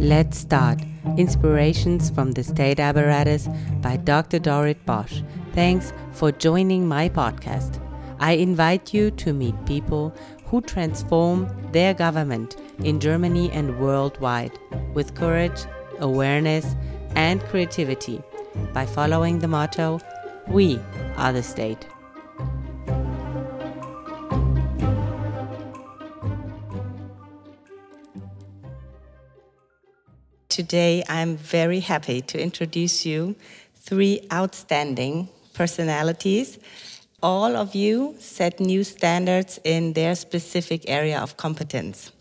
Let's 0.00 0.38
start. 0.38 0.80
Inspirations 1.18 2.08
from 2.08 2.32
the 2.32 2.42
State 2.42 2.80
Apparatus 2.80 3.48
by 3.82 3.98
Dr. 3.98 4.38
Dorit 4.38 4.82
Bosch. 4.86 5.20
Thanks 5.52 5.92
for 6.12 6.32
joining 6.32 6.88
my 6.88 7.10
podcast. 7.10 7.78
I 8.18 8.32
invite 8.32 8.94
you 8.94 9.10
to 9.10 9.34
meet 9.34 9.66
people 9.66 10.14
who 10.46 10.62
transform 10.62 11.54
their 11.72 11.92
government 11.92 12.56
in 12.82 12.98
Germany 12.98 13.50
and 13.52 13.78
worldwide 13.78 14.58
with 14.94 15.14
courage, 15.14 15.66
awareness, 15.98 16.76
and 17.14 17.42
creativity 17.42 18.22
by 18.72 18.86
following 18.86 19.38
the 19.38 19.48
motto 19.48 20.00
We 20.48 20.80
are 21.18 21.34
the 21.34 21.42
state. 21.42 21.86
Today, 30.60 31.02
I'm 31.08 31.38
very 31.38 31.80
happy 31.80 32.20
to 32.20 32.38
introduce 32.38 33.06
you 33.06 33.34
three 33.76 34.20
outstanding 34.30 35.30
personalities. 35.54 36.58
All 37.22 37.56
of 37.56 37.74
you 37.74 38.14
set 38.18 38.60
new 38.60 38.84
standards 38.84 39.58
in 39.64 39.94
their 39.94 40.14
specific 40.14 40.82
area 40.86 41.18
of 41.18 41.38
competence. 41.38 42.12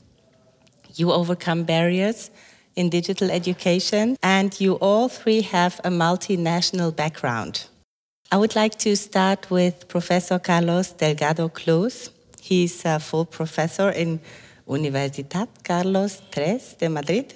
You 0.96 1.12
overcome 1.12 1.66
barriers 1.66 2.32
in 2.78 2.90
digital 2.90 3.30
education, 3.30 4.16
and 4.24 4.58
you 4.62 4.76
all 4.76 5.10
three 5.10 5.42
have 5.42 5.82
a 5.84 5.90
multinational 5.90 6.96
background. 6.96 7.68
I 8.32 8.38
would 8.38 8.56
like 8.56 8.78
to 8.86 8.96
start 8.96 9.52
with 9.52 9.90
Professor 9.90 10.40
Carlos 10.40 10.94
Delgado 10.94 11.50
Kloos. 11.50 12.10
He's 12.40 12.86
a 12.86 13.00
full 13.02 13.26
professor 13.26 13.90
in 13.90 14.22
Universidad 14.66 15.50
Carlos 15.66 16.22
III 16.38 16.62
de 16.80 16.88
Madrid 16.88 17.34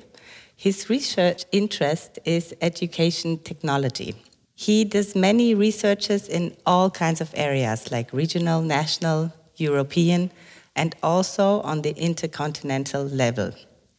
his 0.56 0.90
research 0.90 1.46
interest 1.52 2.20
is 2.26 2.56
education 2.62 3.38
technology. 3.40 4.16
He 4.56 4.86
does 4.86 5.16
many 5.16 5.56
researches 5.56 6.28
in 6.28 6.56
all 6.66 6.90
kinds 6.90 7.22
of 7.22 7.32
areas 7.34 7.92
like 7.92 8.14
regional, 8.14 8.62
national, 8.62 9.34
European, 9.58 10.32
and 10.76 10.95
also 11.04 11.62
on 11.62 11.82
the 11.82 11.92
intercontinental 11.92 13.04
level. 13.04 13.52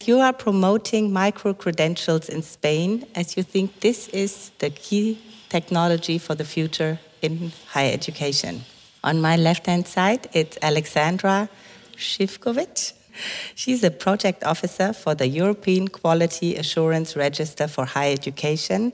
You 0.03 0.19
are 0.19 0.33
promoting 0.33 1.11
micro 1.11 1.53
credentials 1.53 2.29
in 2.29 2.41
Spain 2.41 3.05
as 3.15 3.37
you 3.37 3.43
think 3.43 3.79
this 3.79 4.07
is 4.09 4.51
the 4.59 4.69
key 4.69 5.19
technology 5.49 6.17
for 6.17 6.35
the 6.35 6.45
future 6.45 6.99
in 7.21 7.51
higher 7.67 7.91
education. 7.91 8.63
On 9.03 9.21
my 9.21 9.35
left 9.35 9.65
hand 9.65 9.87
side, 9.87 10.27
it's 10.33 10.57
Alexandra 10.61 11.49
Shivkovic. 11.95 12.93
She's 13.55 13.83
a 13.83 13.91
project 13.91 14.43
officer 14.43 14.93
for 14.93 15.15
the 15.15 15.27
European 15.27 15.87
Quality 15.87 16.55
Assurance 16.55 17.15
Register 17.15 17.67
for 17.67 17.85
Higher 17.85 18.13
Education, 18.13 18.93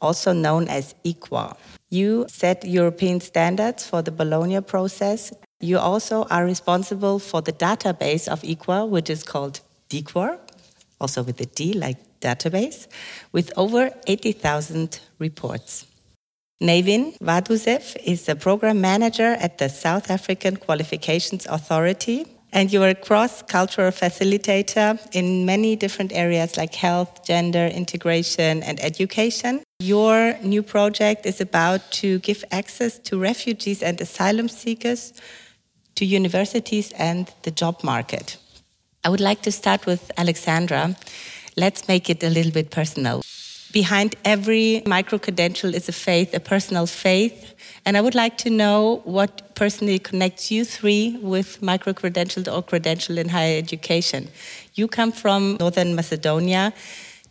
also 0.00 0.32
known 0.32 0.68
as 0.68 0.94
EQAR. 1.04 1.56
You 1.90 2.26
set 2.28 2.64
European 2.64 3.20
standards 3.20 3.86
for 3.86 4.02
the 4.02 4.12
Bologna 4.12 4.60
process. 4.60 5.32
You 5.60 5.78
also 5.78 6.24
are 6.30 6.44
responsible 6.44 7.18
for 7.18 7.42
the 7.42 7.52
database 7.52 8.28
of 8.28 8.42
EQAR, 8.42 8.88
which 8.88 9.10
is 9.10 9.22
called 9.22 9.60
DEQAR, 9.88 10.38
also 11.00 11.22
with 11.22 11.40
a 11.40 11.46
D 11.46 11.72
like 11.72 11.98
database, 12.20 12.86
with 13.32 13.52
over 13.56 13.90
80,000 14.06 15.00
reports. 15.18 15.86
Navin 16.62 17.16
Vasudev 17.18 17.96
is 18.04 18.28
a 18.28 18.36
program 18.36 18.82
manager 18.82 19.34
at 19.40 19.56
the 19.56 19.70
South 19.70 20.10
African 20.10 20.56
Qualifications 20.56 21.46
Authority 21.46 22.26
and 22.52 22.72
you 22.72 22.82
are 22.82 22.88
a 22.88 22.94
cross 22.94 23.42
cultural 23.42 23.90
facilitator 23.90 24.98
in 25.12 25.46
many 25.46 25.76
different 25.76 26.12
areas 26.12 26.56
like 26.56 26.74
health, 26.74 27.24
gender, 27.24 27.66
integration, 27.66 28.62
and 28.62 28.80
education. 28.80 29.62
Your 29.80 30.36
new 30.42 30.62
project 30.62 31.26
is 31.26 31.40
about 31.40 31.90
to 31.92 32.18
give 32.20 32.44
access 32.50 32.98
to 33.00 33.18
refugees 33.18 33.82
and 33.82 34.00
asylum 34.00 34.48
seekers 34.48 35.12
to 35.94 36.04
universities 36.04 36.92
and 36.98 37.32
the 37.42 37.50
job 37.50 37.82
market. 37.84 38.36
I 39.04 39.08
would 39.08 39.20
like 39.20 39.42
to 39.42 39.52
start 39.52 39.86
with 39.86 40.10
Alexandra. 40.16 40.96
Let's 41.56 41.88
make 41.88 42.10
it 42.10 42.22
a 42.22 42.30
little 42.30 42.52
bit 42.52 42.70
personal. 42.70 43.22
Behind 43.72 44.16
every 44.24 44.82
micro 44.84 45.18
credential 45.18 45.74
is 45.74 45.88
a 45.88 45.92
faith, 45.92 46.34
a 46.34 46.40
personal 46.40 46.86
faith. 46.86 47.54
And 47.86 47.96
I 47.96 48.00
would 48.00 48.16
like 48.16 48.36
to 48.38 48.50
know 48.50 49.00
what 49.04 49.54
personally 49.54 49.98
connects 49.98 50.50
you 50.50 50.64
three 50.64 51.18
with 51.22 51.62
micro 51.62 51.92
credentialed 51.92 52.52
or 52.52 52.62
credential 52.62 53.16
in 53.16 53.28
higher 53.28 53.56
education. 53.56 54.28
You 54.74 54.88
come 54.88 55.12
from 55.12 55.56
Northern 55.60 55.94
Macedonia. 55.94 56.72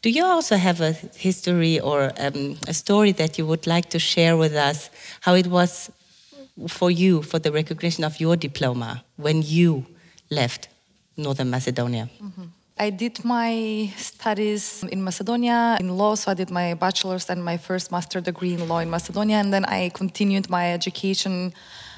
Do 0.01 0.09
you 0.09 0.23
also 0.23 0.55
have 0.55 0.79
a 0.79 0.93
history 1.17 1.79
or 1.79 2.13
um, 2.17 2.57
a 2.67 2.73
story 2.73 3.11
that 3.13 3.37
you 3.37 3.45
would 3.45 3.67
like 3.67 3.89
to 3.89 3.99
share 3.99 4.37
with 4.37 4.53
us? 4.53 4.89
How 5.21 5.35
it 5.35 5.47
was 5.47 5.91
for 6.67 6.89
you 6.89 7.21
for 7.21 7.39
the 7.39 7.51
recognition 7.51 8.03
of 8.05 8.19
your 8.19 8.37
diploma 8.37 9.03
when 9.17 9.41
you 9.41 9.85
left 10.29 10.69
Northern 11.17 11.49
Macedonia? 11.49 12.09
Mm 12.21 12.31
-hmm. 12.35 12.58
I 12.81 12.91
did 12.91 13.25
my 13.25 13.91
studies 13.97 14.85
in 14.89 15.03
Macedonia 15.03 15.77
in 15.81 15.97
law, 15.97 16.15
so 16.15 16.31
I 16.31 16.33
did 16.33 16.49
my 16.49 16.75
bachelor's 16.75 17.29
and 17.29 17.43
my 17.43 17.57
first 17.57 17.91
master 17.91 18.21
degree 18.21 18.53
in 18.53 18.65
law 18.69 18.79
in 18.79 18.89
Macedonia, 18.89 19.35
and 19.35 19.51
then 19.51 19.65
I 19.65 19.89
continued 19.89 20.49
my 20.49 20.71
education 20.71 21.53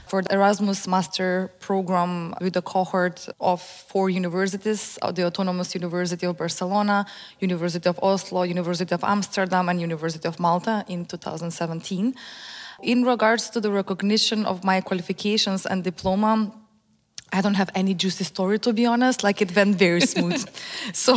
for 0.08 0.24
the 0.24 0.34
Erasmus 0.34 0.88
master 0.88 1.52
program 1.60 2.34
with 2.42 2.58
a 2.58 2.64
cohort 2.64 3.30
of 3.40 3.62
four 3.62 4.10
universities 4.10 4.98
uh, 5.04 5.12
the 5.12 5.24
Autonomous 5.24 5.76
University 5.76 6.26
of 6.26 6.36
Barcelona, 6.36 7.06
University 7.40 7.88
of 7.88 8.00
Oslo, 8.02 8.42
University 8.42 8.96
of 8.96 9.04
Amsterdam, 9.04 9.70
and 9.70 9.80
University 9.80 10.28
of 10.28 10.40
Malta 10.40 10.84
in 10.88 11.06
2017. 11.06 12.16
In 12.82 13.04
regards 13.04 13.52
to 13.52 13.62
the 13.62 13.70
recognition 13.70 14.48
of 14.48 14.64
my 14.64 14.82
qualifications 14.82 15.68
and 15.68 15.84
diploma, 15.84 16.52
I 17.34 17.40
don't 17.42 17.54
have 17.54 17.70
any 17.76 17.94
juicy 17.94 18.26
story 18.26 18.60
to 18.60 18.74
be 18.74 18.86
honest. 18.86 19.24
Like 19.24 19.42
it 19.42 19.56
went 19.56 19.78
very 19.78 20.02
smooth. 20.14 20.46
so, 20.94 21.16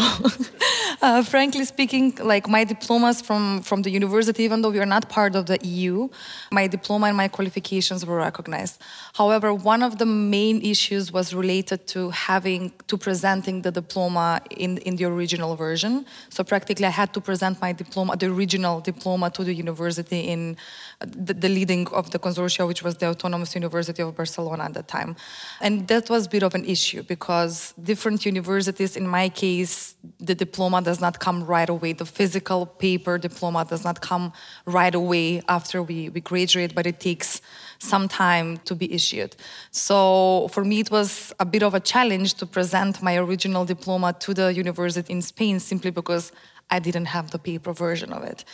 uh, 1.02 1.22
frankly 1.24 1.64
speaking, 1.64 2.16
like 2.22 2.48
my 2.48 2.64
diplomas 2.64 3.20
from 3.20 3.62
from 3.62 3.82
the 3.82 3.90
university, 3.90 4.44
even 4.44 4.62
though 4.62 4.70
we 4.70 4.78
are 4.78 4.92
not 4.96 5.08
part 5.08 5.34
of 5.34 5.46
the 5.46 5.58
EU, 5.66 6.08
my 6.52 6.66
diploma 6.68 7.06
and 7.06 7.16
my 7.16 7.28
qualifications 7.28 8.06
were 8.06 8.16
recognized. 8.16 8.80
However, 9.14 9.52
one 9.52 9.82
of 9.82 9.98
the 9.98 10.06
main 10.06 10.62
issues 10.62 11.12
was 11.12 11.34
related 11.34 11.86
to 11.88 12.10
having 12.10 12.72
to 12.86 12.96
presenting 12.96 13.62
the 13.62 13.72
diploma 13.72 14.40
in 14.50 14.78
in 14.78 14.96
the 14.96 15.06
original 15.06 15.56
version. 15.56 16.06
So 16.28 16.44
practically, 16.44 16.86
I 16.86 16.94
had 17.02 17.12
to 17.14 17.20
present 17.20 17.60
my 17.60 17.72
diploma, 17.72 18.16
the 18.16 18.26
original 18.26 18.80
diploma, 18.80 19.30
to 19.30 19.42
the 19.42 19.54
university 19.54 20.20
in 20.20 20.56
the, 21.00 21.34
the 21.34 21.48
leading 21.48 21.88
of 21.88 22.10
the 22.10 22.18
consortia, 22.18 22.66
which 22.66 22.82
was 22.82 22.96
the 22.96 23.06
Autonomous 23.06 23.54
University 23.54 24.02
of 24.02 24.14
Barcelona 24.16 24.64
at 24.64 24.74
the 24.74 24.82
time, 24.82 25.16
and 25.60 25.88
that 25.88 26.03
that 26.04 26.12
was 26.12 26.26
a 26.26 26.28
bit 26.28 26.42
of 26.42 26.54
an 26.54 26.64
issue 26.66 27.02
because 27.02 27.72
different 27.82 28.26
universities, 28.26 28.94
in 28.94 29.06
my 29.06 29.30
case, 29.30 29.94
the 30.20 30.34
diploma 30.34 30.82
does 30.82 31.00
not 31.00 31.18
come 31.18 31.42
right 31.44 31.68
away. 31.68 31.94
The 31.94 32.04
physical 32.04 32.66
paper 32.66 33.16
diploma 33.16 33.64
does 33.64 33.84
not 33.84 34.02
come 34.02 34.32
right 34.66 34.94
away 34.94 35.40
after 35.48 35.82
we, 35.82 36.10
we 36.10 36.20
graduate, 36.20 36.74
but 36.74 36.86
it 36.86 37.00
takes 37.00 37.40
some 37.78 38.06
time 38.06 38.58
to 38.66 38.74
be 38.74 38.92
issued. 38.92 39.34
So 39.70 40.48
for 40.52 40.62
me, 40.62 40.80
it 40.80 40.90
was 40.90 41.32
a 41.40 41.46
bit 41.46 41.62
of 41.62 41.72
a 41.74 41.80
challenge 41.80 42.34
to 42.34 42.44
present 42.46 43.02
my 43.02 43.16
original 43.16 43.64
diploma 43.64 44.12
to 44.20 44.34
the 44.34 44.52
university 44.52 45.10
in 45.10 45.22
Spain 45.22 45.58
simply 45.58 45.90
because 45.90 46.32
I 46.70 46.80
didn't 46.80 47.06
have 47.06 47.30
the 47.30 47.38
paper 47.38 47.72
version 47.72 48.12
of 48.12 48.24
it 48.24 48.44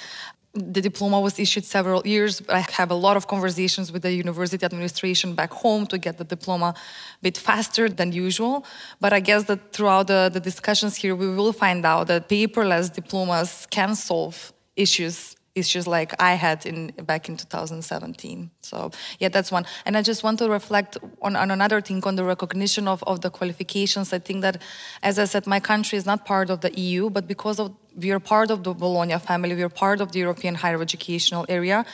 the 0.55 0.81
diploma 0.81 1.21
was 1.21 1.39
issued 1.39 1.65
several 1.65 2.05
years. 2.07 2.43
I 2.49 2.65
have 2.73 2.91
a 2.91 2.95
lot 2.95 3.17
of 3.17 3.29
conversations 3.29 3.93
with 3.93 4.03
the 4.03 4.13
university 4.13 4.65
administration 4.65 5.35
back 5.35 5.53
home 5.53 5.87
to 5.87 5.99
get 5.99 6.19
the 6.19 6.25
diploma 6.25 6.75
a 6.77 7.23
bit 7.23 7.39
faster 7.39 7.89
than 7.89 8.13
usual. 8.13 8.65
But 9.01 9.13
I 9.13 9.21
guess 9.21 9.45
that 9.45 9.73
throughout 9.73 10.09
the, 10.09 10.31
the 10.33 10.41
discussions 10.41 10.97
here, 10.97 11.15
we 11.15 11.29
will 11.29 11.53
find 11.53 11.87
out 11.87 12.09
that 12.09 12.29
paperless 12.29 12.93
diplomas 12.93 13.67
can 13.71 13.95
solve 13.95 14.53
issues 14.77 15.37
issues 15.55 15.87
like 15.87 16.15
I 16.21 16.35
had 16.35 16.65
in 16.65 16.89
back 17.05 17.29
in 17.29 17.37
2017. 17.37 18.51
So 18.63 18.91
yeah, 19.19 19.29
that's 19.29 19.51
one. 19.51 19.67
And 19.85 19.97
I 19.97 20.03
just 20.03 20.23
want 20.23 20.39
to 20.39 20.49
reflect 20.49 20.97
on, 21.23 21.37
on 21.37 21.51
another 21.51 21.81
thing 21.81 22.03
on 22.05 22.17
the 22.17 22.25
recognition 22.25 22.87
of, 22.87 23.03
of 23.05 23.21
the 23.21 23.31
qualifications. 23.31 24.13
I 24.13 24.19
think 24.19 24.43
that, 24.43 24.63
as 25.03 25.19
I 25.19 25.25
said, 25.25 25.47
my 25.47 25.61
country 25.61 25.99
is 25.99 26.07
not 26.07 26.25
part 26.25 26.51
of 26.51 26.61
the 26.61 26.73
EU, 26.79 27.11
but 27.11 27.27
because 27.27 27.59
of 27.59 27.75
we 27.97 28.13
are 28.13 28.21
part 28.21 28.51
of 28.51 28.63
the 28.63 28.73
Bologna 28.73 29.19
family, 29.19 29.55
we 29.55 29.63
are 29.63 29.69
part 29.69 30.01
of 30.01 30.13
the 30.13 30.21
European 30.21 30.55
higher 30.55 30.81
educational 30.81 31.45
area 31.49 31.85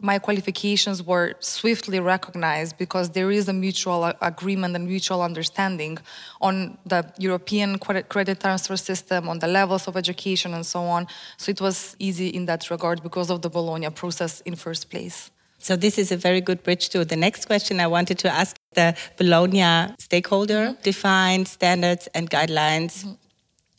my 0.00 0.18
qualifications 0.18 1.02
were 1.02 1.34
swiftly 1.40 2.00
recognized 2.00 2.78
because 2.78 3.10
there 3.10 3.30
is 3.30 3.48
a 3.48 3.52
mutual 3.52 4.12
agreement 4.22 4.74
and 4.74 4.86
mutual 4.86 5.22
understanding 5.22 5.98
on 6.40 6.78
the 6.86 7.04
European 7.18 7.78
credit 7.78 8.40
transfer 8.40 8.76
system, 8.76 9.28
on 9.28 9.38
the 9.40 9.46
levels 9.46 9.86
of 9.86 9.96
education, 9.96 10.54
and 10.54 10.64
so 10.64 10.80
on. 10.80 11.06
So 11.36 11.50
it 11.50 11.60
was 11.60 11.96
easy 11.98 12.28
in 12.28 12.46
that 12.46 12.70
regard 12.70 13.02
because 13.02 13.30
of 13.30 13.42
the 13.42 13.50
Bologna 13.50 13.90
process 13.90 14.40
in 14.42 14.54
first 14.54 14.90
place. 14.90 15.30
So 15.58 15.76
this 15.76 15.98
is 15.98 16.12
a 16.12 16.16
very 16.16 16.40
good 16.40 16.62
bridge 16.62 16.88
to 16.90 17.04
the 17.04 17.16
next 17.16 17.46
question 17.46 17.80
I 17.80 17.88
wanted 17.88 18.18
to 18.20 18.30
ask. 18.30 18.56
The 18.74 18.96
Bologna 19.16 19.94
stakeholder 19.98 20.62
mm 20.68 20.76
-hmm. 20.76 20.82
defined 20.82 21.48
standards 21.48 22.08
and 22.14 22.30
guidelines. 22.30 23.04
Mm 23.04 23.10
-hmm 23.10 23.28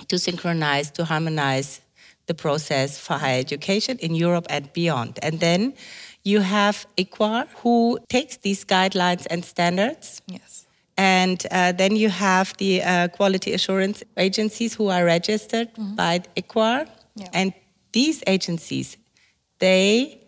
to 0.08 0.18
synchronize, 0.18 0.92
to 0.92 1.06
harmonize 1.06 1.82
the 2.30 2.34
process 2.34 2.98
for 2.98 3.16
higher 3.18 3.40
education 3.40 3.98
in 4.00 4.16
Europe 4.16 4.48
and 4.50 4.72
beyond. 4.72 5.20
And 5.22 5.40
then 5.40 5.74
you 6.24 6.40
have 6.40 6.86
EQAR, 6.96 7.48
who 7.62 8.00
takes 8.08 8.38
these 8.38 8.64
guidelines 8.64 9.28
and 9.30 9.44
standards. 9.44 10.22
Yes. 10.28 10.68
And 10.96 11.40
uh, 11.52 11.72
then 11.82 11.96
you 11.96 12.10
have 12.10 12.56
the 12.58 12.84
uh, 12.84 13.08
quality 13.08 13.52
assurance 13.54 14.04
agencies 14.18 14.76
who 14.78 14.90
are 14.90 15.04
registered 15.06 15.68
mm-hmm. 15.74 15.96
by 15.96 16.14
EQAR. 16.38 16.88
Yeah. 17.16 17.28
And 17.34 17.54
these 17.92 18.24
agencies, 18.28 18.98
they 19.60 20.22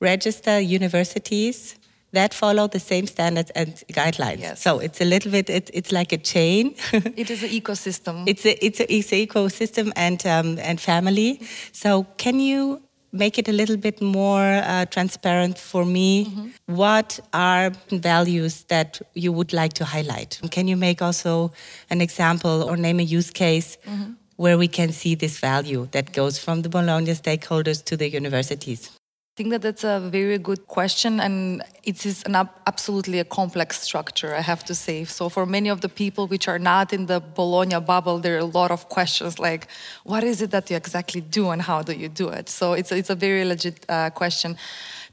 register 0.00 0.58
universities 0.60 1.76
that 2.12 2.32
follow 2.32 2.66
the 2.68 2.80
same 2.80 3.06
standards 3.06 3.50
and 3.50 3.74
guidelines. 3.92 4.40
Yes. 4.40 4.62
So 4.62 4.78
it's 4.78 5.00
a 5.00 5.04
little 5.04 5.30
bit, 5.30 5.50
it, 5.50 5.70
it's 5.72 5.92
like 5.92 6.12
a 6.12 6.18
chain. 6.18 6.74
it 6.92 7.30
is 7.30 7.42
an 7.42 7.50
ecosystem. 7.50 8.24
It's 8.26 8.46
a, 8.46 8.64
it's 8.64 8.80
a, 8.80 8.92
it's 8.92 9.12
an 9.12 9.18
ecosystem 9.18 9.92
and, 9.94 10.26
um, 10.26 10.58
and 10.58 10.80
family. 10.80 11.40
So 11.72 12.04
can 12.16 12.40
you 12.40 12.82
make 13.12 13.38
it 13.38 13.48
a 13.48 13.52
little 13.52 13.76
bit 13.76 14.00
more 14.00 14.62
uh, 14.64 14.84
transparent 14.86 15.58
for 15.58 15.84
me? 15.84 16.26
Mm-hmm. 16.26 16.74
What 16.74 17.20
are 17.32 17.72
values 17.90 18.64
that 18.64 19.00
you 19.14 19.32
would 19.32 19.52
like 19.52 19.74
to 19.74 19.84
highlight? 19.84 20.40
Can 20.50 20.68
you 20.68 20.76
make 20.76 21.02
also 21.02 21.52
an 21.90 22.00
example 22.00 22.62
or 22.62 22.76
name 22.76 23.00
a 23.00 23.02
use 23.02 23.30
case 23.30 23.78
mm-hmm. 23.86 24.12
where 24.36 24.58
we 24.58 24.68
can 24.68 24.92
see 24.92 25.14
this 25.14 25.38
value 25.38 25.88
that 25.92 26.12
goes 26.12 26.38
from 26.38 26.62
the 26.62 26.68
Bologna 26.68 27.12
stakeholders 27.12 27.84
to 27.84 27.96
the 27.96 28.08
universities? 28.08 28.97
Think 29.38 29.50
that 29.50 29.62
that's 29.62 29.84
a 29.84 30.00
very 30.18 30.36
good 30.36 30.62
question, 30.66 31.20
and 31.20 31.62
it 31.84 32.04
is 32.04 32.16
an 32.24 32.34
absolutely 32.66 33.18
a 33.20 33.24
complex 33.24 33.80
structure, 33.88 34.34
I 34.34 34.42
have 34.52 34.62
to 34.64 34.74
say. 34.74 35.04
So, 35.04 35.28
for 35.28 35.46
many 35.46 35.68
of 35.74 35.78
the 35.84 35.88
people 36.02 36.24
which 36.26 36.46
are 36.48 36.58
not 36.72 36.92
in 36.92 37.06
the 37.06 37.20
Bologna 37.40 37.78
bubble, 37.92 38.18
there 38.24 38.34
are 38.38 38.46
a 38.50 38.52
lot 38.60 38.70
of 38.76 38.80
questions 38.96 39.38
like, 39.38 39.62
what 40.02 40.22
is 40.24 40.42
it 40.44 40.50
that 40.50 40.64
you 40.70 40.76
exactly 40.76 41.20
do, 41.20 41.50
and 41.52 41.62
how 41.70 41.80
do 41.88 41.92
you 42.02 42.08
do 42.22 42.26
it? 42.38 42.48
So, 42.48 42.64
it's 42.80 42.90
it's 43.00 43.10
a 43.16 43.18
very 43.26 43.44
legit 43.52 43.76
uh, 43.88 44.10
question. 44.10 44.50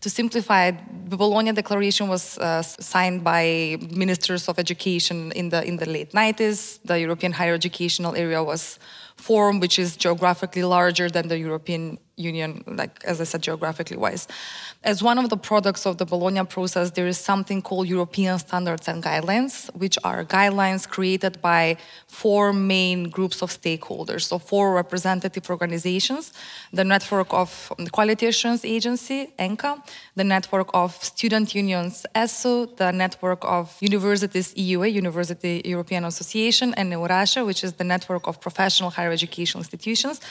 To 0.01 0.09
simplify 0.09 0.61
it, 0.69 0.75
the 1.11 1.17
Bologna 1.17 1.51
Declaration 1.61 2.05
was 2.15 2.23
uh, 2.37 2.63
signed 2.93 3.23
by 3.23 3.77
ministers 4.03 4.43
of 4.49 4.55
education 4.65 5.17
in 5.41 5.49
the 5.53 5.61
in 5.69 5.75
the 5.81 5.89
late 5.95 6.11
90s. 6.13 6.79
The 6.89 6.97
European 7.05 7.31
higher 7.39 7.55
educational 7.61 8.13
area 8.15 8.41
was 8.43 8.79
formed, 9.27 9.61
which 9.61 9.77
is 9.83 9.89
geographically 10.03 10.63
larger 10.63 11.07
than 11.15 11.27
the 11.27 11.37
European 11.37 11.97
Union, 12.17 12.63
like 12.65 13.03
as 13.03 13.19
I 13.19 13.25
said, 13.25 13.41
geographically 13.43 13.97
wise. 13.97 14.27
As 14.83 15.03
one 15.03 15.17
of 15.17 15.29
the 15.29 15.37
products 15.37 15.85
of 15.85 15.97
the 15.97 16.05
Bologna 16.05 16.45
process, 16.45 16.91
there 16.91 17.07
is 17.07 17.17
something 17.17 17.61
called 17.61 17.87
European 17.87 18.39
standards 18.39 18.87
and 18.87 19.03
guidelines, 19.03 19.73
which 19.75 19.97
are 20.03 20.23
guidelines 20.23 20.87
created 20.87 21.41
by 21.41 21.77
four 22.07 22.53
main 22.53 23.09
groups 23.09 23.41
of 23.41 23.49
stakeholders. 23.49 24.21
So, 24.23 24.39
four 24.39 24.73
representative 24.73 25.49
organizations 25.49 26.31
the 26.71 26.83
network 26.83 27.33
of 27.33 27.73
um, 27.77 27.87
Quality 27.87 28.27
Assurance 28.27 28.63
Agency, 28.63 29.33
ENQA, 29.39 29.81
the 30.15 30.23
network 30.23 30.69
of 30.73 30.91
student 31.03 31.53
unions, 31.55 32.05
ESU, 32.15 32.75
the 32.77 32.91
network 32.91 33.43
of 33.43 33.75
universities, 33.81 34.53
EUA, 34.53 34.91
University 34.93 35.61
European 35.65 36.05
Association, 36.05 36.73
and 36.75 36.93
EURASHE, 36.93 37.45
which 37.45 37.63
is 37.63 37.73
the 37.73 37.83
network 37.83 38.27
of 38.27 38.39
professional 38.39 38.89
higher 38.89 39.11
education 39.11 39.59
institutions, 39.59 40.21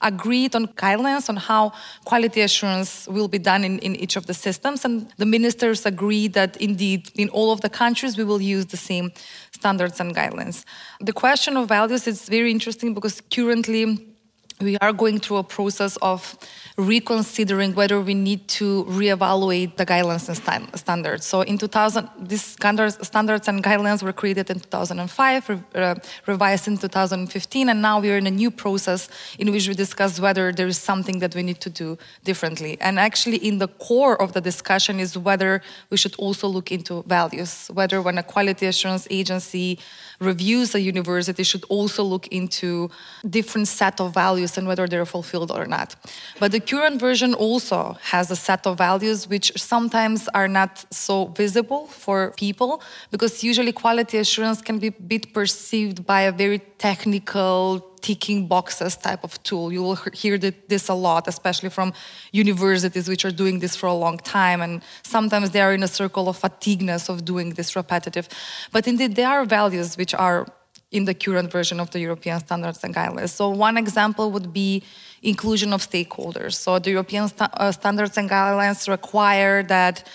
agreed 0.00 0.54
on 0.54 0.66
guidelines 0.68 1.28
on 1.34 1.40
how 1.50 1.72
quality 2.04 2.40
assurance 2.40 3.06
will 3.08 3.28
be 3.28 3.38
done 3.38 3.64
in, 3.64 3.78
in 3.80 3.96
each 3.96 4.16
of 4.16 4.26
the 4.26 4.34
systems. 4.34 4.84
And 4.84 5.12
the 5.18 5.26
ministers 5.26 5.86
agreed 5.86 6.32
that 6.34 6.56
indeed 6.58 7.10
in 7.14 7.28
all 7.30 7.50
of 7.52 7.60
the 7.60 7.68
countries 7.68 8.16
we 8.16 8.24
will 8.24 8.40
use 8.40 8.66
the 8.66 8.76
same 8.76 9.12
standards 9.50 10.00
and 10.00 10.14
guidelines. 10.14 10.64
The 11.00 11.12
question 11.12 11.56
of 11.56 11.68
values 11.68 12.06
is 12.06 12.28
very 12.28 12.50
interesting 12.50 12.94
because 12.94 13.20
currently 13.34 14.13
we 14.64 14.76
are 14.78 14.92
going 14.92 15.20
through 15.20 15.36
a 15.36 15.44
process 15.44 15.96
of 15.98 16.36
reconsidering 16.76 17.74
whether 17.74 18.00
we 18.00 18.14
need 18.14 18.48
to 18.48 18.84
reevaluate 18.84 19.76
the 19.76 19.86
guidelines 19.86 20.28
and 20.28 20.78
standards. 20.78 21.24
So 21.24 21.42
in 21.42 21.56
2000, 21.58 22.08
these 22.18 22.42
standards, 22.42 23.06
standards 23.06 23.46
and 23.46 23.62
guidelines 23.62 24.02
were 24.02 24.12
created 24.12 24.50
in 24.50 24.58
2005, 24.58 25.48
re, 25.48 25.58
uh, 25.74 25.94
revised 26.26 26.66
in 26.66 26.76
2015, 26.76 27.68
and 27.68 27.80
now 27.80 28.00
we 28.00 28.10
are 28.10 28.16
in 28.16 28.26
a 28.26 28.30
new 28.30 28.50
process 28.50 29.08
in 29.38 29.52
which 29.52 29.68
we 29.68 29.74
discuss 29.74 30.18
whether 30.18 30.52
there 30.52 30.66
is 30.66 30.78
something 30.78 31.20
that 31.20 31.34
we 31.36 31.42
need 31.42 31.60
to 31.60 31.70
do 31.70 31.96
differently. 32.24 32.76
And 32.80 32.98
actually, 32.98 33.36
in 33.36 33.58
the 33.58 33.68
core 33.68 34.20
of 34.20 34.32
the 34.32 34.40
discussion 34.40 34.98
is 34.98 35.16
whether 35.16 35.62
we 35.90 35.96
should 35.96 36.16
also 36.16 36.48
look 36.48 36.72
into 36.72 37.04
values, 37.06 37.70
whether 37.72 38.02
when 38.02 38.18
a 38.18 38.22
quality 38.22 38.66
assurance 38.66 39.06
agency 39.10 39.78
reviews 40.20 40.74
a 40.74 40.80
university 40.80 41.42
should 41.42 41.64
also 41.68 42.02
look 42.02 42.26
into 42.28 42.90
different 43.28 43.68
set 43.68 44.00
of 44.00 44.14
values 44.14 44.53
and 44.56 44.66
whether 44.66 44.86
they're 44.86 45.06
fulfilled 45.06 45.50
or 45.50 45.66
not. 45.66 45.96
But 46.40 46.52
the 46.52 46.60
current 46.60 47.00
version 47.00 47.34
also 47.34 47.96
has 48.02 48.30
a 48.30 48.36
set 48.36 48.66
of 48.66 48.78
values 48.78 49.28
which 49.28 49.52
sometimes 49.56 50.28
are 50.28 50.48
not 50.48 50.84
so 50.90 51.26
visible 51.26 51.86
for 51.86 52.32
people 52.36 52.82
because 53.10 53.42
usually 53.44 53.72
quality 53.72 54.18
assurance 54.18 54.60
can 54.60 54.78
be 54.78 54.88
a 54.88 54.92
bit 54.92 55.32
perceived 55.32 56.06
by 56.06 56.22
a 56.22 56.32
very 56.32 56.58
technical 56.78 57.94
ticking 58.04 58.46
boxes 58.46 58.96
type 58.96 59.24
of 59.24 59.42
tool. 59.42 59.72
You 59.72 59.82
will 59.82 59.98
hear 60.12 60.36
this 60.36 60.88
a 60.88 60.94
lot, 60.94 61.26
especially 61.26 61.70
from 61.70 61.94
universities 62.32 63.08
which 63.08 63.24
are 63.24 63.30
doing 63.42 63.60
this 63.60 63.74
for 63.74 63.86
a 63.86 63.94
long 63.94 64.18
time. 64.18 64.60
And 64.60 64.82
sometimes 65.02 65.50
they 65.52 65.62
are 65.62 65.72
in 65.72 65.82
a 65.82 65.88
circle 65.88 66.28
of 66.28 66.36
fatigueness 66.36 67.08
of 67.08 67.24
doing 67.24 67.54
this 67.58 67.74
repetitive. 67.74 68.28
But 68.72 68.86
indeed, 68.86 69.16
there 69.16 69.28
are 69.28 69.44
values 69.46 69.96
which 69.96 70.14
are 70.26 70.46
in 70.94 71.04
the 71.04 71.14
current 71.14 71.50
version 71.50 71.80
of 71.80 71.90
the 71.90 72.00
European 72.00 72.38
standards 72.40 72.84
and 72.84 72.94
guidelines. 72.94 73.30
So, 73.30 73.50
one 73.50 73.76
example 73.76 74.30
would 74.30 74.52
be 74.52 74.82
inclusion 75.22 75.72
of 75.72 75.80
stakeholders. 75.82 76.54
So, 76.54 76.78
the 76.78 76.90
European 76.90 77.28
st- 77.28 77.50
uh, 77.52 77.72
standards 77.72 78.16
and 78.16 78.30
guidelines 78.30 78.88
require 78.88 79.62
that 79.64 80.08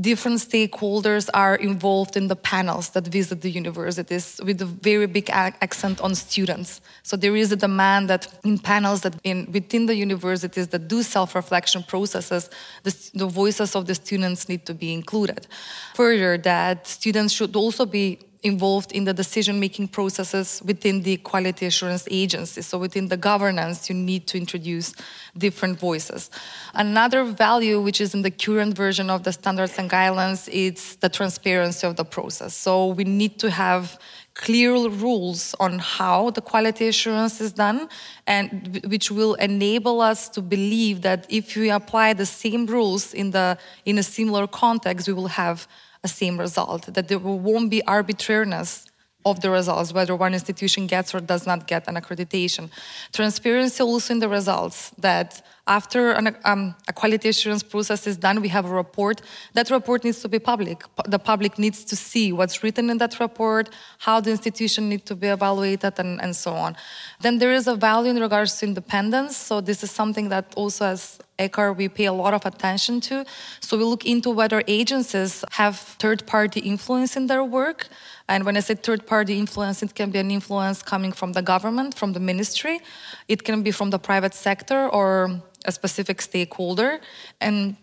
different 0.00 0.38
stakeholders 0.38 1.28
are 1.34 1.56
involved 1.56 2.16
in 2.16 2.28
the 2.28 2.36
panels 2.36 2.90
that 2.90 3.06
visit 3.06 3.42
the 3.42 3.50
universities 3.50 4.40
with 4.42 4.62
a 4.62 4.64
very 4.64 5.06
big 5.06 5.28
accent 5.30 6.00
on 6.00 6.14
students. 6.14 6.80
So 7.02 7.14
there 7.14 7.36
is 7.36 7.52
a 7.52 7.56
demand 7.56 8.08
that 8.08 8.26
in 8.42 8.58
panels 8.58 9.02
that 9.02 9.14
in 9.22 9.52
within 9.52 9.84
the 9.86 9.94
universities 9.94 10.68
that 10.68 10.88
do 10.88 11.02
self-reflection 11.02 11.82
processes, 11.82 12.48
the, 12.84 12.92
the 13.14 13.26
voices 13.26 13.76
of 13.76 13.84
the 13.86 13.94
students 13.94 14.48
need 14.48 14.64
to 14.64 14.74
be 14.74 14.94
included. 14.94 15.46
Further, 15.94 16.38
that 16.38 16.86
students 16.86 17.34
should 17.34 17.54
also 17.54 17.84
be 17.84 18.18
involved 18.42 18.92
in 18.92 19.04
the 19.04 19.14
decision 19.14 19.60
making 19.60 19.88
processes 19.88 20.60
within 20.64 21.02
the 21.02 21.16
quality 21.18 21.66
assurance 21.66 22.06
agency. 22.10 22.60
So, 22.62 22.78
within 22.78 23.08
the 23.08 23.16
governance, 23.16 23.88
you 23.88 23.94
need 23.94 24.26
to 24.28 24.38
introduce 24.38 24.94
different 25.38 25.78
voices. 25.78 26.30
Another 26.74 27.24
value, 27.24 27.80
which 27.80 28.00
is 28.00 28.14
in 28.14 28.22
the 28.22 28.30
current 28.30 28.76
version 28.76 29.10
of 29.10 29.22
the 29.22 29.32
standards 29.32 29.78
and 29.78 29.88
guidelines, 29.88 30.48
is 30.48 30.96
the 30.96 31.08
transparency 31.08 31.86
of 31.86 31.96
the 31.96 32.04
process. 32.04 32.54
So, 32.54 32.88
we 32.88 33.04
need 33.04 33.38
to 33.40 33.50
have 33.50 33.98
clear 34.34 34.72
rules 34.88 35.54
on 35.60 35.78
how 35.78 36.30
the 36.30 36.40
quality 36.40 36.88
assurance 36.88 37.40
is 37.40 37.52
done 37.52 37.88
and 38.26 38.80
which 38.86 39.10
will 39.10 39.34
enable 39.34 40.00
us 40.00 40.28
to 40.30 40.40
believe 40.40 41.02
that 41.02 41.26
if 41.28 41.54
we 41.54 41.68
apply 41.70 42.14
the 42.14 42.24
same 42.24 42.64
rules 42.64 43.12
in 43.12 43.30
the 43.32 43.58
in 43.84 43.98
a 43.98 44.02
similar 44.02 44.46
context 44.46 45.06
we 45.06 45.12
will 45.12 45.26
have 45.26 45.68
a 46.04 46.08
same 46.08 46.38
result, 46.38 46.92
that 46.94 47.08
there 47.08 47.18
won't 47.18 47.70
be 47.70 47.82
arbitrariness 47.86 48.86
of 49.24 49.40
the 49.40 49.50
results, 49.50 49.92
whether 49.92 50.16
one 50.16 50.34
institution 50.34 50.86
gets 50.86 51.14
or 51.14 51.20
does 51.20 51.46
not 51.46 51.66
get 51.66 51.86
an 51.86 51.94
accreditation. 51.94 52.70
Transparency 53.12 53.82
also 53.82 54.14
in 54.14 54.18
the 54.18 54.28
results, 54.28 54.90
that 54.98 55.42
after 55.68 56.10
an, 56.10 56.36
um, 56.44 56.74
a 56.88 56.92
quality 56.92 57.28
assurance 57.28 57.62
process 57.62 58.06
is 58.08 58.16
done, 58.16 58.40
we 58.40 58.48
have 58.48 58.64
a 58.64 58.74
report. 58.74 59.22
That 59.54 59.70
report 59.70 60.02
needs 60.02 60.20
to 60.22 60.28
be 60.28 60.40
public. 60.40 60.82
The 61.06 61.20
public 61.20 61.56
needs 61.56 61.84
to 61.84 61.94
see 61.94 62.32
what's 62.32 62.64
written 62.64 62.90
in 62.90 62.98
that 62.98 63.20
report, 63.20 63.70
how 63.98 64.20
the 64.20 64.32
institution 64.32 64.88
needs 64.88 65.04
to 65.04 65.14
be 65.14 65.28
evaluated, 65.28 65.94
and, 65.98 66.20
and 66.20 66.34
so 66.34 66.52
on. 66.52 66.76
Then 67.20 67.38
there 67.38 67.52
is 67.52 67.68
a 67.68 67.76
value 67.76 68.10
in 68.10 68.18
regards 68.18 68.56
to 68.58 68.66
independence. 68.66 69.36
So 69.36 69.60
this 69.60 69.84
is 69.84 69.92
something 69.92 70.30
that 70.30 70.52
also 70.56 70.86
as 70.86 71.20
EQAR 71.48 71.76
we 71.76 71.88
pay 71.88 72.06
a 72.06 72.12
lot 72.12 72.34
of 72.34 72.44
attention 72.46 73.00
to. 73.02 73.24
So 73.60 73.76
we 73.76 73.84
look 73.84 74.04
into 74.04 74.30
whether 74.30 74.62
agencies 74.66 75.44
have 75.52 75.76
third-party 76.02 76.60
influence 76.60 77.16
in 77.16 77.26
their 77.26 77.44
work. 77.44 77.88
And 78.28 78.44
when 78.46 78.56
I 78.56 78.60
say 78.60 78.74
third 78.74 79.06
party 79.06 79.38
influence, 79.38 79.82
it 79.82 79.94
can 79.94 80.10
be 80.10 80.18
an 80.18 80.30
influence 80.30 80.82
coming 80.82 81.12
from 81.12 81.32
the 81.32 81.42
government, 81.42 81.94
from 81.94 82.12
the 82.12 82.20
ministry. 82.20 82.80
It 83.28 83.44
can 83.44 83.62
be 83.62 83.70
from 83.70 83.90
the 83.90 83.98
private 83.98 84.34
sector 84.34 84.88
or 84.88 85.42
a 85.64 85.72
specific 85.72 86.22
stakeholder. 86.22 87.00
And 87.40 87.76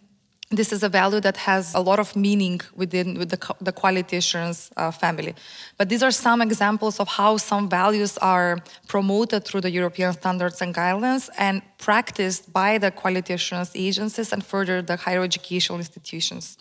this 0.52 0.74
is 0.74 0.82
a 0.82 0.90
value 0.90 1.20
that 1.20 1.38
has 1.38 1.76
a 1.76 1.80
lot 1.80 2.00
of 2.00 2.16
meaning 2.16 2.60
within 2.76 3.20
with 3.20 3.30
the, 3.30 3.56
the 3.62 3.72
quality 3.72 4.18
assurance 4.18 4.72
uh, 4.78 4.90
family. 4.90 5.36
But 5.78 5.90
these 5.90 6.02
are 6.02 6.12
some 6.12 6.42
examples 6.42 7.00
of 7.00 7.08
how 7.08 7.38
some 7.38 7.70
values 7.70 8.18
are 8.18 8.58
promoted 8.88 9.46
through 9.46 9.62
the 9.62 9.70
European 9.70 10.12
standards 10.14 10.62
and 10.62 10.74
guidelines 10.74 11.30
and 11.38 11.62
practiced 11.78 12.52
by 12.52 12.80
the 12.80 12.90
quality 12.90 13.34
assurance 13.34 13.72
agencies 13.76 14.34
and 14.34 14.44
further 14.44 14.82
the 14.82 14.96
higher 14.96 15.24
educational 15.24 15.78
institutions. 15.78 16.58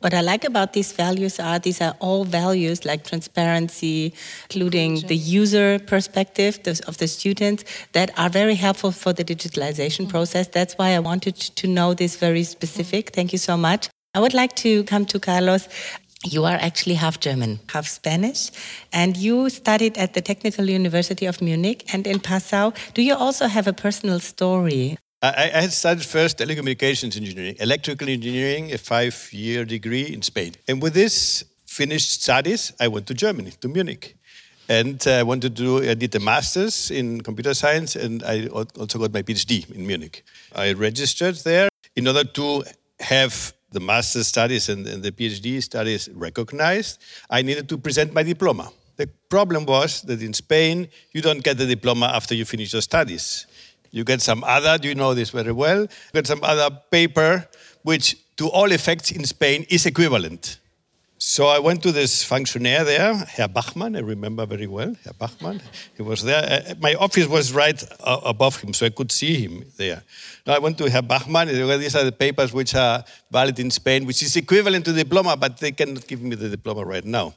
What 0.00 0.12
I 0.12 0.20
like 0.20 0.44
about 0.44 0.72
these 0.72 0.92
values 0.92 1.40
are 1.40 1.58
these 1.58 1.80
are 1.80 1.94
all 1.98 2.24
values 2.24 2.84
like 2.84 3.04
transparency, 3.04 4.12
including 4.50 5.00
the 5.06 5.16
user 5.16 5.78
perspective 5.78 6.60
of 6.86 6.98
the 6.98 7.08
students 7.08 7.64
that 7.92 8.10
are 8.18 8.28
very 8.28 8.54
helpful 8.54 8.92
for 8.92 9.12
the 9.12 9.24
digitalization 9.24 10.04
mm 10.04 10.06
-hmm. 10.06 10.10
process. 10.10 10.46
That's 10.48 10.74
why 10.78 10.88
I 10.96 11.00
wanted 11.00 11.36
to 11.60 11.66
know 11.66 11.94
this 11.94 12.16
very 12.16 12.44
specific. 12.44 13.10
Thank 13.10 13.30
you 13.30 13.38
so 13.38 13.56
much. 13.56 13.88
I 14.16 14.18
would 14.18 14.34
like 14.34 14.54
to 14.64 14.84
come 14.84 15.04
to 15.06 15.18
Carlos. 15.18 15.68
You 16.24 16.46
are 16.46 16.58
actually 16.68 16.96
half 16.96 17.18
German, 17.20 17.58
half 17.66 17.86
Spanish, 17.86 18.50
and 18.92 19.16
you 19.16 19.50
studied 19.50 19.98
at 19.98 20.14
the 20.14 20.22
Technical 20.22 20.70
University 20.70 21.26
of 21.26 21.40
Munich 21.40 21.84
and 21.92 22.06
in 22.06 22.20
Passau. 22.20 22.72
Do 22.94 23.02
you 23.02 23.14
also 23.14 23.46
have 23.46 23.66
a 23.66 23.72
personal 23.72 24.20
story? 24.20 24.96
I, 25.24 25.50
I 25.54 25.60
had 25.62 25.72
studied 25.72 26.04
first 26.04 26.36
telecommunications 26.38 27.16
engineering, 27.16 27.56
electrical 27.58 28.08
engineering, 28.10 28.72
a 28.74 28.78
five 28.78 29.16
year 29.32 29.64
degree 29.64 30.12
in 30.12 30.20
Spain. 30.20 30.52
And 30.68 30.82
with 30.82 30.92
this 30.92 31.44
finished 31.66 32.22
studies, 32.22 32.72
I 32.78 32.88
went 32.88 33.06
to 33.06 33.14
Germany, 33.14 33.52
to 33.62 33.68
Munich. 33.68 34.16
And 34.68 35.02
uh, 35.06 35.12
I 35.12 35.22
wanted 35.22 35.56
to 35.56 35.62
do, 35.62 35.90
I 35.90 35.94
did 35.94 36.14
a 36.14 36.20
master's 36.20 36.90
in 36.90 37.22
computer 37.22 37.54
science 37.54 37.96
and 37.96 38.22
I 38.22 38.46
also 38.48 38.98
got 38.98 39.12
my 39.14 39.22
PhD 39.22 39.70
in 39.74 39.86
Munich. 39.86 40.24
I 40.54 40.72
registered 40.72 41.36
there 41.36 41.68
in 41.96 42.06
order 42.06 42.24
to 42.24 42.64
have 43.00 43.54
the 43.72 43.80
master's 43.80 44.26
studies 44.26 44.68
and, 44.68 44.86
and 44.86 45.02
the 45.02 45.12
PhD 45.12 45.62
studies 45.62 46.08
recognized, 46.14 47.00
I 47.30 47.40
needed 47.42 47.68
to 47.70 47.78
present 47.78 48.12
my 48.12 48.22
diploma. 48.22 48.70
The 48.96 49.08
problem 49.28 49.66
was 49.66 50.02
that 50.02 50.22
in 50.22 50.32
Spain, 50.32 50.88
you 51.12 51.20
don't 51.20 51.42
get 51.42 51.58
the 51.58 51.66
diploma 51.66 52.06
after 52.06 52.34
you 52.34 52.44
finish 52.44 52.72
your 52.72 52.82
studies. 52.82 53.46
You 53.94 54.02
get 54.02 54.20
some 54.20 54.42
other, 54.42 54.76
you 54.82 54.96
know 54.96 55.14
this 55.14 55.30
very 55.30 55.52
well, 55.52 55.82
you 55.82 56.12
get 56.12 56.26
some 56.26 56.42
other 56.42 56.68
paper, 56.90 57.48
which 57.82 58.16
to 58.38 58.48
all 58.48 58.72
effects 58.72 59.12
in 59.12 59.24
Spain 59.24 59.64
is 59.70 59.86
equivalent. 59.86 60.58
So 61.18 61.46
I 61.46 61.60
went 61.60 61.80
to 61.84 61.92
this 61.92 62.24
functionaire 62.24 62.84
there, 62.84 63.14
Herr 63.14 63.46
Bachmann, 63.46 63.94
I 63.94 64.00
remember 64.00 64.46
very 64.46 64.66
well, 64.66 64.96
Herr 65.04 65.12
Bachmann. 65.12 65.62
He 65.96 66.02
was 66.02 66.24
there. 66.24 66.42
Uh, 66.44 66.74
my 66.80 66.94
office 66.94 67.28
was 67.28 67.52
right 67.52 67.80
uh, 68.00 68.18
above 68.24 68.60
him, 68.60 68.74
so 68.74 68.84
I 68.84 68.90
could 68.90 69.12
see 69.12 69.36
him 69.36 69.64
there. 69.76 70.02
Now 70.44 70.54
I 70.54 70.58
went 70.58 70.76
to 70.78 70.90
Herr 70.90 71.00
Bachmann, 71.00 71.46
these 71.46 71.94
are 71.94 72.02
the 72.02 72.10
papers 72.10 72.52
which 72.52 72.74
are 72.74 73.04
valid 73.30 73.60
in 73.60 73.70
Spain, 73.70 74.06
which 74.06 74.24
is 74.24 74.34
equivalent 74.34 74.86
to 74.86 74.92
diploma, 74.92 75.36
but 75.36 75.58
they 75.58 75.70
cannot 75.70 76.04
give 76.08 76.20
me 76.20 76.34
the 76.34 76.48
diploma 76.48 76.84
right 76.84 77.04
now. 77.04 77.32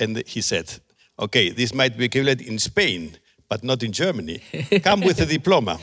And 0.00 0.26
he 0.26 0.40
said, 0.40 0.72
okay, 1.18 1.50
this 1.50 1.74
might 1.74 1.98
be 1.98 2.06
equivalent 2.06 2.40
in 2.40 2.58
Spain, 2.58 3.18
but 3.52 3.62
not 3.62 3.82
in 3.82 3.92
Germany. 3.92 4.40
Come 4.82 5.02
with 5.02 5.20
a 5.20 5.26
diploma. 5.26 5.78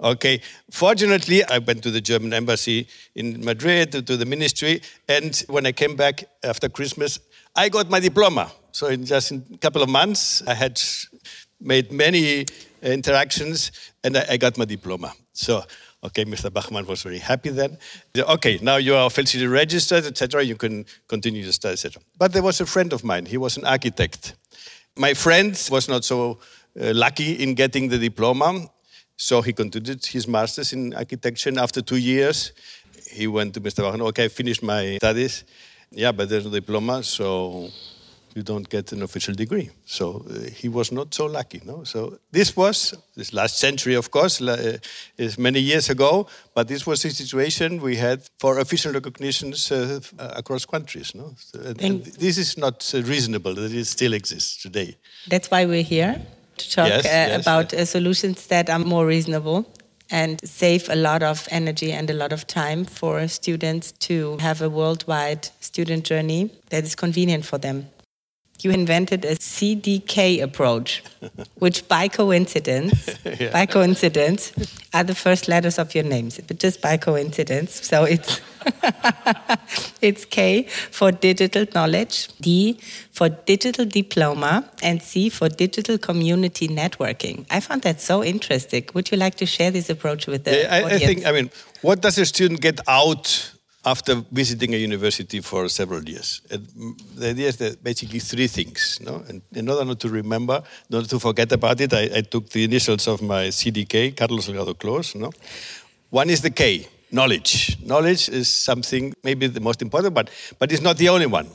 Okay. 0.00 0.40
Fortunately, 0.70 1.44
I 1.44 1.58
went 1.58 1.82
to 1.82 1.90
the 1.90 2.00
German 2.00 2.32
embassy 2.32 2.88
in 3.14 3.44
Madrid, 3.44 3.92
to 4.08 4.16
the 4.16 4.24
ministry, 4.24 4.80
and 5.06 5.30
when 5.54 5.66
I 5.66 5.72
came 5.72 5.96
back 5.96 6.24
after 6.42 6.66
Christmas, 6.70 7.20
I 7.54 7.68
got 7.68 7.90
my 7.90 8.00
diploma. 8.00 8.50
So 8.72 8.86
in 8.86 9.04
just 9.04 9.32
a 9.32 9.42
couple 9.60 9.82
of 9.82 9.90
months, 9.90 10.42
I 10.46 10.54
had 10.54 10.80
made 11.60 11.92
many 11.92 12.46
interactions, 12.80 13.70
and 14.02 14.16
I, 14.16 14.38
got 14.38 14.56
my 14.56 14.64
diploma. 14.64 15.12
So 15.34 15.62
Okay, 16.06 16.24
Mr. 16.26 16.52
Bachmann 16.52 16.86
was 16.86 17.02
very 17.02 17.18
happy 17.18 17.48
then. 17.48 17.78
Okay, 18.36 18.58
now 18.60 18.76
you 18.76 18.94
are 18.94 19.06
officially 19.06 19.46
registered, 19.46 20.04
etc. 20.04 20.42
You 20.42 20.54
can 20.54 20.84
continue 21.08 21.42
to 21.44 21.52
study, 21.52 21.72
etc. 21.72 22.02
But 22.18 22.32
there 22.34 22.42
was 22.42 22.60
a 22.60 22.66
friend 22.66 22.92
of 22.92 23.04
mine. 23.04 23.24
He 23.24 23.38
was 23.38 23.56
an 23.56 23.64
architect. 23.64 24.34
My 24.96 25.14
friend 25.14 25.50
was 25.70 25.88
not 25.88 26.04
so 26.04 26.20
uh, 26.30 26.36
lucky 26.76 27.34
in 27.42 27.54
getting 27.54 27.88
the 27.88 27.98
diploma, 27.98 28.68
so 29.16 29.42
he 29.42 29.52
continued 29.52 30.04
his 30.04 30.26
master's 30.26 30.72
in 30.72 30.94
architecture. 30.94 31.48
And 31.48 31.58
after 31.58 31.80
two 31.82 31.96
years, 31.96 32.52
he 33.10 33.26
went 33.26 33.54
to 33.54 33.60
Mr. 33.60 33.82
Wagner, 33.82 34.04
okay, 34.06 34.24
I 34.24 34.28
finished 34.28 34.62
my 34.62 34.96
studies. 34.96 35.44
Yeah, 35.90 36.12
but 36.12 36.28
there's 36.28 36.44
no 36.44 36.50
diploma, 36.50 37.02
so 37.04 37.70
you 38.34 38.42
don't 38.42 38.68
get 38.68 38.90
an 38.90 39.02
official 39.02 39.32
degree. 39.32 39.70
So 39.86 40.24
uh, 40.28 40.50
he 40.50 40.68
was 40.68 40.90
not 40.90 41.14
so 41.14 41.26
lucky. 41.26 41.60
No? 41.64 41.84
So 41.84 42.18
this 42.32 42.56
was, 42.56 42.92
this 43.14 43.32
last 43.32 43.58
century, 43.58 43.94
of 43.94 44.10
course, 44.10 44.40
uh, 44.40 44.78
is 45.16 45.38
many 45.38 45.60
years 45.60 45.88
ago, 45.88 46.26
but 46.52 46.66
this 46.66 46.84
was 46.84 47.02
the 47.02 47.10
situation 47.10 47.80
we 47.80 47.94
had 47.94 48.22
for 48.40 48.58
official 48.58 48.92
recognitions 48.92 49.70
uh, 49.70 50.00
across 50.18 50.64
countries. 50.64 51.14
No? 51.14 51.36
And, 51.54 51.80
and 51.80 52.04
this 52.04 52.36
is 52.36 52.58
not 52.58 52.92
uh, 52.92 53.02
reasonable 53.02 53.54
that 53.54 53.72
it 53.72 53.84
still 53.84 54.14
exists 54.14 54.60
today. 54.60 54.96
That's 55.28 55.48
why 55.48 55.66
we're 55.66 55.84
here 55.84 56.20
to 56.58 56.70
talk 56.70 56.88
yes, 56.88 57.04
uh, 57.04 57.08
yes, 57.08 57.42
about 57.42 57.72
yes. 57.72 57.82
Uh, 57.82 57.84
solutions 57.84 58.46
that 58.46 58.70
are 58.70 58.78
more 58.78 59.06
reasonable 59.06 59.66
and 60.10 60.40
save 60.44 60.88
a 60.90 60.96
lot 60.96 61.22
of 61.22 61.48
energy 61.50 61.90
and 61.92 62.10
a 62.10 62.14
lot 62.14 62.32
of 62.32 62.46
time 62.46 62.84
for 62.84 63.26
students 63.28 63.92
to 63.92 64.36
have 64.38 64.60
a 64.62 64.68
worldwide 64.68 65.48
student 65.60 66.04
journey 66.04 66.50
that 66.70 66.84
is 66.84 66.94
convenient 66.94 67.44
for 67.44 67.58
them. 67.58 67.88
You 68.60 68.70
invented 68.70 69.24
a 69.24 69.34
CDK 69.34 70.42
approach, 70.42 71.02
which 71.58 71.86
by 71.88 72.08
coincidence, 72.08 73.10
yeah. 73.24 73.50
by 73.50 73.66
coincidence, 73.66 74.52
are 74.94 75.04
the 75.04 75.14
first 75.14 75.48
letters 75.48 75.78
of 75.78 75.94
your 75.94 76.04
names, 76.04 76.40
but 76.46 76.58
just 76.58 76.80
by 76.80 76.96
coincidence. 76.96 77.86
So 77.86 78.04
it's 78.04 78.40
it's 80.00 80.24
K 80.24 80.62
for 80.90 81.12
digital 81.12 81.66
knowledge, 81.74 82.28
D 82.38 82.78
for 83.10 83.28
digital 83.28 83.84
diploma, 83.84 84.70
and 84.82 85.02
C 85.02 85.28
for 85.28 85.48
digital 85.48 85.98
community 85.98 86.68
networking. 86.68 87.46
I 87.50 87.60
found 87.60 87.82
that 87.82 88.00
so 88.00 88.24
interesting. 88.24 88.88
Would 88.94 89.10
you 89.10 89.18
like 89.18 89.34
to 89.36 89.46
share 89.46 89.70
this 89.70 89.90
approach 89.90 90.26
with 90.26 90.44
the 90.44 90.62
yeah, 90.62 90.74
I, 90.74 90.82
audience? 90.82 91.02
I 91.02 91.06
think, 91.06 91.26
I 91.26 91.32
mean, 91.32 91.50
what 91.82 92.00
does 92.00 92.16
a 92.18 92.24
student 92.24 92.60
get 92.60 92.80
out 92.88 93.53
after 93.84 94.14
visiting 94.32 94.74
a 94.74 94.76
university 94.76 95.40
for 95.40 95.68
several 95.68 96.02
years. 96.08 96.40
And 96.50 96.66
the 97.16 97.30
idea 97.30 97.48
is 97.48 97.56
that 97.58 97.82
basically 97.82 98.18
three 98.18 98.46
things. 98.46 98.98
No? 99.02 99.22
And 99.28 99.42
in 99.52 99.68
order 99.68 99.84
not 99.84 100.00
to 100.00 100.08
remember, 100.08 100.62
not 100.88 101.04
to 101.10 101.18
forget 101.20 101.52
about 101.52 101.80
it, 101.80 101.92
I, 101.92 102.10
I 102.16 102.20
took 102.22 102.48
the 102.50 102.64
initials 102.64 103.06
of 103.06 103.20
my 103.20 103.48
CDK, 103.48 104.16
Carlos 104.16 104.46
Delgado 104.46 104.74
Kloos. 104.74 105.14
No? 105.14 105.30
One 106.10 106.30
is 106.30 106.40
the 106.40 106.50
K, 106.50 106.88
knowledge. 107.10 107.76
Knowledge 107.84 108.28
is 108.28 108.48
something 108.48 109.12
maybe 109.22 109.46
the 109.48 109.60
most 109.60 109.82
important, 109.82 110.14
but, 110.14 110.30
but 110.58 110.72
it's 110.72 110.82
not 110.82 110.96
the 110.96 111.08
only 111.08 111.26
one. 111.26 111.48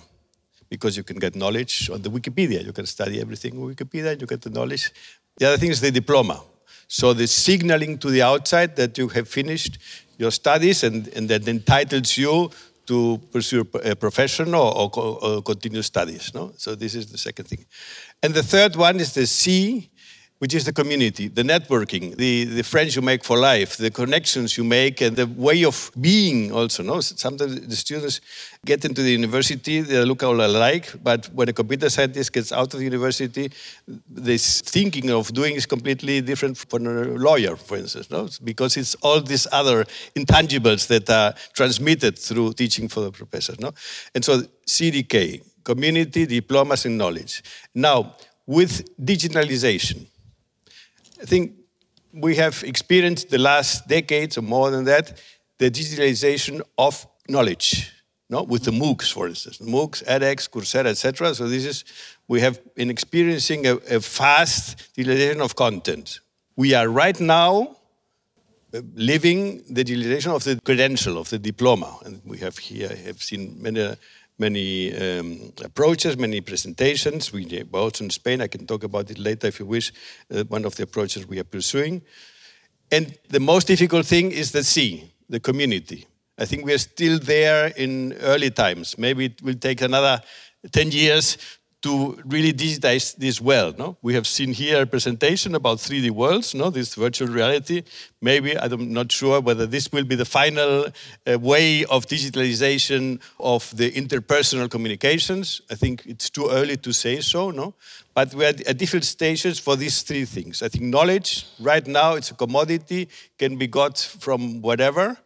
Because 0.70 0.96
you 0.96 1.04
can 1.04 1.18
get 1.18 1.36
knowledge 1.36 1.90
on 1.90 2.04
the 2.04 2.10
Wikipedia. 2.10 2.64
You 2.64 2.74
can 2.74 2.86
study 2.86 3.20
everything 3.20 3.54
on 3.54 3.74
Wikipedia, 3.74 4.20
you 4.20 4.28
get 4.28 4.42
the 4.42 4.52
knowledge. 4.52 4.92
The 5.38 5.48
other 5.48 5.58
thing 5.58 5.72
is 5.72 5.82
the 5.82 5.90
diploma. 5.90 6.42
So 6.90 7.14
the 7.14 7.28
signaling 7.28 8.00
to 8.00 8.10
the 8.10 8.24
outside 8.24 8.76
that 8.78 8.98
you 8.98 9.08
have 9.10 9.28
finished 9.28 9.78
your 10.18 10.32
studies 10.32 10.84
and, 10.84 11.08
and 11.10 11.30
that 11.30 11.48
entitles 11.48 12.18
you 12.18 12.50
to 12.88 13.22
pursue 13.32 13.62
a 13.84 13.96
profession 13.96 14.56
or, 14.56 14.76
or, 14.76 15.24
or, 15.24 15.42
continue 15.44 15.84
studies. 15.84 16.34
No? 16.34 16.52
So 16.58 16.74
this 16.74 16.96
is 16.96 17.12
the 17.12 17.20
second 17.20 17.46
thing. 17.46 17.64
And 18.24 18.34
the 18.34 18.42
third 18.42 18.76
one 18.76 19.00
is 19.00 19.14
the 19.14 19.28
C, 19.28 19.92
which 20.40 20.54
is 20.54 20.64
the 20.64 20.72
community, 20.72 21.28
the 21.28 21.44
networking, 21.44 22.16
the, 22.16 22.46
the 22.46 22.64
friends 22.64 22.96
you 22.96 23.02
make 23.02 23.26
for 23.26 23.38
life, 23.38 23.76
the 23.76 23.92
connections 23.92 24.58
you 24.58 24.64
make, 24.64 25.02
and 25.02 25.16
the 25.18 25.28
way 25.28 25.66
of 25.66 25.92
being 26.00 26.52
also. 26.52 26.82
No? 26.82 27.02
Sometimes 27.02 27.60
the 27.60 27.76
students 27.76 28.22
get 28.66 28.86
into 28.86 29.02
the 29.02 29.12
university, 29.12 29.82
they 29.82 30.04
look 30.06 30.24
all 30.24 30.40
alike, 30.40 30.94
but 31.04 31.28
when 31.34 31.50
a 31.50 31.54
computer 31.54 31.90
scientist 31.90 32.32
gets 32.32 32.54
out 32.54 32.74
of 32.74 32.80
the 32.80 32.86
university, 32.86 33.52
this 34.10 34.62
thinking 34.62 35.10
of 35.12 35.32
doing 35.34 35.56
is 35.56 35.66
completely 35.66 36.22
different 36.22 36.58
from 36.58 36.88
a 36.88 37.04
lawyer, 37.04 37.58
for 37.58 37.76
instance, 37.76 38.10
no? 38.10 38.30
because 38.42 38.78
it's 38.78 38.96
all 38.96 39.20
these 39.20 39.46
other 39.52 39.84
intangibles 40.16 40.88
that 40.88 41.10
are 41.10 41.34
transmitted 41.52 42.18
through 42.18 42.54
teaching 42.54 42.88
for 42.88 43.02
the 43.02 43.12
professors. 43.12 43.60
No? 43.60 43.74
And 44.16 44.24
so 44.24 44.44
CDK, 44.66 45.44
community, 45.66 46.26
diplomas, 46.26 46.86
and 46.86 46.98
knowledge. 46.98 47.44
Now, 47.76 48.16
with 48.48 48.98
digitalization, 48.98 50.08
I 51.22 51.26
think 51.26 51.54
we 52.14 52.36
have 52.36 52.64
experienced 52.64 53.30
the 53.30 53.38
last 53.38 53.88
decades 53.88 54.38
or 54.38 54.42
more 54.42 54.72
than 54.72 54.86
that 54.86 55.20
the 55.58 55.70
digitalization 55.70 56.62
of 56.78 57.06
knowledge. 57.28 57.92
No, 58.30 58.44
with 58.44 58.64
the 58.64 58.72
MOOCs, 58.72 59.12
for 59.12 59.28
instance, 59.28 59.58
MOOCs, 59.58 60.04
edX, 60.06 60.50
Coursera, 60.50 60.86
etc. 60.86 61.34
So 61.34 61.48
this 61.48 61.66
is 61.66 61.84
we 62.28 62.42
have 62.42 62.60
been 62.76 62.90
experiencing 62.90 63.66
a, 63.66 63.76
a 63.76 64.00
fast 64.00 64.94
digitalization 64.96 65.42
of 65.42 65.56
content. 65.56 66.20
We 66.56 66.76
are 66.76 66.88
right 66.88 67.20
now 67.20 67.76
uh, 68.72 68.82
living 68.94 69.64
the 69.70 69.84
digitalization 69.84 70.36
of 70.36 70.44
the 70.44 70.60
credential 70.64 71.18
of 71.18 71.30
the 71.30 71.40
diploma, 71.40 71.98
and 72.06 72.22
we 72.24 72.38
have 72.38 72.58
here 72.60 72.96
have 73.06 73.22
seen 73.22 73.58
many 73.60 73.96
many 74.40 74.96
um, 74.96 75.52
approaches, 75.64 76.18
many 76.18 76.42
presentations. 76.42 77.32
We 77.34 77.64
both 77.64 78.02
in 78.02 78.10
Spain. 78.10 78.42
I 78.42 78.48
can 78.48 78.66
talk 78.66 78.84
about 78.84 79.12
it 79.12 79.20
later 79.20 79.48
if 79.48 79.60
you 79.60 79.66
wish. 79.66 79.92
Uh, 80.34 80.44
one 80.46 80.66
of 80.66 80.76
the 80.76 80.84
approaches 80.84 81.28
we 81.28 81.40
are 81.40 81.44
pursuing. 81.44 82.02
And 82.92 83.18
the 83.30 83.40
most 83.40 83.68
difficult 83.68 84.06
thing 84.06 84.32
is 84.32 84.52
the 84.52 84.64
C, 84.64 85.12
the 85.30 85.40
community. 85.40 86.06
I 86.38 86.46
think 86.46 86.66
we 86.66 86.74
are 86.74 86.80
still 86.80 87.20
there 87.20 87.68
in 87.76 88.14
early 88.22 88.50
times. 88.50 88.98
Maybe 88.98 89.26
it 89.26 89.42
will 89.42 89.56
take 89.56 89.82
another 89.82 90.22
10 90.72 90.92
years 90.92 91.38
to 91.82 92.20
really 92.26 92.52
digitize 92.52 93.16
this 93.16 93.40
well. 93.40 93.74
No? 93.78 93.98
We 94.02 94.14
have 94.14 94.28
seen 94.28 94.54
here 94.54 94.82
a 94.82 94.86
presentation 94.86 95.56
about 95.56 95.78
3D 95.78 96.12
worlds, 96.12 96.54
no? 96.54 96.70
this 96.70 96.96
virtual 96.96 97.30
reality. 97.30 97.84
Maybe, 98.22 98.58
I'm 98.58 98.92
not 98.92 99.12
sure 99.12 99.40
whether 99.40 99.66
this 99.66 99.92
will 99.92 100.04
be 100.04 100.16
the 100.16 100.26
final 100.26 100.88
uh, 101.26 101.40
way 101.40 101.86
of 101.86 102.06
digitalization 102.06 103.22
of 103.40 103.76
the 103.78 103.92
interpersonal 103.92 104.70
communications. 104.70 105.62
I 105.72 105.76
think 105.76 106.04
it's 106.06 106.30
too 106.30 106.50
early 106.50 106.76
to 106.78 106.92
say 106.92 107.22
so, 107.22 107.52
no? 107.52 107.76
But 108.14 108.34
we're 108.34 108.50
at 108.50 108.78
different 108.78 109.06
stages 109.06 109.58
for 109.60 109.78
these 109.78 110.02
three 110.02 110.26
things. 110.26 110.62
I 110.62 110.68
think 110.68 110.84
knowledge, 110.84 111.46
right 111.62 111.86
now, 111.88 112.16
it's 112.16 112.32
a 112.32 112.34
commodity, 112.34 113.08
can 113.38 113.56
be 113.56 113.68
got 113.68 113.98
from 113.98 114.62
whatever. 114.62 115.18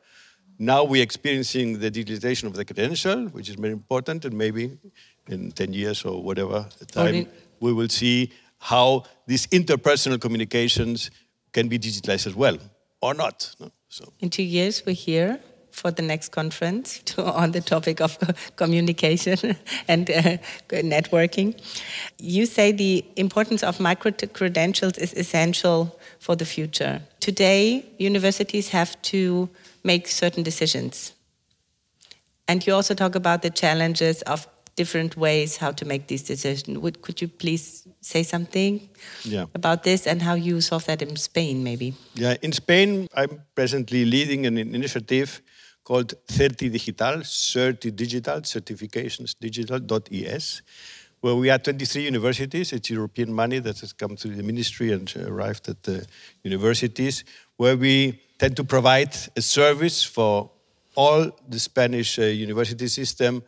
Now 0.59 0.83
we're 0.83 1.01
experiencing 1.01 1.79
the 1.79 1.89
digitalization 1.89 2.43
of 2.43 2.53
the 2.53 2.63
credential, 2.63 3.25
which 3.29 3.49
is 3.49 3.55
very 3.55 3.73
important, 3.73 4.23
and 4.23 4.37
maybe 4.37 4.77
in 5.27 5.51
10 5.51 5.73
years 5.73 6.03
or 6.05 6.21
whatever 6.21 6.67
time, 6.91 7.27
we 7.59 7.73
will 7.73 7.89
see 7.89 8.31
how 8.59 9.03
these 9.27 9.47
interpersonal 9.47 10.19
communications 10.19 11.11
can 11.51 11.67
be 11.67 11.77
digitalized 11.77 12.27
as 12.27 12.35
well, 12.35 12.57
or 13.01 13.13
not. 13.13 13.55
No? 13.59 13.71
So. 13.89 14.11
In 14.19 14.29
two 14.29 14.43
years, 14.43 14.83
we're 14.85 14.95
here 14.95 15.39
for 15.73 15.91
the 15.91 16.01
next 16.01 16.29
conference 16.29 16.99
to, 17.05 17.23
on 17.25 17.51
the 17.51 17.61
topic 17.61 17.99
of 17.99 18.17
communication 18.55 19.55
and 19.87 20.09
uh, 20.09 20.37
networking. 20.69 21.59
You 22.17 22.45
say 22.45 22.71
the 22.71 23.03
importance 23.15 23.63
of 23.63 23.79
micro 23.79 24.11
credentials 24.11 24.97
is 24.97 25.13
essential 25.13 25.99
for 26.19 26.35
the 26.35 26.45
future. 26.45 27.01
Today, 27.19 27.85
universities 27.97 28.69
have 28.69 29.01
to 29.03 29.49
make 29.83 30.07
certain 30.07 30.43
decisions. 30.43 31.13
And 32.47 32.65
you 32.65 32.73
also 32.73 32.93
talk 32.93 33.15
about 33.15 33.41
the 33.41 33.49
challenges 33.49 34.21
of 34.23 34.47
different 34.75 35.15
ways 35.17 35.57
how 35.57 35.71
to 35.71 35.85
make 35.85 36.07
these 36.07 36.23
decisions. 36.23 36.77
Would, 36.77 37.01
could 37.01 37.21
you 37.21 37.27
please 37.27 37.87
say 38.01 38.23
something 38.23 38.89
yeah. 39.23 39.45
about 39.53 39.83
this 39.83 40.07
and 40.07 40.21
how 40.21 40.33
you 40.33 40.61
solve 40.61 40.85
that 40.85 41.01
in 41.01 41.15
Spain, 41.15 41.63
maybe? 41.63 41.93
Yeah, 42.15 42.35
in 42.41 42.51
Spain, 42.51 43.07
I'm 43.15 43.41
presently 43.55 44.05
leading 44.05 44.45
an 44.45 44.57
initiative 44.57 45.41
called 45.83 46.13
Certi 46.27 46.71
Digital, 46.71 47.17
Certi 47.19 47.95
Digital, 47.95 48.41
Certifications 48.41 49.35
Digital.es, 49.39 50.61
where 51.21 51.35
we 51.35 51.49
are 51.49 51.57
23 51.57 52.03
universities. 52.03 52.73
It's 52.73 52.89
European 52.89 53.33
money 53.33 53.59
that 53.59 53.79
has 53.79 53.93
come 53.93 54.15
through 54.15 54.35
the 54.35 54.43
ministry 54.43 54.91
and 54.91 55.13
arrived 55.27 55.69
at 55.69 55.83
the 55.83 56.05
universities, 56.43 57.23
where 57.57 57.77
we 57.77 58.21
tend 58.39 58.55
to 58.57 58.63
provide 58.63 59.15
a 59.35 59.41
service 59.41 60.03
for 60.03 60.49
all 60.95 61.31
the 61.47 61.59
Spanish 61.59 62.19
uh, 62.19 62.23
university 62.23 62.87
system 62.87 63.43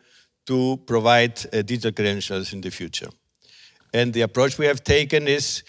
to 0.45 0.77
provide 0.85 1.39
uh, 1.45 1.61
digital 1.61 1.91
credentials 1.91 2.53
in 2.53 2.61
the 2.61 2.69
future. 2.69 3.09
And 3.93 4.13
the 4.13 4.21
approach 4.21 4.57
we 4.57 4.65
have 4.65 4.83
taken 4.83 5.27
is 5.27 5.63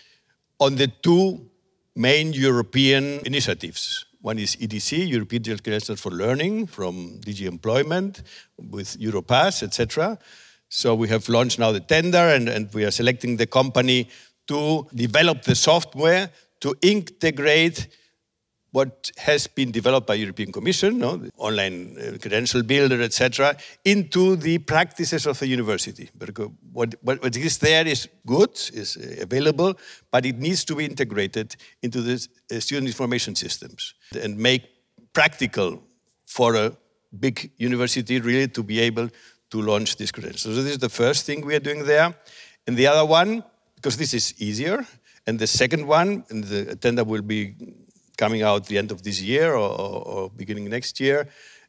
on 0.58 0.76
the 0.76 0.88
two 0.88 1.48
main 1.94 2.32
European 2.32 3.20
initiatives. 3.24 4.04
One 4.20 4.38
is 4.38 4.56
EDC, 4.56 5.08
European 5.08 5.42
Digital 5.42 5.62
Credentials 5.62 6.00
for 6.00 6.10
Learning, 6.10 6.66
from 6.66 7.20
DG 7.20 7.46
Employment 7.46 8.22
with 8.58 8.98
Europass, 8.98 9.62
etc. 9.62 10.18
So 10.68 10.94
we 10.94 11.08
have 11.08 11.28
launched 11.28 11.58
now 11.58 11.70
the 11.72 11.80
tender 11.80 12.18
and, 12.18 12.48
and 12.48 12.72
we 12.74 12.84
are 12.84 12.90
selecting 12.90 13.36
the 13.36 13.46
company 13.46 14.08
to 14.48 14.86
develop 14.94 15.42
the 15.42 15.54
software 15.54 16.30
to 16.60 16.74
integrate 16.82 17.86
what 18.72 19.10
has 19.16 19.46
been 19.46 19.70
developed 19.70 20.06
by 20.06 20.14
European 20.14 20.52
Commission, 20.52 20.98
no, 20.98 21.16
the 21.16 21.30
online 21.38 21.96
uh, 21.98 22.18
credential 22.18 22.62
builder, 22.62 23.00
etc., 23.00 23.56
into 23.84 24.36
the 24.36 24.58
practices 24.58 25.26
of 25.26 25.38
the 25.38 25.46
university. 25.46 26.10
Because 26.18 26.50
what, 26.72 26.94
what, 27.02 27.22
what 27.22 27.36
is 27.36 27.58
there 27.58 27.86
is 27.86 28.08
good, 28.26 28.50
is 28.74 28.96
uh, 28.96 29.22
available, 29.22 29.74
but 30.10 30.26
it 30.26 30.38
needs 30.38 30.64
to 30.64 30.74
be 30.74 30.84
integrated 30.84 31.56
into 31.82 32.02
the 32.02 32.14
uh, 32.14 32.60
student 32.60 32.88
information 32.88 33.34
systems 33.34 33.94
and 34.20 34.36
make 34.36 34.64
practical 35.12 35.82
for 36.26 36.54
a 36.56 36.76
big 37.18 37.50
university 37.56 38.20
really 38.20 38.48
to 38.48 38.62
be 38.62 38.80
able 38.80 39.08
to 39.50 39.62
launch 39.62 39.96
these 39.96 40.12
credentials. 40.12 40.54
So 40.54 40.62
this 40.62 40.72
is 40.72 40.78
the 40.78 40.88
first 40.88 41.24
thing 41.24 41.46
we 41.46 41.54
are 41.54 41.60
doing 41.60 41.84
there. 41.84 42.14
And 42.66 42.76
the 42.76 42.88
other 42.88 43.06
one, 43.06 43.44
because 43.76 43.96
this 43.96 44.12
is 44.12 44.34
easier, 44.38 44.84
and 45.26 45.38
the 45.38 45.46
second 45.46 45.86
one, 45.86 46.24
and 46.30 46.44
the 46.44 46.76
tender 46.76 47.04
will 47.04 47.22
be 47.22 47.54
coming 48.16 48.42
out 48.42 48.66
the 48.66 48.78
end 48.78 48.90
of 48.90 49.02
this 49.02 49.20
year 49.20 49.54
or, 49.54 49.70
or 49.80 50.30
beginning 50.30 50.68
next 50.68 51.00
year 51.00 51.28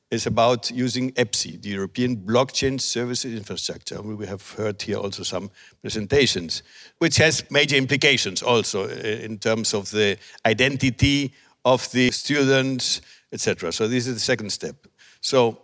is 0.10 0.26
about 0.26 0.72
using 0.72 1.12
EBSI, 1.12 1.62
the 1.62 1.70
European 1.70 2.16
Blockchain 2.16 2.80
Services 2.80 3.34
Infrastructure. 3.34 4.02
We 4.02 4.26
have 4.26 4.50
heard 4.52 4.82
here 4.82 4.98
also 4.98 5.24
some 5.24 5.52
presentations, 5.82 6.64
which 7.00 7.18
has 7.18 7.44
major 7.52 7.76
implications 7.76 8.42
also 8.42 8.88
in 8.88 9.38
terms 9.38 9.74
of 9.74 9.92
the 9.92 10.18
identity 10.46 11.34
of 11.66 11.92
the 11.92 12.12
students, 12.12 13.02
etc. 13.34 13.74
So 13.74 13.88
this 13.88 14.08
is 14.08 14.14
the 14.14 14.20
second 14.22 14.52
step. 14.52 14.76
So 15.20 15.60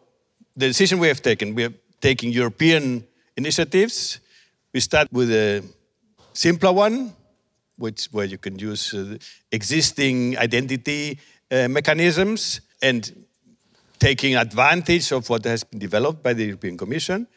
the 0.57 0.67
decision 0.67 0.99
we 0.99 1.07
have 1.07 1.21
taken, 1.21 1.55
we 1.55 1.63
are 1.63 1.73
taking 2.01 2.33
European 2.33 3.07
initiatives. 3.37 4.19
We 4.73 4.81
start 4.81 5.07
with 5.13 5.31
a 5.31 5.63
simpler 6.33 6.73
one, 6.73 7.13
which 7.77 8.05
where 8.11 8.25
you 8.25 8.37
can 8.37 8.57
use 8.59 8.93
uh, 8.93 9.17
existing 9.51 10.37
identity 10.37 11.19
uh, 11.51 11.67
mechanisms 11.67 12.61
and 12.81 13.25
taking 13.99 14.35
advantage 14.35 15.11
of 15.11 15.29
what 15.29 15.45
has 15.45 15.63
been 15.63 15.79
developed 15.79 16.21
by 16.21 16.33
the 16.33 16.45
European 16.45 16.77
Commission. 16.77 17.27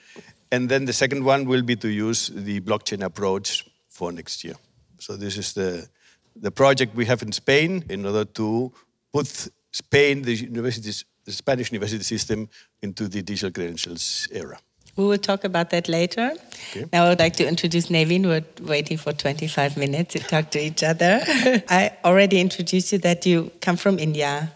And 0.51 0.69
then 0.69 0.85
the 0.85 0.93
second 0.93 1.25
one 1.25 1.45
will 1.47 1.63
be 1.63 1.77
to 1.77 1.89
use 1.89 2.29
the 2.29 2.61
blockchain 2.61 3.05
approach 3.05 3.69
for 3.89 4.13
next 4.13 4.45
year. 4.45 4.55
So 4.99 5.17
this 5.17 5.37
is 5.37 5.53
the, 5.53 5.89
the 6.35 6.51
project 6.51 6.95
we 6.95 7.05
have 7.07 7.23
in 7.23 7.33
Spain 7.33 7.85
in 7.89 8.07
order 8.07 8.25
to 8.25 8.73
put 9.13 9.49
Spain, 9.71 10.23
the, 10.23 10.35
universities, 10.35 11.05
the 11.25 11.33
Spanish 11.33 11.71
university 11.73 12.03
system, 12.03 12.49
into 12.83 13.09
the 13.09 13.23
digital 13.23 13.51
credentials 13.51 14.29
era. 14.31 14.59
We 14.97 15.05
will 15.05 15.19
talk 15.19 15.45
about 15.45 15.71
that 15.71 15.89
later. 15.89 16.33
Okay. 16.71 16.87
Now 16.93 17.05
I 17.05 17.09
would 17.11 17.19
like 17.19 17.35
to 17.37 17.47
introduce 17.47 17.91
Nevin. 17.91 18.27
We're 18.27 18.45
waiting 18.63 18.97
for 18.97 19.13
25 19.13 19.77
minutes 19.77 20.15
to 20.15 20.21
talk 20.21 20.51
to 20.53 20.59
each 20.59 20.83
other. 20.83 21.21
I 21.69 21.93
already 22.05 22.41
introduced 22.41 22.93
you 22.93 22.99
that 22.99 23.27
you 23.27 23.51
come 23.61 23.77
from 23.77 23.99
India, 23.99 24.53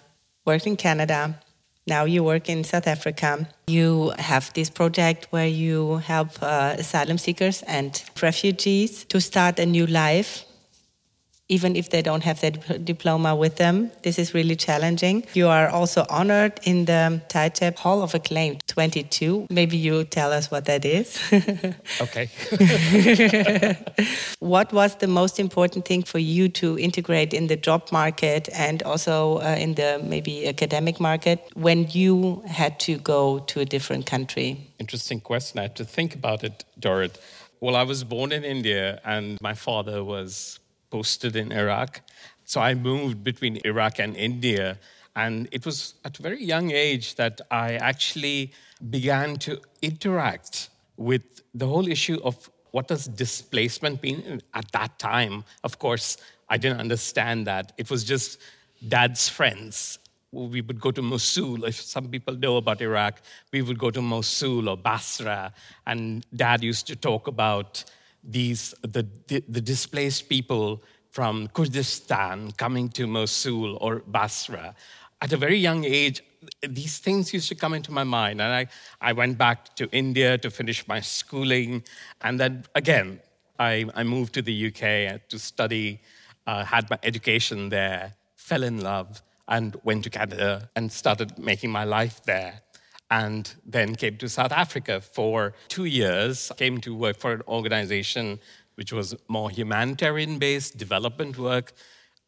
worked 0.47 0.67
in 0.67 0.77
Canada. 0.77 1.39
Now 1.87 2.05
you 2.05 2.25
work 2.25 2.49
in 2.49 2.65
South 2.65 2.87
Africa. 2.87 3.49
You 3.67 4.13
have 4.19 4.53
this 4.55 4.71
project 4.71 5.27
where 5.31 5.47
you 5.47 5.97
help 5.97 6.29
uh, 6.41 6.77
asylum 6.79 7.19
seekers 7.19 7.63
and 7.63 8.03
refugees 8.23 9.05
to 9.07 9.21
start 9.21 9.59
a 9.59 9.67
new 9.67 9.87
life 9.87 10.45
even 11.51 11.77
if 11.77 11.91
they 11.91 12.01
don't 12.01 12.23
have 12.23 12.41
their 12.41 12.53
diploma 12.53 13.35
with 13.35 13.57
them. 13.57 13.91
This 14.03 14.19
is 14.19 14.33
really 14.33 14.57
challenging. 14.57 15.25
You 15.35 15.49
are 15.49 15.69
also 15.69 16.07
honored 16.09 16.61
in 16.63 16.85
the 16.85 17.21
TITEB 17.29 17.77
Hall 17.77 18.03
of 18.03 18.15
Acclaim 18.15 18.59
22. 18.69 19.49
Maybe 19.51 19.77
you 19.77 20.05
tell 20.05 20.33
us 20.33 20.51
what 20.51 20.65
that 20.67 20.85
is. 20.85 21.19
okay. 22.01 22.31
what 24.39 24.73
was 24.73 24.95
the 24.97 25.09
most 25.09 25.41
important 25.41 25.85
thing 25.85 26.05
for 26.05 26.21
you 26.21 26.49
to 26.49 26.79
integrate 26.79 27.35
in 27.35 27.49
the 27.49 27.57
job 27.57 27.91
market 27.91 28.49
and 28.55 28.83
also 28.85 29.39
uh, 29.39 29.57
in 29.59 29.75
the 29.75 30.01
maybe 30.05 30.47
academic 30.47 31.01
market 31.01 31.51
when 31.55 31.87
you 31.91 32.43
had 32.47 32.79
to 32.81 32.97
go 32.99 33.41
to 33.41 33.61
a 33.61 33.65
different 33.65 34.07
country? 34.07 34.57
Interesting 34.79 35.21
question. 35.21 35.59
I 35.59 35.63
had 35.63 35.77
to 35.77 35.85
think 35.85 36.15
about 36.15 36.45
it, 36.45 36.65
Dorit. 36.79 37.17
Well, 37.61 37.77
I 37.77 37.83
was 37.83 38.05
born 38.05 38.33
in 38.33 38.43
India, 38.43 39.01
and 39.05 39.37
my 39.43 39.53
father 39.53 40.03
was 40.03 40.60
posted 40.91 41.37
in 41.37 41.53
Iraq. 41.53 42.03
So 42.45 42.61
I 42.61 42.75
moved 42.75 43.23
between 43.23 43.61
Iraq 43.65 43.99
and 43.99 44.17
India. 44.17 44.79
And 45.17 45.49
it 45.51 45.65
was 45.67 45.95
at 46.05 46.19
a 46.19 46.23
very 46.23 46.43
young 46.43 46.71
age 46.71 47.15
that 47.17 47.41
I 47.51 47.75
actually 47.75 48.53
began 48.91 49.37
to 49.39 49.61
interact 49.83 50.71
with 50.97 51.23
the 51.55 51.67
whole 51.67 51.89
issue 51.89 52.21
of 52.23 52.51
what 52.71 52.89
does 52.89 53.07
displacement 53.07 54.03
mean 54.03 54.41
at 54.55 54.71
that 54.73 54.99
time. 54.99 55.45
Of 55.65 55.79
course, 55.79 56.17
I 56.49 56.57
didn't 56.57 56.81
understand 56.81 57.47
that. 57.47 57.73
It 57.77 57.91
was 57.91 58.05
just 58.05 58.39
dad's 58.87 59.29
friends. 59.29 59.99
We 60.33 60.61
would 60.61 60.81
go 60.81 60.93
to 60.93 61.03
Mosul. 61.03 61.65
If 61.65 61.81
some 61.81 62.09
people 62.09 62.35
know 62.37 62.57
about 62.57 62.81
Iraq, 62.81 63.21
we 63.53 63.63
would 63.63 63.79
go 63.79 63.91
to 63.91 64.01
Mosul 64.01 64.69
or 64.69 64.77
Basra, 64.77 65.53
and 65.87 66.25
dad 66.35 66.63
used 66.63 66.87
to 66.87 66.95
talk 66.95 67.27
about 67.27 67.85
these, 68.23 68.75
the, 68.83 69.07
the, 69.27 69.61
displaced 69.61 70.29
people 70.29 70.83
from 71.11 71.49
Kurdistan 71.49 72.53
coming 72.53 72.89
to 72.91 73.07
Mosul 73.07 73.77
or 73.81 74.03
Basra. 74.07 74.75
At 75.21 75.33
a 75.33 75.37
very 75.37 75.57
young 75.57 75.85
age, 75.85 76.23
these 76.67 76.99
things 76.99 77.33
used 77.33 77.49
to 77.49 77.55
come 77.55 77.75
into 77.75 77.93
my 77.93 78.05
mind. 78.05 78.41
And 78.41 78.53
I, 78.53 78.67
I 79.01 79.13
went 79.13 79.39
back 79.39 79.75
to 79.77 79.89
India 79.91 80.39
to 80.39 80.51
finish 80.51 80.87
my 80.87 81.01
schooling. 81.01 81.83
And 82.21 82.39
then 82.39 82.65
again, 82.75 83.21
I, 83.59 83.87
I 83.95 84.05
moved 84.05 84.35
to 84.35 84.43
the 84.43 84.69
UK 84.69 85.29
to 85.29 85.39
study, 85.39 86.01
uh, 86.47 86.65
had 86.65 86.89
my 86.89 86.99
education 87.03 87.69
there, 87.69 88.15
fell 88.37 88.63
in 88.63 88.81
love, 88.83 89.23
and 89.49 89.77
went 89.85 90.05
to 90.05 90.11
Canada 90.11 90.71
and 90.77 90.91
started 90.91 91.39
making 91.39 91.71
my 91.71 91.85
life 91.85 92.23
there. 92.25 92.63
And 93.11 93.55
then 93.67 93.97
came 93.97 94.17
to 94.19 94.29
South 94.29 94.53
Africa 94.53 95.01
for 95.01 95.55
two 95.69 95.85
years. 95.85 96.53
Came 96.57 96.81
to 96.83 96.95
work 96.95 97.17
for 97.17 97.33
an 97.33 97.43
organization 97.49 98.39
which 98.77 98.93
was 98.93 99.15
more 99.29 99.51
humanitarian 99.51 100.39
based 100.39 100.79
development 100.79 101.39
work. 101.39 101.73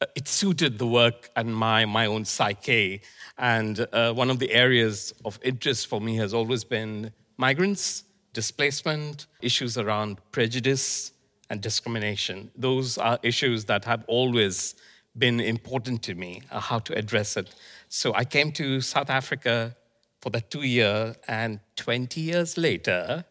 Uh, 0.01 0.07
it 0.17 0.29
suited 0.29 0.79
the 0.79 0.87
work 0.87 1.31
and 1.37 1.55
my, 1.55 1.85
my 1.85 2.07
own 2.07 2.25
psyche. 2.25 3.01
And 3.39 3.87
uh, 3.93 4.13
one 4.13 4.29
of 4.29 4.39
the 4.39 4.53
areas 4.53 5.15
of 5.25 5.39
interest 5.43 5.87
for 5.87 6.01
me 6.01 6.17
has 6.17 6.35
always 6.35 6.65
been 6.65 7.13
migrants, 7.39 8.05
displacement, 8.33 9.27
issues 9.41 9.79
around 9.79 10.19
prejudice 10.33 11.13
and 11.49 11.61
discrimination. 11.61 12.51
Those 12.57 12.99
are 12.99 13.19
issues 13.23 13.65
that 13.67 13.85
have 13.85 14.05
always 14.07 14.75
been 15.17 15.41
important 15.41 16.03
to 16.03 16.15
me, 16.15 16.43
uh, 16.51 16.61
how 16.61 16.81
to 16.81 16.93
address 16.99 17.37
it. 17.37 17.55
So 17.89 18.13
I 18.15 18.25
came 18.25 18.53
to 18.53 18.81
South 18.81 19.11
Africa 19.11 19.77
for 20.23 20.31
that 20.31 20.51
two 20.51 20.63
year, 20.63 21.17
and 21.27 21.59
20 21.77 22.21
years 22.21 22.57
later, 22.57 23.25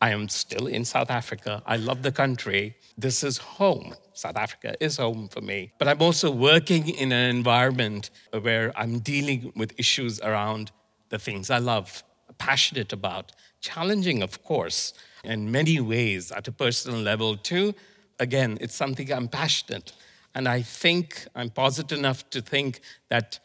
I 0.00 0.10
am 0.10 0.28
still 0.28 0.66
in 0.68 0.84
South 0.84 1.10
Africa. 1.10 1.62
I 1.66 1.76
love 1.76 2.02
the 2.02 2.12
country. 2.12 2.76
This 2.96 3.24
is 3.24 3.38
home. 3.38 3.94
South 4.12 4.36
Africa 4.36 4.76
is 4.78 4.98
home 4.98 5.28
for 5.28 5.40
me. 5.40 5.72
But 5.78 5.88
I'm 5.88 6.02
also 6.02 6.30
working 6.30 6.88
in 6.90 7.10
an 7.12 7.34
environment 7.34 8.10
where 8.42 8.72
I'm 8.78 9.00
dealing 9.00 9.52
with 9.56 9.72
issues 9.78 10.20
around 10.20 10.70
the 11.08 11.18
things 11.18 11.50
I 11.50 11.58
love, 11.58 12.04
passionate 12.36 12.92
about, 12.92 13.32
challenging, 13.60 14.22
of 14.22 14.44
course, 14.44 14.92
in 15.24 15.50
many 15.50 15.80
ways 15.80 16.30
at 16.30 16.46
a 16.46 16.52
personal 16.52 17.00
level, 17.00 17.36
too. 17.36 17.74
Again, 18.20 18.58
it's 18.60 18.74
something 18.74 19.10
I'm 19.10 19.28
passionate. 19.28 19.92
And 20.34 20.46
I 20.46 20.62
think 20.62 21.26
I'm 21.34 21.50
positive 21.50 21.98
enough 21.98 22.28
to 22.30 22.42
think 22.42 22.80
that 23.08 23.40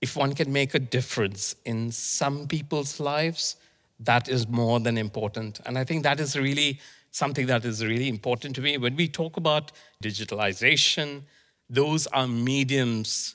if 0.00 0.16
one 0.16 0.34
can 0.34 0.52
make 0.52 0.74
a 0.74 0.78
difference 0.78 1.56
in 1.64 1.90
some 1.90 2.46
people's 2.46 3.00
lives, 3.00 3.56
that 4.00 4.28
is 4.28 4.46
more 4.46 4.78
than 4.80 4.96
important. 4.96 5.60
And 5.66 5.76
I 5.76 5.84
think 5.84 6.02
that 6.04 6.20
is 6.20 6.38
really 6.38 6.80
something 7.10 7.46
that 7.46 7.64
is 7.64 7.84
really 7.84 8.08
important 8.08 8.54
to 8.56 8.60
me. 8.60 8.78
When 8.78 8.94
we 8.94 9.08
talk 9.08 9.36
about 9.36 9.72
digitalization, 10.02 11.22
those 11.68 12.06
are 12.08 12.28
mediums 12.28 13.34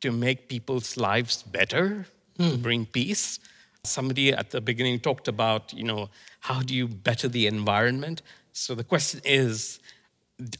to 0.00 0.10
make 0.10 0.48
people's 0.48 0.96
lives 0.96 1.42
better, 1.42 2.06
mm. 2.38 2.50
to 2.50 2.56
hmm. 2.56 2.62
bring 2.62 2.86
peace. 2.86 3.40
Somebody 3.84 4.32
at 4.32 4.50
the 4.50 4.60
beginning 4.60 5.00
talked 5.00 5.28
about, 5.28 5.72
you 5.72 5.84
know, 5.84 6.08
how 6.40 6.62
do 6.62 6.74
you 6.74 6.88
better 6.88 7.28
the 7.28 7.46
environment? 7.46 8.22
So 8.52 8.74
the 8.74 8.84
question 8.84 9.20
is, 9.24 9.80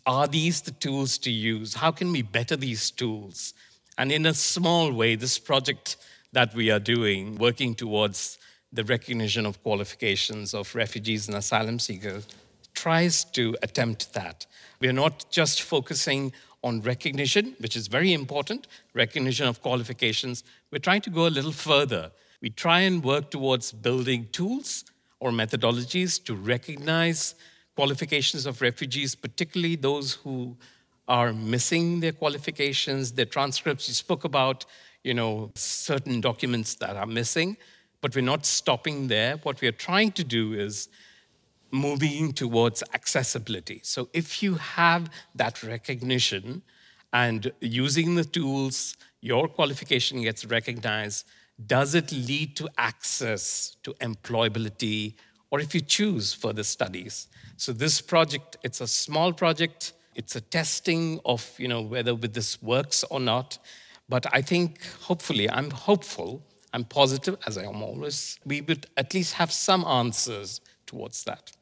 are 0.07 0.27
these 0.27 0.61
the 0.63 0.73
tools 0.73 1.19
to 1.19 1.31
use? 1.31 1.75
How 1.75 1.93
can 1.93 2.11
we 2.11 2.23
better 2.23 2.57
these 2.57 2.91
tools? 2.91 3.55
And 3.99 4.13
in 4.13 4.25
a 4.27 4.33
small 4.33 4.93
way, 4.93 5.17
this 5.17 5.41
project 5.41 5.97
that 6.33 6.55
we 6.55 6.71
are 6.71 6.79
doing, 6.79 7.37
working 7.37 7.75
towards 7.75 8.39
the 8.73 8.85
recognition 8.85 9.45
of 9.45 9.61
qualifications 9.65 10.55
of 10.55 10.73
refugees 10.77 11.27
and 11.27 11.37
asylum 11.37 11.81
seekers, 11.81 12.29
tries 12.75 13.25
to 13.25 13.57
attempt 13.63 14.15
that. 14.15 14.47
We 14.79 14.87
are 14.89 14.93
not 14.93 15.27
just 15.31 15.63
focusing 15.63 16.33
on 16.63 16.81
recognition, 16.83 17.57
which 17.59 17.75
is 17.75 17.89
very 17.89 18.13
important, 18.13 18.69
recognition 18.95 19.49
of 19.49 19.63
qualifications. 19.63 20.45
We're 20.71 20.79
trying 20.79 21.01
to 21.03 21.11
go 21.11 21.27
a 21.27 21.35
little 21.39 21.53
further. 21.53 22.13
We 22.41 22.51
try 22.51 22.81
and 22.81 23.03
work 23.03 23.33
towards 23.33 23.73
building 23.73 24.29
tools 24.31 24.85
or 25.19 25.33
methodologies 25.33 26.23
to 26.25 26.37
recognize 26.37 27.35
qualifications 27.75 28.47
of 28.47 28.61
refugees, 28.61 29.17
particularly 29.17 29.75
those 29.75 30.15
who 30.15 30.57
are 31.09 31.33
missing 31.33 32.01
their 32.01 32.13
qualifications, 32.13 33.13
their 33.13 33.25
transcripts. 33.25 33.89
You 33.89 33.95
spoke 33.95 34.25
about, 34.25 34.67
you 35.03 35.15
know, 35.15 35.51
certain 35.55 36.21
documents 36.21 36.75
that 36.77 36.97
are 36.97 37.07
missing, 37.07 37.57
but 38.01 38.15
we're 38.15 38.21
not 38.21 38.45
stopping 38.45 39.09
there. 39.09 39.39
What 39.39 39.61
we 39.61 39.69
are 39.69 39.73
trying 39.73 40.13
to 40.13 40.25
do 40.25 40.53
is 40.53 40.89
moving 41.71 42.33
towards 42.33 42.83
accessibility. 42.95 43.81
So 43.83 44.09
if 44.13 44.43
you 44.43 44.55
have 44.55 45.11
that 45.35 45.63
recognition 45.63 46.63
and 47.13 47.53
using 47.61 48.15
the 48.15 48.25
tools, 48.25 48.97
your 49.21 49.49
qualification 49.49 50.23
gets 50.23 50.45
recognized, 50.45 51.27
does 51.67 51.95
it 51.95 52.13
lead 52.13 52.57
to 52.57 52.69
access 52.79 53.77
to 53.83 53.93
employability 53.95 55.15
or 55.51 55.61
if 55.61 55.75
you 55.75 55.81
choose 55.81 56.33
further 56.33 56.63
studies? 56.63 57.29
So 57.57 57.73
this 57.73 58.01
project, 58.01 58.59
it's 58.63 58.81
a 58.81 58.87
small 58.87 59.33
project 59.33 59.93
it's 60.19 60.35
a 60.37 60.41
testing 60.41 61.21
of 61.25 61.55
you 61.59 61.69
know 61.69 61.81
whether 61.81 62.15
with 62.15 62.35
this 62.35 62.61
works 62.61 63.05
or 63.05 63.21
not. 63.21 63.59
But 64.09 64.27
I 64.33 64.43
think 64.43 64.85
hopefully, 65.03 65.49
I'm 65.51 65.71
hopeful, 65.71 66.43
I'm 66.73 66.85
positive, 66.85 67.37
as 67.47 67.57
I 67.59 67.65
am 67.65 67.83
always, 67.83 68.39
we 68.45 68.63
would 68.63 68.87
at 68.97 69.15
least 69.15 69.35
have 69.35 69.53
some 69.53 69.85
answers 69.85 70.61
towards 70.87 71.25
that. 71.25 71.53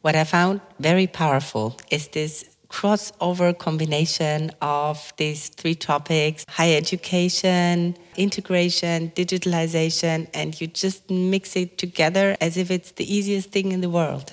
What 0.00 0.16
I 0.16 0.24
found 0.24 0.62
very 0.78 1.06
powerful 1.06 1.76
is 1.90 2.08
this 2.08 2.44
crossover 2.70 3.56
combination 3.56 4.50
of 4.62 5.12
these 5.16 5.48
three 5.48 5.74
topics 5.74 6.44
higher 6.48 6.76
education, 6.76 7.96
integration, 8.16 9.10
digitalization, 9.10 10.28
and 10.32 10.60
you 10.60 10.66
just 10.66 11.10
mix 11.10 11.56
it 11.56 11.78
together 11.78 12.36
as 12.40 12.56
if 12.56 12.70
it's 12.70 12.92
the 12.92 13.12
easiest 13.12 13.50
thing 13.50 13.72
in 13.72 13.80
the 13.80 13.90
world. 13.90 14.32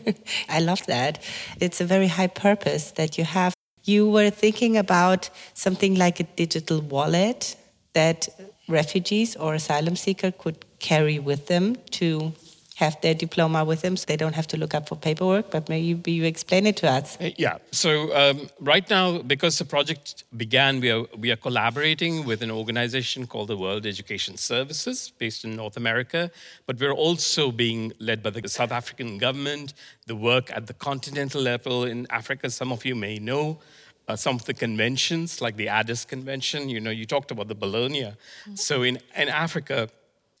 I 0.48 0.60
love 0.60 0.84
that. 0.86 1.22
It's 1.60 1.80
a 1.80 1.84
very 1.84 2.08
high 2.08 2.26
purpose 2.26 2.92
that 2.92 3.18
you 3.18 3.24
have. 3.24 3.54
You 3.84 4.10
were 4.10 4.30
thinking 4.30 4.76
about 4.76 5.30
something 5.54 5.94
like 5.94 6.20
a 6.20 6.24
digital 6.24 6.80
wallet 6.80 7.56
that 7.94 8.28
refugees 8.68 9.34
or 9.34 9.54
asylum 9.54 9.96
seeker 9.96 10.30
could 10.30 10.64
carry 10.78 11.18
with 11.18 11.46
them 11.46 11.76
to 11.92 12.32
have 12.78 13.00
their 13.00 13.14
diploma 13.14 13.64
with 13.64 13.80
them 13.82 13.96
so 13.96 14.04
they 14.06 14.16
don't 14.16 14.36
have 14.36 14.46
to 14.46 14.56
look 14.56 14.72
up 14.72 14.88
for 14.88 14.94
paperwork, 14.94 15.50
but 15.50 15.68
maybe 15.68 16.12
you 16.12 16.24
explain 16.24 16.64
it 16.64 16.76
to 16.76 16.88
us. 16.88 17.18
Uh, 17.20 17.30
yeah, 17.36 17.58
so 17.72 17.90
um, 18.16 18.48
right 18.60 18.88
now, 18.88 19.18
because 19.18 19.58
the 19.58 19.64
project 19.64 20.22
began, 20.36 20.80
we 20.80 20.88
are, 20.92 21.04
we 21.18 21.32
are 21.32 21.40
collaborating 21.48 22.24
with 22.24 22.40
an 22.40 22.52
organization 22.52 23.26
called 23.26 23.48
the 23.48 23.56
World 23.56 23.84
Education 23.84 24.36
Services 24.36 25.10
based 25.18 25.44
in 25.44 25.56
North 25.56 25.76
America, 25.76 26.30
but 26.66 26.78
we're 26.78 26.92
also 26.92 27.50
being 27.50 27.92
led 27.98 28.22
by 28.22 28.30
the 28.30 28.48
South 28.48 28.70
African 28.70 29.18
government, 29.18 29.74
the 30.06 30.14
work 30.14 30.48
at 30.56 30.68
the 30.68 30.74
continental 30.74 31.42
level 31.42 31.82
in 31.82 32.06
Africa, 32.10 32.48
some 32.48 32.70
of 32.70 32.84
you 32.84 32.94
may 32.94 33.18
know. 33.18 33.58
Uh, 34.06 34.16
some 34.16 34.36
of 34.36 34.44
the 34.46 34.54
conventions, 34.54 35.42
like 35.42 35.56
the 35.56 35.68
Addis 35.68 36.06
Convention, 36.06 36.70
you 36.70 36.80
know, 36.80 36.88
you 36.90 37.04
talked 37.04 37.30
about 37.30 37.48
the 37.48 37.54
Bologna. 37.54 38.04
Mm-hmm. 38.04 38.54
So 38.54 38.82
in, 38.82 38.98
in 39.14 39.28
Africa, 39.28 39.90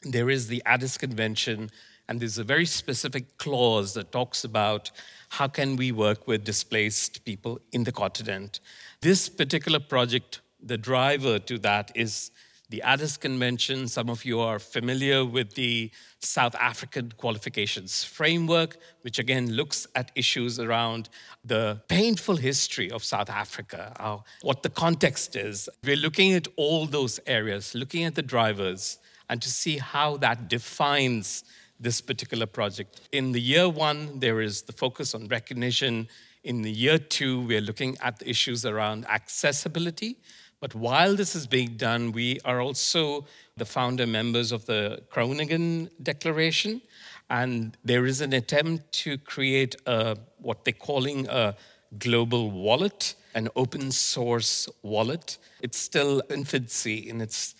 there 0.00 0.30
is 0.30 0.46
the 0.46 0.62
Addis 0.64 0.96
Convention, 0.96 1.70
and 2.08 2.20
there's 2.20 2.38
a 2.38 2.44
very 2.44 2.66
specific 2.66 3.36
clause 3.38 3.94
that 3.94 4.10
talks 4.12 4.42
about 4.44 4.90
how 5.30 5.46
can 5.46 5.76
we 5.76 5.92
work 5.92 6.26
with 6.26 6.44
displaced 6.44 7.24
people 7.24 7.60
in 7.72 7.84
the 7.84 7.92
continent. 7.92 8.60
This 9.02 9.28
particular 9.28 9.78
project, 9.78 10.40
the 10.62 10.78
driver 10.78 11.38
to 11.38 11.58
that 11.58 11.92
is 11.94 12.30
the 12.70 12.82
Addis 12.82 13.16
Convention. 13.16 13.88
Some 13.88 14.10
of 14.10 14.24
you 14.24 14.40
are 14.40 14.58
familiar 14.58 15.24
with 15.24 15.54
the 15.54 15.90
South 16.20 16.54
African 16.56 17.12
qualifications 17.16 18.04
framework, 18.04 18.76
which 19.02 19.18
again 19.18 19.52
looks 19.52 19.86
at 19.94 20.10
issues 20.14 20.58
around 20.58 21.08
the 21.44 21.80
painful 21.88 22.36
history 22.36 22.90
of 22.90 23.04
South 23.04 23.30
Africa, 23.30 24.22
what 24.42 24.62
the 24.62 24.70
context 24.70 25.36
is. 25.36 25.68
We're 25.84 25.96
looking 25.96 26.32
at 26.34 26.48
all 26.56 26.86
those 26.86 27.20
areas, 27.26 27.74
looking 27.74 28.04
at 28.04 28.14
the 28.14 28.22
drivers, 28.22 28.98
and 29.30 29.40
to 29.42 29.50
see 29.50 29.78
how 29.78 30.16
that 30.18 30.48
defines 30.48 31.44
this 31.80 32.00
particular 32.00 32.46
project. 32.46 33.00
In 33.12 33.32
the 33.32 33.40
year 33.40 33.68
one, 33.68 34.18
there 34.18 34.40
is 34.40 34.62
the 34.62 34.72
focus 34.72 35.14
on 35.14 35.28
recognition. 35.28 36.08
In 36.44 36.62
the 36.62 36.70
year 36.70 36.98
two, 36.98 37.40
we're 37.42 37.60
looking 37.60 37.96
at 38.00 38.18
the 38.18 38.28
issues 38.28 38.64
around 38.64 39.06
accessibility. 39.08 40.16
But 40.60 40.74
while 40.74 41.14
this 41.14 41.36
is 41.36 41.46
being 41.46 41.76
done, 41.76 42.12
we 42.12 42.40
are 42.44 42.60
also 42.60 43.26
the 43.56 43.64
founder 43.64 44.06
members 44.06 44.50
of 44.50 44.66
the 44.66 45.02
Groningen 45.10 45.90
Declaration. 46.02 46.82
And 47.30 47.76
there 47.84 48.06
is 48.06 48.20
an 48.20 48.32
attempt 48.32 48.90
to 49.04 49.18
create 49.18 49.76
a, 49.86 50.16
what 50.38 50.64
they're 50.64 50.72
calling 50.72 51.28
a 51.28 51.54
global 51.98 52.50
wallet, 52.50 53.14
an 53.34 53.48
open 53.54 53.92
source 53.92 54.68
wallet. 54.82 55.38
It's 55.60 55.78
still 55.78 56.22
infancy 56.30 57.08
in 57.08 57.20
its 57.20 57.54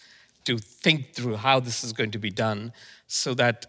to 0.44 0.56
think 0.56 1.12
through 1.12 1.36
how 1.36 1.60
this 1.60 1.84
is 1.84 1.92
going 1.92 2.10
to 2.10 2.18
be 2.18 2.30
done 2.30 2.72
so 3.06 3.34
that 3.34 3.66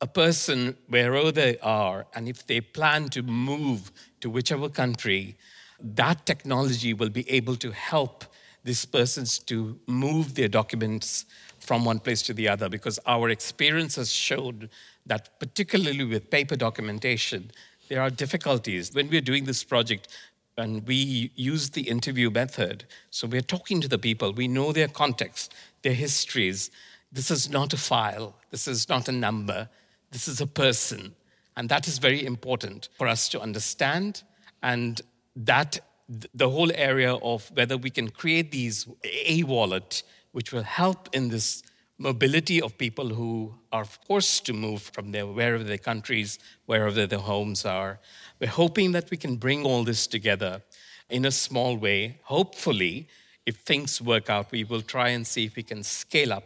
a 0.00 0.06
person, 0.06 0.76
wherever 0.88 1.32
they 1.32 1.58
are, 1.58 2.06
and 2.14 2.28
if 2.28 2.46
they 2.46 2.60
plan 2.60 3.08
to 3.08 3.22
move 3.22 3.90
to 4.20 4.28
whichever 4.28 4.68
country, 4.68 5.36
that 5.80 6.26
technology 6.26 6.92
will 6.92 7.08
be 7.08 7.28
able 7.30 7.56
to 7.56 7.70
help 7.70 8.24
these 8.64 8.84
persons 8.84 9.38
to 9.38 9.78
move 9.86 10.34
their 10.34 10.48
documents 10.48 11.24
from 11.60 11.84
one 11.84 12.00
place 12.00 12.20
to 12.22 12.34
the 12.34 12.48
other 12.48 12.68
because 12.68 12.98
our 13.06 13.30
experience 13.30 13.94
has 13.96 14.12
showed 14.12 14.68
that 15.06 15.38
particularly 15.38 16.04
with 16.04 16.30
paper 16.30 16.56
documentation 16.56 17.50
there 17.88 18.00
are 18.00 18.10
difficulties. 18.10 18.92
When 18.92 19.08
we're 19.08 19.20
doing 19.20 19.44
this 19.44 19.62
project 19.62 20.08
and 20.58 20.84
we 20.86 21.30
use 21.36 21.70
the 21.70 21.82
interview 21.82 22.28
method 22.28 22.84
so 23.10 23.28
we're 23.28 23.40
talking 23.40 23.80
to 23.80 23.88
the 23.88 23.98
people 23.98 24.32
we 24.32 24.48
know 24.48 24.72
their 24.72 24.88
context 24.88 25.54
their 25.82 25.94
histories. 25.94 26.70
This 27.12 27.30
is 27.30 27.48
not 27.48 27.72
a 27.72 27.76
file, 27.76 28.34
this 28.50 28.66
is 28.66 28.88
not 28.88 29.08
a 29.08 29.12
number, 29.12 29.68
this 30.10 30.28
is 30.28 30.40
a 30.40 30.46
person. 30.46 31.14
And 31.56 31.68
that 31.68 31.88
is 31.88 31.98
very 31.98 32.24
important 32.24 32.88
for 32.98 33.06
us 33.06 33.28
to 33.30 33.40
understand. 33.40 34.22
And 34.62 35.00
that 35.34 35.80
the 36.34 36.48
whole 36.48 36.70
area 36.74 37.14
of 37.14 37.50
whether 37.54 37.76
we 37.76 37.90
can 37.90 38.10
create 38.10 38.52
these 38.52 38.86
a 39.04 39.42
wallet, 39.42 40.02
which 40.32 40.52
will 40.52 40.62
help 40.62 41.08
in 41.12 41.28
this 41.28 41.62
mobility 41.98 42.60
of 42.60 42.76
people 42.76 43.08
who 43.08 43.54
are 43.72 43.84
forced 43.84 44.44
to 44.46 44.52
move 44.52 44.82
from 44.82 45.12
their 45.12 45.26
wherever 45.26 45.64
their 45.64 45.78
countries, 45.78 46.38
wherever 46.66 47.06
their 47.06 47.18
homes 47.18 47.64
are. 47.64 47.98
We're 48.38 48.50
hoping 48.50 48.92
that 48.92 49.10
we 49.10 49.16
can 49.16 49.36
bring 49.36 49.64
all 49.64 49.82
this 49.82 50.06
together 50.06 50.62
in 51.08 51.24
a 51.24 51.30
small 51.30 51.76
way. 51.76 52.20
Hopefully, 52.24 53.08
if 53.46 53.56
things 53.56 54.02
work 54.02 54.28
out, 54.28 54.52
we 54.52 54.64
will 54.64 54.82
try 54.82 55.08
and 55.10 55.26
see 55.26 55.46
if 55.46 55.56
we 55.56 55.62
can 55.62 55.82
scale 55.82 56.32
up. 56.32 56.44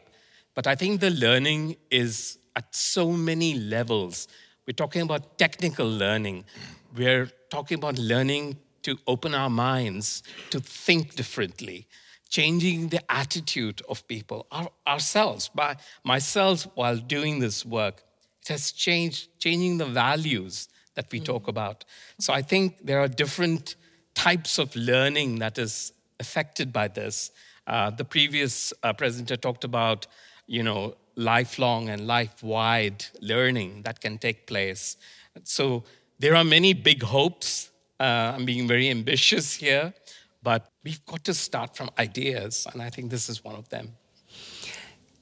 But 0.55 0.67
I 0.67 0.75
think 0.75 1.01
the 1.01 1.11
learning 1.11 1.77
is 1.91 2.39
at 2.57 2.75
so 2.75 3.13
many 3.13 3.55
levels. 3.55 4.29
We're 4.67 4.75
talking 4.75 5.03
about 5.03 5.39
technical 5.39 5.89
learning. 5.89 6.45
We're 6.97 7.31
talking 7.51 7.79
about 7.79 7.99
learning 7.99 8.59
to 8.83 8.99
open 9.07 9.35
our 9.35 9.51
minds 9.51 10.23
to 10.51 10.61
think 10.61 11.15
differently 11.15 11.87
changing 12.31 12.89
the 12.89 13.13
attitude 13.13 13.83
of 13.89 14.07
people, 14.07 14.47
our, 14.51 14.71
ourselves, 14.87 15.51
by 15.53 15.77
myself 16.05 16.67
while 16.75 16.97
doing 16.97 17.41
this 17.41 17.67
work. 17.67 18.05
It 18.43 18.49
has 18.49 18.73
changed, 18.73 19.29
changing 19.39 19.79
the 19.79 19.85
values 19.85 20.69
that 20.95 21.11
we 21.13 21.21
mm. 21.21 21.25
talk 21.25 21.49
about. 21.49 21.85
So 22.19 22.33
I 22.33 22.41
think 22.41 22.79
there 22.87 23.01
are 23.01 23.09
different 23.09 23.75
types 24.15 24.59
of 24.59 24.75
learning 24.75 25.41
that 25.41 25.59
is 25.59 25.93
affected 26.21 26.73
by 26.73 26.89
this. 26.89 27.33
Uh, 27.67 27.91
the 27.91 28.05
previous 28.05 28.73
uh, 28.83 28.93
presenter 28.93 29.37
talked 29.37 29.65
about, 29.65 30.07
you 30.51 30.65
know, 30.65 30.95
lifelong 31.15 31.89
and 31.89 32.09
life-wide 32.09 33.05
learning 33.21 33.83
that 33.83 34.01
can 34.01 34.19
take 34.19 34.49
place. 34.49 34.97
So 35.45 35.85
there 36.19 36.35
are 36.35 36.43
many 36.45 36.73
big 36.73 37.05
hopes. 37.05 37.71
Uh, 38.01 38.35
I'm 38.35 38.45
being 38.45 38.67
very 38.67 38.91
ambitious 38.91 39.55
here. 39.55 39.95
But 40.43 40.69
we've 40.83 41.05
got 41.07 41.23
to 41.25 41.35
start 41.35 41.77
from 41.77 41.91
ideas, 41.99 42.67
and 42.73 42.83
I 42.83 42.91
think 42.91 43.11
this 43.11 43.29
is 43.29 43.45
one 43.45 43.55
of 43.55 43.69
them. 43.69 43.93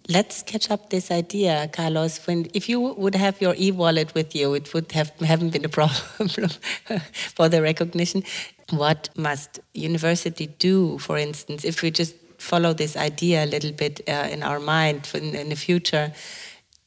Let's 0.09 0.43
catch 0.43 0.71
up 0.71 0.89
this 0.89 1.11
idea, 1.11 1.69
Carlos. 1.73 2.27
When 2.27 2.47
if 2.55 2.69
you 2.69 2.81
would 2.81 3.15
have 3.15 3.43
your 3.43 3.55
e-wallet 3.59 4.15
with 4.15 4.35
you, 4.35 4.55
it 4.55 4.73
would 4.73 4.93
have 4.93 5.11
haven't 5.21 5.51
been 5.51 5.65
a 5.65 5.69
problem 5.69 6.29
for 7.37 7.49
the 7.49 7.61
recognition. 7.61 8.23
What 8.71 9.11
must 9.17 9.61
university 9.75 10.47
do, 10.47 10.99
for 10.99 11.19
instance, 11.19 11.65
if 11.65 11.83
we 11.83 11.91
just 11.91 12.15
follow 12.39 12.73
this 12.73 12.97
idea 12.97 13.45
a 13.45 13.47
little 13.47 13.73
bit 13.73 14.01
uh, 14.09 14.29
in 14.31 14.43
our 14.43 14.61
mind 14.61 15.09
in, 15.15 15.35
in, 15.35 15.49
the 15.49 15.57
future, 15.57 16.13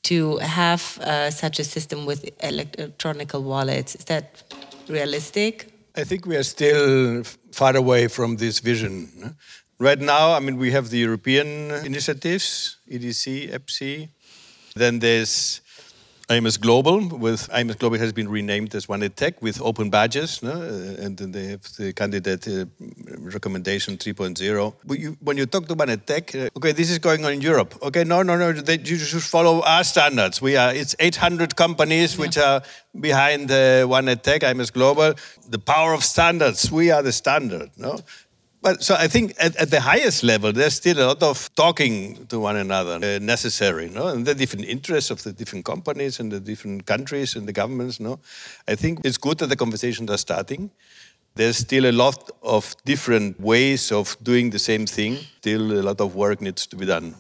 to 0.03 0.37
have 0.37 0.97
uh, 1.01 1.29
such 1.29 1.59
a 1.59 1.63
system 1.63 2.05
with 2.05 2.29
electronic 2.43 3.33
wallets? 3.33 3.95
Is 3.95 4.05
that 4.05 4.43
realistic? 4.87 5.67
I 5.95 6.03
think 6.03 6.25
we 6.25 6.37
are 6.37 6.43
still 6.43 7.23
far 7.51 7.75
away 7.75 8.07
from 8.07 8.37
this 8.37 8.59
vision. 8.59 9.35
Right 9.77 9.99
now, 9.99 10.33
I 10.33 10.39
mean, 10.39 10.57
we 10.57 10.71
have 10.71 10.89
the 10.89 10.99
European 10.99 11.71
initiatives, 11.85 12.77
EDC, 12.89 13.51
EBSI. 13.51 14.09
Then 14.75 14.99
there's 14.99 15.61
IMS 16.31 16.57
Global. 16.59 16.99
With 17.25 17.49
IMS 17.49 17.77
Global 17.77 17.97
has 17.97 18.13
been 18.13 18.29
renamed 18.29 18.73
as 18.73 18.85
1EdTech 18.85 19.41
with 19.41 19.61
open 19.61 19.89
badges, 19.89 20.41
no? 20.41 20.51
Uh, 20.53 21.03
and 21.03 21.17
then 21.17 21.31
they 21.31 21.45
have 21.47 21.63
the 21.75 21.91
candidate 21.91 22.47
uh, 22.47 22.65
recommendation 23.19 23.97
3.0. 23.97 24.73
You, 24.97 25.17
when 25.19 25.35
you 25.37 25.45
talk 25.45 25.67
to 25.67 25.75
1EdTech, 25.75 26.45
uh, 26.45 26.49
okay, 26.57 26.71
this 26.71 26.89
is 26.89 26.99
going 26.99 27.25
on 27.25 27.33
in 27.33 27.41
Europe. 27.41 27.75
Okay, 27.81 28.05
no, 28.05 28.23
no, 28.23 28.37
no, 28.37 28.53
they, 28.53 28.79
you 28.79 28.97
should 28.97 29.23
follow 29.23 29.61
our 29.63 29.83
standards. 29.83 30.41
We 30.41 30.55
are 30.55 30.73
it's 30.73 30.95
800 30.99 31.55
companies 31.57 32.15
yeah. 32.15 32.21
which 32.21 32.37
are 32.37 32.61
behind 32.99 33.51
uh, 33.51 33.83
One 33.85 34.05
Tech, 34.17 34.41
IMS 34.41 34.71
Global. 34.71 35.13
The 35.49 35.59
power 35.59 35.93
of 35.93 36.03
standards. 36.03 36.71
We 36.71 36.91
are 36.91 37.03
the 37.03 37.11
standard. 37.11 37.71
No, 37.77 37.99
but 38.61 38.83
so 38.83 38.95
I 38.95 39.07
think 39.07 39.33
at, 39.39 39.55
at, 39.55 39.71
the 39.71 39.81
highest 39.81 40.23
level, 40.23 40.53
there's 40.53 40.75
still 40.75 40.99
a 40.99 41.07
lot 41.07 41.23
of 41.23 41.53
talking 41.55 42.27
to 42.27 42.39
one 42.39 42.57
another 42.57 42.95
uh, 42.95 43.19
necessary, 43.19 43.89
no? 43.89 44.07
And 44.07 44.25
the 44.25 44.35
different 44.35 44.65
interests 44.65 45.09
of 45.09 45.23
the 45.23 45.33
different 45.33 45.65
companies 45.65 46.19
and 46.19 46.31
the 46.31 46.39
different 46.39 46.85
countries 46.85 47.35
and 47.35 47.47
the 47.47 47.53
governments, 47.53 47.99
no? 47.99 48.19
I 48.67 48.75
think 48.75 48.99
it's 49.03 49.17
good 49.17 49.39
that 49.39 49.47
the 49.47 49.55
conversations 49.55 50.11
are 50.11 50.17
starting. 50.17 50.69
There's 51.33 51.57
still 51.57 51.89
a 51.89 51.91
lot 51.91 52.29
of 52.43 52.75
different 52.85 53.39
ways 53.39 53.91
of 53.91 54.15
doing 54.21 54.51
the 54.51 54.59
same 54.59 54.85
thing. 54.85 55.17
Still, 55.39 55.71
a 55.71 55.81
lot 55.81 55.99
of 55.99 56.13
work 56.13 56.41
needs 56.41 56.67
to 56.67 56.75
be 56.75 56.85
done. 56.85 57.15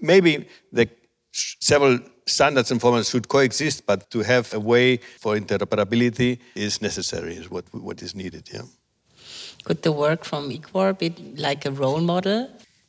Maybe 0.00 0.46
the 0.72 0.90
several 1.32 2.00
standards 2.26 2.70
and 2.70 2.80
formats 2.80 3.10
should 3.10 3.28
coexist, 3.28 3.86
but 3.86 4.10
to 4.10 4.20
have 4.20 4.52
a 4.52 4.60
way 4.60 4.98
for 5.18 5.36
interoperability 5.36 6.38
is 6.54 6.82
necessary, 6.82 7.34
is 7.34 7.50
what, 7.50 7.64
what 7.72 8.02
is 8.02 8.14
needed, 8.14 8.48
yeah. 8.52 8.62
Could 9.64 9.82
the 9.82 9.92
work 9.92 10.24
from 10.24 10.50
EQAR 10.50 10.98
be 10.98 11.14
like 11.36 11.66
a 11.66 11.70
role 11.70 12.00
model? 12.00 12.48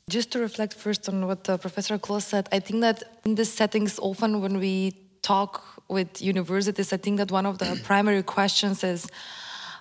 Just 0.10 0.32
to 0.32 0.40
reflect 0.40 0.74
first 0.74 1.08
on 1.10 1.28
what 1.28 1.48
uh, 1.50 1.58
Professor 1.58 1.98
Kloos 1.98 2.24
said, 2.24 2.50
I 2.52 2.60
think 2.60 2.82
that 2.82 3.04
in 3.26 3.36
these 3.36 3.52
settings, 3.52 4.00
often 4.00 4.42
when 4.42 4.60
we 4.60 4.94
talk 5.22 5.64
with 5.88 6.22
universities, 6.22 6.92
I 6.92 6.98
think 6.98 7.18
that 7.18 7.32
one 7.32 7.46
of 7.46 7.58
the 7.60 7.80
primary 7.84 8.24
questions 8.24 8.84
is 8.84 9.08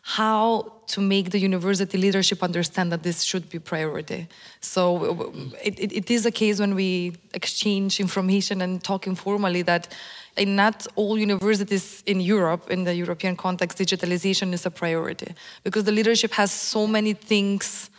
how 0.02 0.72
to 0.86 1.00
make 1.00 1.30
the 1.30 1.38
university 1.38 1.98
leadership 1.98 2.42
understand 2.42 2.90
that 2.90 3.02
this 3.02 3.22
should 3.22 3.48
be 3.48 3.58
priority. 3.58 4.26
So 4.60 5.32
it, 5.62 5.78
it, 5.78 5.92
it 5.92 6.10
is 6.10 6.26
a 6.26 6.30
case 6.30 6.58
when 6.58 6.74
we 6.74 7.16
exchange 7.34 8.00
information 8.00 8.62
and 8.62 8.82
talk 8.82 9.06
informally 9.06 9.62
that 9.62 9.94
in 10.36 10.56
not 10.56 10.86
all 10.96 11.18
universities 11.18 12.02
in 12.06 12.20
Europe, 12.20 12.70
in 12.70 12.84
the 12.84 12.94
European 12.94 13.36
context, 13.36 13.78
digitalization 13.78 14.52
is 14.52 14.64
a 14.64 14.70
priority 14.70 15.34
because 15.64 15.84
the 15.84 15.92
leadership 15.92 16.32
has 16.32 16.50
so 16.50 16.86
many 16.86 17.12
things 17.12 17.90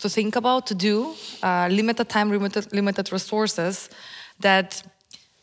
to 0.00 0.08
think 0.08 0.36
about, 0.36 0.66
to 0.66 0.74
do, 0.74 1.14
uh, 1.42 1.68
limited 1.70 2.08
time, 2.08 2.30
limited, 2.30 2.72
limited 2.72 3.12
resources, 3.12 3.88
that 4.40 4.82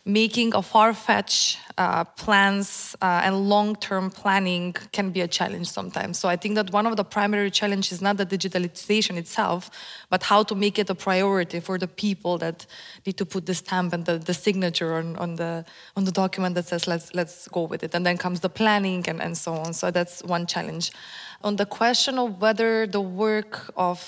making 0.05 0.53
a 0.53 0.61
far-fetched 0.61 1.59
uh, 1.77 2.03
plans 2.03 2.95
uh, 3.01 3.21
and 3.23 3.49
long-term 3.49 4.11
planning 4.11 4.73
can 4.91 5.11
be 5.11 5.21
a 5.21 5.27
challenge 5.27 5.67
sometimes. 5.67 6.19
So 6.19 6.27
I 6.27 6.35
think 6.35 6.55
that 6.55 6.71
one 6.73 6.85
of 6.85 6.97
the 6.97 7.05
primary 7.05 7.49
challenges 7.49 7.93
is 7.93 8.01
not 8.01 8.17
the 8.17 8.25
digitalization 8.25 9.15
itself, 9.15 9.71
but 10.09 10.23
how 10.23 10.43
to 10.43 10.55
make 10.55 10.77
it 10.77 10.89
a 10.89 10.95
priority 10.95 11.61
for 11.61 11.77
the 11.77 11.87
people 11.87 12.37
that 12.39 12.65
need 13.05 13.17
to 13.17 13.25
put 13.25 13.45
the 13.45 13.53
stamp 13.53 13.93
and 13.93 14.05
the, 14.05 14.17
the 14.17 14.33
signature 14.33 14.95
on, 14.95 15.15
on, 15.15 15.35
the 15.35 15.63
on 15.95 16.03
the 16.03 16.11
document 16.11 16.55
that 16.55 16.65
says 16.65 16.85
let's 16.85 17.13
let's 17.15 17.47
go 17.47 17.63
with 17.63 17.81
it. 17.81 17.95
And 17.95 18.05
then 18.05 18.17
comes 18.17 18.41
the 18.41 18.49
planning 18.49 19.05
and, 19.07 19.21
and 19.21 19.37
so 19.37 19.53
on. 19.53 19.73
So 19.73 19.89
that's 19.89 20.21
one 20.23 20.45
challenge. 20.45 20.91
On 21.43 21.55
the 21.55 21.65
question 21.65 22.17
of 22.17 22.41
whether 22.41 22.87
the 22.87 23.01
work 23.01 23.71
of, 23.75 23.99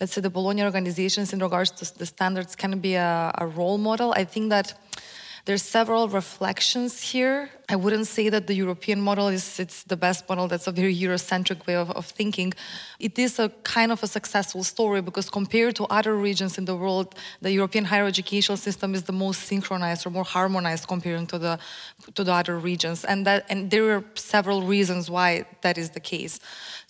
let's 0.00 0.12
say, 0.12 0.20
the 0.20 0.30
Bologna 0.30 0.62
organizations 0.62 1.32
in 1.32 1.40
regards 1.40 1.70
to 1.72 1.98
the 1.98 2.06
standards 2.06 2.54
can 2.54 2.78
be 2.78 2.94
a, 2.94 3.32
a 3.38 3.46
role 3.46 3.78
model, 3.78 4.12
I 4.16 4.24
think 4.24 4.50
that 4.50 4.74
there's 5.44 5.62
several 5.62 6.08
reflections 6.08 7.00
here. 7.00 7.50
I 7.70 7.76
wouldn't 7.76 8.06
say 8.06 8.30
that 8.30 8.46
the 8.46 8.54
European 8.54 8.98
model 8.98 9.28
is 9.28 9.60
it's 9.60 9.82
the 9.82 9.96
best 9.96 10.26
model. 10.26 10.48
That's 10.48 10.66
a 10.66 10.72
very 10.72 10.96
Eurocentric 10.96 11.66
way 11.66 11.76
of, 11.76 11.90
of 11.90 12.06
thinking. 12.06 12.54
It 12.98 13.18
is 13.18 13.38
a 13.38 13.50
kind 13.62 13.92
of 13.92 14.02
a 14.02 14.06
successful 14.06 14.64
story 14.64 15.02
because 15.02 15.28
compared 15.28 15.76
to 15.76 15.84
other 15.84 16.16
regions 16.16 16.56
in 16.56 16.64
the 16.64 16.74
world, 16.74 17.14
the 17.42 17.52
European 17.52 17.84
higher 17.84 18.06
educational 18.06 18.56
system 18.56 18.94
is 18.94 19.02
the 19.02 19.12
most 19.12 19.42
synchronized 19.42 20.06
or 20.06 20.10
more 20.10 20.24
harmonized 20.24 20.88
comparing 20.88 21.26
to 21.26 21.38
the 21.38 21.58
to 22.14 22.24
the 22.24 22.32
other 22.32 22.58
regions. 22.58 23.04
And 23.04 23.26
that 23.26 23.44
and 23.50 23.70
there 23.70 23.96
are 23.96 24.04
several 24.14 24.62
reasons 24.62 25.10
why 25.10 25.44
that 25.60 25.76
is 25.76 25.90
the 25.90 26.00
case. 26.00 26.40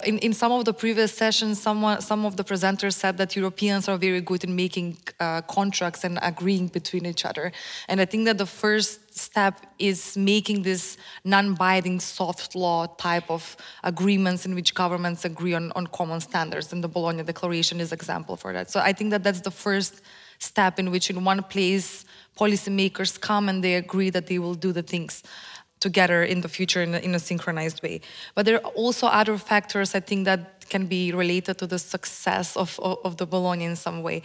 In, 0.04 0.18
in 0.18 0.32
some 0.32 0.52
of 0.52 0.64
the 0.64 0.72
previous 0.72 1.12
sessions, 1.12 1.60
someone, 1.60 2.00
some 2.02 2.24
of 2.24 2.36
the 2.36 2.44
presenters 2.44 2.94
said 2.94 3.18
that 3.18 3.34
Europeans 3.34 3.88
are 3.88 3.98
very 3.98 4.20
good 4.20 4.44
in 4.44 4.54
making 4.54 4.96
uh, 5.18 5.42
contracts 5.42 6.04
and 6.04 6.20
agreeing 6.22 6.68
between 6.68 7.04
each 7.04 7.24
other. 7.24 7.50
And 7.88 8.00
I 8.00 8.04
think 8.04 8.26
that 8.26 8.38
the 8.38 8.46
first 8.46 9.00
step 9.18 9.66
is 9.78 10.16
making 10.16 10.62
this 10.62 10.96
non-binding 11.24 12.00
soft 12.00 12.54
law 12.54 12.86
type 12.86 13.30
of 13.30 13.56
agreements 13.84 14.46
in 14.46 14.54
which 14.54 14.74
governments 14.74 15.24
agree 15.24 15.54
on, 15.54 15.72
on 15.72 15.86
common 15.88 16.20
standards. 16.20 16.72
And 16.72 16.82
the 16.82 16.88
Bologna 16.88 17.22
Declaration 17.22 17.80
is 17.80 17.92
example 17.92 18.36
for 18.36 18.52
that. 18.52 18.70
So 18.70 18.80
I 18.80 18.92
think 18.92 19.10
that 19.10 19.22
that's 19.22 19.40
the 19.40 19.50
first 19.50 20.00
step 20.38 20.78
in 20.78 20.90
which 20.90 21.10
in 21.10 21.24
one 21.24 21.42
place 21.42 22.04
policymakers 22.38 23.20
come 23.20 23.48
and 23.48 23.62
they 23.62 23.74
agree 23.74 24.10
that 24.10 24.26
they 24.28 24.38
will 24.38 24.54
do 24.54 24.72
the 24.72 24.82
things 24.82 25.22
together 25.80 26.24
in 26.24 26.40
the 26.40 26.48
future 26.48 26.82
in 26.82 26.94
a, 26.94 26.98
in 26.98 27.14
a 27.14 27.18
synchronized 27.18 27.82
way. 27.82 28.00
But 28.34 28.46
there 28.46 28.56
are 28.56 28.72
also 28.72 29.06
other 29.06 29.38
factors 29.38 29.94
I 29.94 30.00
think 30.00 30.24
that 30.24 30.68
can 30.68 30.86
be 30.86 31.12
related 31.12 31.58
to 31.58 31.66
the 31.66 31.78
success 31.78 32.56
of, 32.56 32.78
of, 32.80 32.98
of 33.04 33.16
the 33.16 33.26
Bologna 33.26 33.64
in 33.64 33.76
some 33.76 34.02
way. 34.02 34.22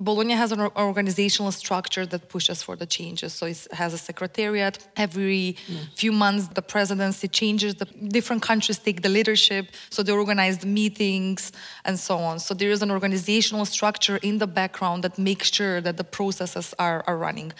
Bologna 0.00 0.34
has 0.34 0.50
an 0.50 0.60
organizational 0.60 1.52
structure 1.52 2.04
that 2.04 2.28
pushes 2.28 2.62
for 2.64 2.74
the 2.74 2.84
changes. 2.84 3.32
So 3.32 3.46
it 3.46 3.66
has 3.72 3.94
a 3.94 3.98
secretariat. 3.98 4.78
Every 4.96 5.56
mm. 5.68 5.88
few 5.94 6.10
months, 6.10 6.48
the 6.48 6.62
presidency 6.62 7.28
changes. 7.28 7.76
The 7.76 7.84
different 7.84 8.42
countries 8.42 8.78
take 8.78 9.02
the 9.02 9.08
leadership. 9.08 9.68
So 9.90 10.02
they 10.02 10.10
organize 10.10 10.58
the 10.58 10.66
meetings 10.66 11.52
and 11.84 11.98
so 11.98 12.18
on. 12.18 12.40
So 12.40 12.54
there 12.54 12.70
is 12.70 12.82
an 12.82 12.90
organizational 12.90 13.66
structure 13.66 14.16
in 14.16 14.38
the 14.38 14.48
background 14.48 15.04
that 15.04 15.16
makes 15.16 15.52
sure 15.52 15.80
that 15.80 15.96
the 15.96 16.04
processes 16.04 16.74
are, 16.80 17.04
are 17.06 17.16
running. 17.16 17.52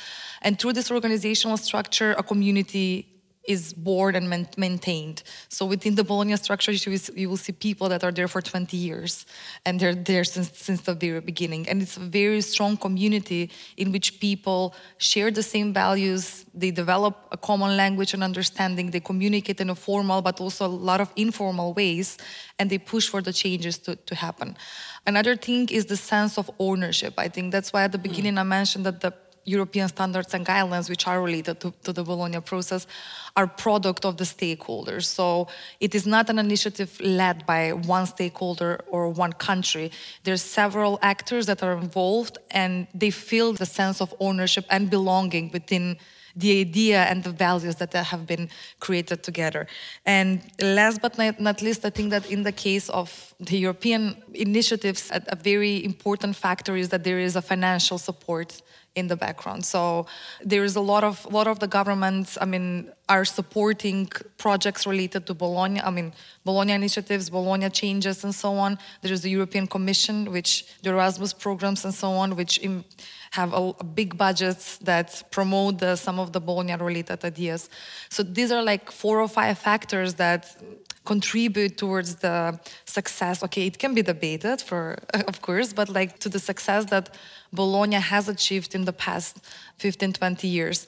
And 0.42 0.58
through 0.58 0.72
this 0.72 0.90
organizational 0.90 1.56
structure, 1.56 2.14
a 2.18 2.22
community 2.24 3.13
is 3.46 3.72
born 3.72 4.14
and 4.14 4.48
maintained. 4.56 5.22
So 5.48 5.66
within 5.66 5.94
the 5.94 6.04
Bologna 6.04 6.36
structure, 6.36 6.72
you 6.72 7.28
will 7.28 7.36
see 7.36 7.52
people 7.52 7.88
that 7.88 8.02
are 8.02 8.12
there 8.12 8.28
for 8.28 8.40
20 8.40 8.76
years, 8.76 9.26
and 9.64 9.78
they're 9.78 9.94
there 9.94 10.24
since, 10.24 10.50
since 10.58 10.80
the 10.82 10.94
very 10.94 11.20
beginning. 11.20 11.68
And 11.68 11.82
it's 11.82 11.96
a 11.96 12.00
very 12.00 12.40
strong 12.40 12.76
community 12.76 13.50
in 13.76 13.92
which 13.92 14.20
people 14.20 14.74
share 14.98 15.30
the 15.30 15.42
same 15.42 15.72
values, 15.72 16.46
they 16.54 16.70
develop 16.70 17.26
a 17.32 17.36
common 17.36 17.76
language 17.76 18.14
and 18.14 18.22
understanding, 18.22 18.90
they 18.90 19.00
communicate 19.00 19.60
in 19.60 19.70
a 19.70 19.74
formal 19.74 20.22
but 20.22 20.40
also 20.40 20.66
a 20.66 20.68
lot 20.68 21.00
of 21.00 21.12
informal 21.16 21.74
ways, 21.74 22.18
and 22.58 22.70
they 22.70 22.78
push 22.78 23.08
for 23.08 23.20
the 23.20 23.32
changes 23.32 23.78
to, 23.78 23.96
to 23.96 24.14
happen. 24.14 24.56
Another 25.06 25.36
thing 25.36 25.68
is 25.68 25.86
the 25.86 25.96
sense 25.96 26.38
of 26.38 26.50
ownership. 26.58 27.14
I 27.18 27.28
think 27.28 27.52
that's 27.52 27.72
why 27.72 27.84
at 27.84 27.92
the 27.92 27.98
beginning 27.98 28.34
mm. 28.34 28.40
I 28.40 28.42
mentioned 28.44 28.86
that 28.86 29.00
the 29.00 29.12
European 29.44 29.88
standards 29.88 30.34
and 30.34 30.44
guidelines, 30.46 30.88
which 30.88 31.06
are 31.06 31.20
related 31.22 31.60
to, 31.60 31.72
to, 31.84 31.92
the 31.92 32.02
Bologna 32.02 32.40
process, 32.40 32.86
are 33.36 33.46
product 33.46 34.04
of 34.04 34.16
the 34.16 34.24
stakeholders. 34.24 35.04
So 35.04 35.48
it 35.80 35.94
is 35.94 36.06
not 36.06 36.30
an 36.30 36.38
initiative 36.38 37.00
led 37.00 37.46
by 37.46 37.72
one 37.72 38.06
stakeholder 38.06 38.80
or 38.88 39.08
one 39.08 39.32
country. 39.32 39.90
There's 40.22 40.42
several 40.42 40.98
actors 41.02 41.46
that 41.46 41.62
are 41.62 41.76
involved, 41.76 42.38
and 42.50 42.86
they 42.94 43.10
feel 43.10 43.52
the 43.52 43.66
sense 43.66 44.00
of 44.00 44.14
ownership 44.20 44.64
and 44.70 44.90
belonging 44.90 45.50
within 45.52 45.98
the 46.36 46.60
idea 46.60 47.04
and 47.04 47.22
the 47.22 47.30
values 47.30 47.76
that 47.76 47.92
have 47.92 48.26
been 48.26 48.48
created 48.80 49.22
together. 49.22 49.66
And 50.04 50.42
last 50.60 51.00
but 51.00 51.16
not 51.38 51.62
least, 51.62 51.84
I 51.84 51.90
think 51.90 52.10
that 52.10 52.30
in 52.30 52.42
the 52.42 52.52
case 52.52 52.88
of 52.90 53.34
the 53.38 53.58
European 53.58 54.16
initiatives, 54.34 55.10
a, 55.12 55.22
a 55.28 55.36
very 55.36 55.84
important 55.84 56.34
factor 56.36 56.76
is 56.76 56.88
that 56.88 57.04
there 57.04 57.18
is 57.18 57.36
a 57.36 57.42
financial 57.42 57.98
support 57.98 58.62
in 58.94 59.08
the 59.08 59.16
background. 59.16 59.64
So 59.64 60.06
there 60.44 60.64
is 60.64 60.76
a 60.76 60.80
lot 60.80 61.04
of 61.04 61.24
lot 61.32 61.46
of 61.46 61.58
the 61.58 61.66
governments. 61.66 62.38
I 62.40 62.44
mean, 62.44 62.90
are 63.08 63.24
supporting 63.24 64.08
projects 64.38 64.86
related 64.86 65.26
to 65.26 65.34
Bologna. 65.34 65.80
I 65.80 65.90
mean, 65.90 66.12
Bologna 66.44 66.72
initiatives, 66.72 67.28
Bologna 67.28 67.68
changes, 67.70 68.24
and 68.24 68.34
so 68.34 68.52
on. 68.54 68.78
There 69.02 69.12
is 69.12 69.22
the 69.22 69.30
European 69.30 69.66
Commission, 69.66 70.30
which 70.30 70.64
the 70.82 70.90
Erasmus 70.90 71.32
programs 71.32 71.84
and 71.84 71.92
so 71.92 72.12
on, 72.12 72.36
which 72.36 72.60
have 73.32 73.52
a, 73.52 73.74
a 73.80 73.84
big 73.84 74.16
budgets 74.16 74.78
that 74.78 75.24
promote 75.30 75.78
the, 75.80 75.96
some 75.96 76.20
of 76.20 76.32
the 76.32 76.40
Bologna-related 76.40 77.24
ideas. 77.24 77.68
So 78.08 78.22
these 78.22 78.52
are 78.52 78.62
like 78.62 78.90
four 78.92 79.20
or 79.20 79.28
five 79.28 79.58
factors 79.58 80.14
that 80.14 80.56
contribute 81.04 81.76
towards 81.76 82.16
the 82.16 82.58
success. 82.84 83.42
Okay, 83.42 83.66
it 83.66 83.78
can 83.78 83.94
be 83.94 84.02
debated 84.02 84.60
for, 84.60 84.98
of 85.28 85.42
course, 85.42 85.72
but 85.72 85.88
like 85.88 86.18
to 86.20 86.28
the 86.28 86.38
success 86.38 86.86
that 86.86 87.14
Bologna 87.52 87.96
has 87.96 88.28
achieved 88.28 88.74
in 88.74 88.84
the 88.84 88.92
past 88.92 89.40
15, 89.78 90.12
20 90.14 90.48
years. 90.48 90.86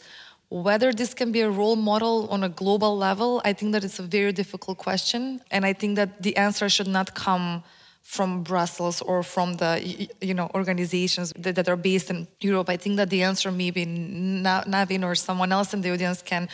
Whether 0.48 0.92
this 0.92 1.12
can 1.12 1.32
be 1.32 1.40
a 1.40 1.50
role 1.50 1.76
model 1.76 2.28
on 2.30 2.44
a 2.44 2.48
global 2.48 2.96
level, 2.96 3.42
I 3.44 3.52
think 3.52 3.72
that 3.72 3.82
it's 3.82 3.98
a 3.98 4.04
very 4.04 4.32
difficult 4.32 4.78
question. 4.78 5.40
And 5.50 5.66
I 5.66 5.72
think 5.72 5.96
that 5.96 6.22
the 6.22 6.36
answer 6.36 6.68
should 6.68 6.86
not 6.86 7.14
come 7.14 7.64
from 8.06 8.44
Brussels 8.44 9.02
or 9.02 9.24
from 9.24 9.54
the 9.54 10.08
you 10.20 10.32
know 10.32 10.48
organizations 10.54 11.32
that, 11.36 11.56
that, 11.56 11.68
are 11.68 11.74
based 11.74 12.08
in 12.08 12.28
Europe. 12.40 12.68
I 12.68 12.76
think 12.76 12.98
that 12.98 13.10
the 13.10 13.24
answer 13.24 13.50
maybe 13.50 13.84
Navin 13.84 15.02
or 15.04 15.16
someone 15.16 15.50
else 15.50 15.74
in 15.74 15.80
the 15.80 15.90
audience 15.90 16.22
can 16.22 16.48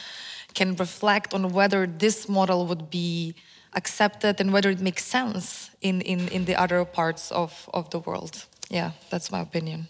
can 0.55 0.75
reflect 0.77 1.35
on 1.35 1.53
whether 1.53 1.87
this 1.87 2.27
model 2.27 2.66
would 2.66 2.88
be 2.88 3.35
accepted 3.74 4.40
and 4.40 4.52
whether 4.52 4.70
it 4.70 4.80
makes 4.80 5.04
sense 5.04 5.70
in, 5.80 6.00
in, 6.02 6.28
in 6.28 6.44
the 6.44 6.54
other 6.54 6.85
parts 6.85 7.32
of, 7.32 7.68
of 7.72 7.90
the 7.90 7.98
world. 7.98 8.46
Yeah, 8.68 8.92
that's 9.11 9.30
my 9.30 9.40
opinion. 9.40 9.88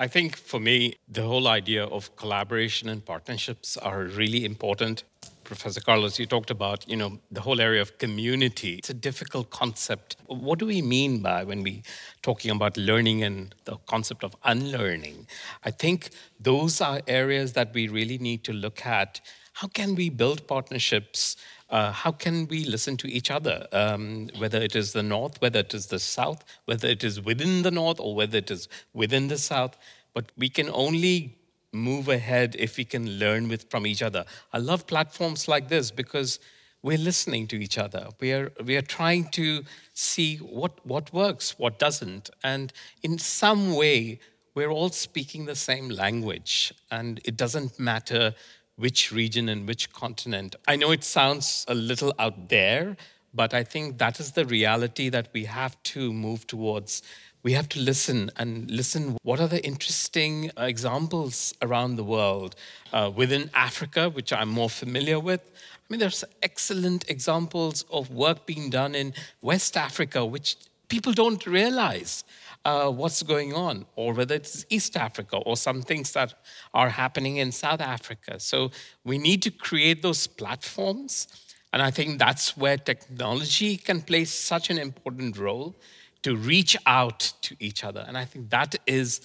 I 0.00 0.06
think 0.06 0.36
for 0.36 0.60
me, 0.60 0.94
the 1.08 1.22
whole 1.22 1.48
idea 1.48 1.84
of 1.84 2.14
collaboration 2.14 2.88
and 2.88 3.04
partnerships 3.04 3.76
are 3.76 4.04
really 4.04 4.44
important. 4.44 5.02
Professor 5.42 5.80
Carlos, 5.80 6.18
you 6.18 6.26
talked 6.26 6.50
about, 6.50 6.86
you 6.88 6.96
know, 6.96 7.18
the 7.32 7.40
whole 7.40 7.60
area 7.60 7.80
of 7.80 7.98
community. 7.98 8.74
It's 8.74 8.90
a 8.90 8.94
difficult 8.94 9.50
concept. 9.50 10.16
What 10.26 10.58
do 10.58 10.66
we 10.66 10.82
mean 10.82 11.20
by 11.20 11.42
when 11.42 11.62
we 11.62 11.82
talking 12.22 12.50
about 12.50 12.76
learning 12.76 13.24
and 13.24 13.54
the 13.64 13.76
concept 13.86 14.22
of 14.24 14.36
unlearning? 14.44 15.26
I 15.64 15.70
think 15.70 16.10
those 16.38 16.80
are 16.80 17.00
areas 17.08 17.54
that 17.54 17.72
we 17.72 17.88
really 17.88 18.18
need 18.18 18.44
to 18.44 18.52
look 18.52 18.84
at. 18.84 19.20
How 19.54 19.68
can 19.68 19.94
we 19.94 20.10
build 20.10 20.46
partnerships 20.46 21.36
uh, 21.70 21.92
how 21.92 22.12
can 22.12 22.46
we 22.48 22.64
listen 22.64 22.96
to 22.96 23.08
each 23.08 23.30
other, 23.30 23.66
um, 23.72 24.28
whether 24.38 24.58
it 24.58 24.74
is 24.74 24.92
the 24.92 25.02
North, 25.02 25.40
whether 25.40 25.60
it 25.60 25.74
is 25.74 25.86
the 25.86 25.98
South, 25.98 26.44
whether 26.64 26.88
it 26.88 27.04
is 27.04 27.20
within 27.20 27.62
the 27.62 27.70
North 27.70 28.00
or 28.00 28.14
whether 28.14 28.38
it 28.38 28.50
is 28.50 28.68
within 28.94 29.28
the 29.28 29.38
South? 29.38 29.76
But 30.14 30.32
we 30.36 30.48
can 30.48 30.70
only 30.70 31.38
move 31.72 32.08
ahead 32.08 32.56
if 32.58 32.78
we 32.78 32.84
can 32.84 33.18
learn 33.18 33.48
with 33.48 33.68
from 33.70 33.86
each 33.86 34.02
other. 34.02 34.24
I 34.52 34.58
love 34.58 34.86
platforms 34.86 35.48
like 35.48 35.68
this 35.68 35.90
because 35.90 36.38
we're 36.82 36.98
listening 36.98 37.46
to 37.48 37.56
each 37.56 37.76
other. 37.76 38.08
We 38.20 38.32
are 38.32 38.52
we 38.64 38.76
are 38.76 38.82
trying 38.82 39.28
to 39.30 39.64
see 39.92 40.36
what 40.36 40.84
what 40.86 41.12
works, 41.12 41.58
what 41.58 41.78
doesn't, 41.78 42.30
and 42.42 42.72
in 43.02 43.18
some 43.18 43.74
way 43.74 44.20
we're 44.54 44.70
all 44.70 44.90
speaking 44.90 45.44
the 45.44 45.54
same 45.54 45.88
language, 45.88 46.72
and 46.90 47.20
it 47.24 47.36
doesn't 47.36 47.78
matter 47.78 48.34
which 48.78 49.12
region 49.12 49.48
and 49.48 49.66
which 49.66 49.92
continent. 49.92 50.54
I 50.66 50.76
know 50.76 50.92
it 50.92 51.04
sounds 51.04 51.64
a 51.68 51.74
little 51.74 52.14
out 52.18 52.48
there, 52.48 52.96
but 53.34 53.52
I 53.52 53.64
think 53.64 53.98
that 53.98 54.20
is 54.20 54.32
the 54.32 54.46
reality 54.46 55.08
that 55.10 55.28
we 55.32 55.44
have 55.44 55.80
to 55.94 56.12
move 56.12 56.46
towards. 56.46 57.02
We 57.42 57.52
have 57.52 57.68
to 57.70 57.80
listen 57.80 58.30
and 58.36 58.70
listen. 58.70 59.18
What 59.22 59.40
are 59.40 59.48
the 59.48 59.64
interesting 59.64 60.50
examples 60.56 61.54
around 61.60 61.96
the 61.96 62.04
world? 62.04 62.54
Uh, 62.92 63.10
within 63.14 63.50
Africa, 63.52 64.08
which 64.08 64.32
I'm 64.32 64.48
more 64.48 64.70
familiar 64.70 65.18
with, 65.18 65.42
I 65.50 65.86
mean, 65.88 66.00
there's 66.00 66.24
excellent 66.42 67.08
examples 67.10 67.84
of 67.90 68.10
work 68.10 68.46
being 68.46 68.70
done 68.70 68.94
in 68.94 69.14
West 69.40 69.76
Africa, 69.76 70.24
which 70.24 70.56
people 70.88 71.12
don't 71.12 71.44
realize 71.46 72.24
uh, 72.64 72.90
what's 72.90 73.22
going 73.22 73.54
on, 73.54 73.86
or 73.96 74.12
whether 74.14 74.34
it's 74.34 74.64
East 74.68 74.96
Africa 74.96 75.36
or 75.38 75.56
some 75.56 75.82
things 75.82 76.12
that 76.12 76.34
are 76.74 76.90
happening 76.90 77.36
in 77.36 77.52
South 77.52 77.80
Africa. 77.80 78.40
So 78.40 78.70
we 79.04 79.18
need 79.18 79.42
to 79.42 79.50
create 79.50 80.02
those 80.02 80.26
platforms. 80.26 81.28
And 81.72 81.82
I 81.82 81.90
think 81.90 82.18
that's 82.18 82.56
where 82.56 82.76
technology 82.76 83.76
can 83.76 84.02
play 84.02 84.24
such 84.24 84.70
an 84.70 84.78
important 84.78 85.38
role 85.38 85.76
to 86.22 86.36
reach 86.36 86.76
out 86.86 87.32
to 87.42 87.56
each 87.60 87.84
other. 87.84 88.04
And 88.06 88.16
I 88.16 88.24
think 88.24 88.50
that 88.50 88.76
is 88.86 89.20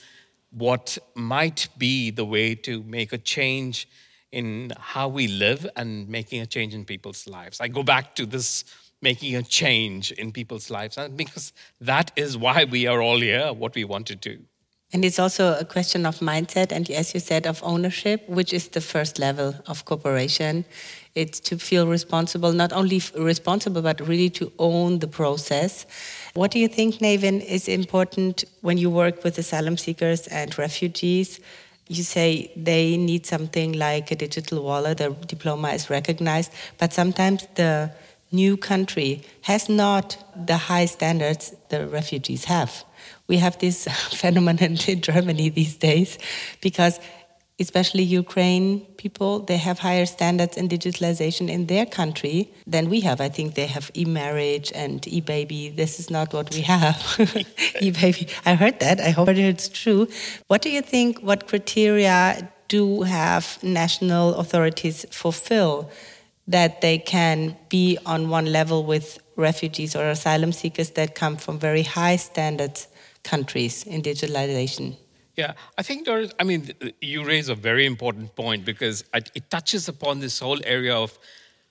what 0.51 0.97
might 1.15 1.67
be 1.77 2.11
the 2.11 2.25
way 2.25 2.55
to 2.55 2.83
make 2.83 3.13
a 3.13 3.17
change 3.17 3.87
in 4.31 4.71
how 4.79 5.07
we 5.07 5.27
live 5.27 5.67
and 5.75 6.07
making 6.09 6.41
a 6.41 6.45
change 6.45 6.73
in 6.73 6.85
people's 6.85 7.27
lives. 7.27 7.61
I 7.61 7.67
go 7.67 7.83
back 7.83 8.15
to 8.15 8.25
this 8.25 8.65
making 9.03 9.35
a 9.35 9.43
change 9.43 10.11
in 10.13 10.31
people's 10.31 10.69
lives. 10.69 10.97
Because 11.15 11.53
that 11.81 12.11
is 12.15 12.37
why 12.37 12.63
we 12.63 12.87
are 12.87 13.01
all 13.01 13.19
here, 13.19 13.53
what 13.53 13.75
we 13.75 13.83
want 13.83 14.07
to 14.07 14.15
do. 14.15 14.39
And 14.93 15.03
it's 15.03 15.17
also 15.17 15.57
a 15.59 15.65
question 15.65 16.05
of 16.05 16.19
mindset, 16.19 16.71
and 16.71 16.87
as 16.91 17.15
you 17.15 17.19
said, 17.19 17.47
of 17.47 17.63
ownership, 17.63 18.29
which 18.29 18.53
is 18.53 18.67
the 18.67 18.81
first 18.81 19.17
level 19.17 19.55
of 19.65 19.85
cooperation. 19.85 20.65
It's 21.15 21.39
to 21.41 21.57
feel 21.57 21.87
responsible, 21.87 22.53
not 22.53 22.71
only 22.71 23.01
responsible, 23.17 23.81
but 23.81 23.99
really 24.07 24.29
to 24.31 24.51
own 24.59 24.99
the 24.99 25.07
process. 25.07 25.87
What 26.35 26.51
do 26.51 26.59
you 26.59 26.67
think, 26.67 26.99
Navin, 26.99 27.43
is 27.43 27.67
important 27.67 28.45
when 28.61 28.77
you 28.77 28.91
work 28.91 29.23
with 29.23 29.39
asylum 29.39 29.77
seekers 29.77 30.27
and 30.27 30.55
refugees? 30.59 31.39
You 31.87 32.03
say 32.03 32.51
they 32.55 32.95
need 32.95 33.25
something 33.25 33.73
like 33.73 34.11
a 34.11 34.15
digital 34.15 34.63
wallet, 34.63 35.01
a 35.01 35.09
diploma 35.09 35.69
is 35.69 35.89
recognized, 35.89 36.51
but 36.77 36.93
sometimes 36.93 37.47
the 37.55 37.91
new 38.33 38.57
country 38.57 39.21
has 39.41 39.69
not 39.69 40.17
the 40.35 40.57
high 40.57 40.85
standards 40.85 41.55
the 41.69 41.87
refugees 41.87 42.45
have. 42.45 42.83
We 43.27 43.37
have 43.37 43.57
this 43.59 43.87
phenomenon 44.11 44.77
in 44.87 45.01
Germany 45.01 45.49
these 45.49 45.75
days 45.75 46.17
because 46.61 46.99
especially 47.59 48.03
Ukraine 48.03 48.79
people, 48.97 49.39
they 49.39 49.57
have 49.57 49.79
higher 49.79 50.05
standards 50.05 50.57
in 50.57 50.67
digitalization 50.67 51.49
in 51.49 51.67
their 51.67 51.85
country 51.85 52.51
than 52.65 52.89
we 52.89 53.01
have. 53.01 53.21
I 53.21 53.29
think 53.29 53.55
they 53.55 53.67
have 53.67 53.91
e-marriage 53.95 54.71
and 54.73 55.07
e-baby. 55.07 55.69
This 55.69 55.99
is 55.99 56.09
not 56.09 56.33
what 56.33 56.53
we 56.53 56.61
have. 56.61 56.97
e-baby. 57.81 58.27
I 58.45 58.55
heard 58.55 58.79
that. 58.79 58.99
I 58.99 59.11
hope 59.11 59.29
it's 59.29 59.69
true. 59.69 60.07
What 60.47 60.61
do 60.61 60.69
you 60.69 60.81
think? 60.81 61.19
What 61.19 61.47
criteria 61.47 62.49
do 62.69 63.03
have 63.03 63.61
national 63.61 64.35
authorities 64.35 65.05
fulfill 65.11 65.91
that 66.47 66.81
they 66.81 66.97
can 66.97 67.57
be 67.69 67.97
on 68.05 68.29
one 68.29 68.45
level 68.45 68.83
with 68.83 69.19
refugees 69.35 69.95
or 69.95 70.09
asylum 70.09 70.51
seekers 70.51 70.91
that 70.91 71.15
come 71.15 71.37
from 71.37 71.57
very 71.59 71.83
high 71.83 72.15
standard 72.15 72.79
countries 73.23 73.85
in 73.85 74.01
digitalization? 74.01 74.97
Yeah, 75.35 75.53
I 75.77 75.81
think, 75.81 76.05
there 76.05 76.19
is, 76.19 76.31
I 76.39 76.43
mean, 76.43 76.71
you 77.01 77.25
raise 77.25 77.49
a 77.49 77.55
very 77.55 77.85
important 77.85 78.35
point 78.35 78.65
because 78.65 79.03
it 79.13 79.49
touches 79.49 79.87
upon 79.87 80.19
this 80.19 80.39
whole 80.39 80.59
area 80.63 80.95
of 80.95 81.17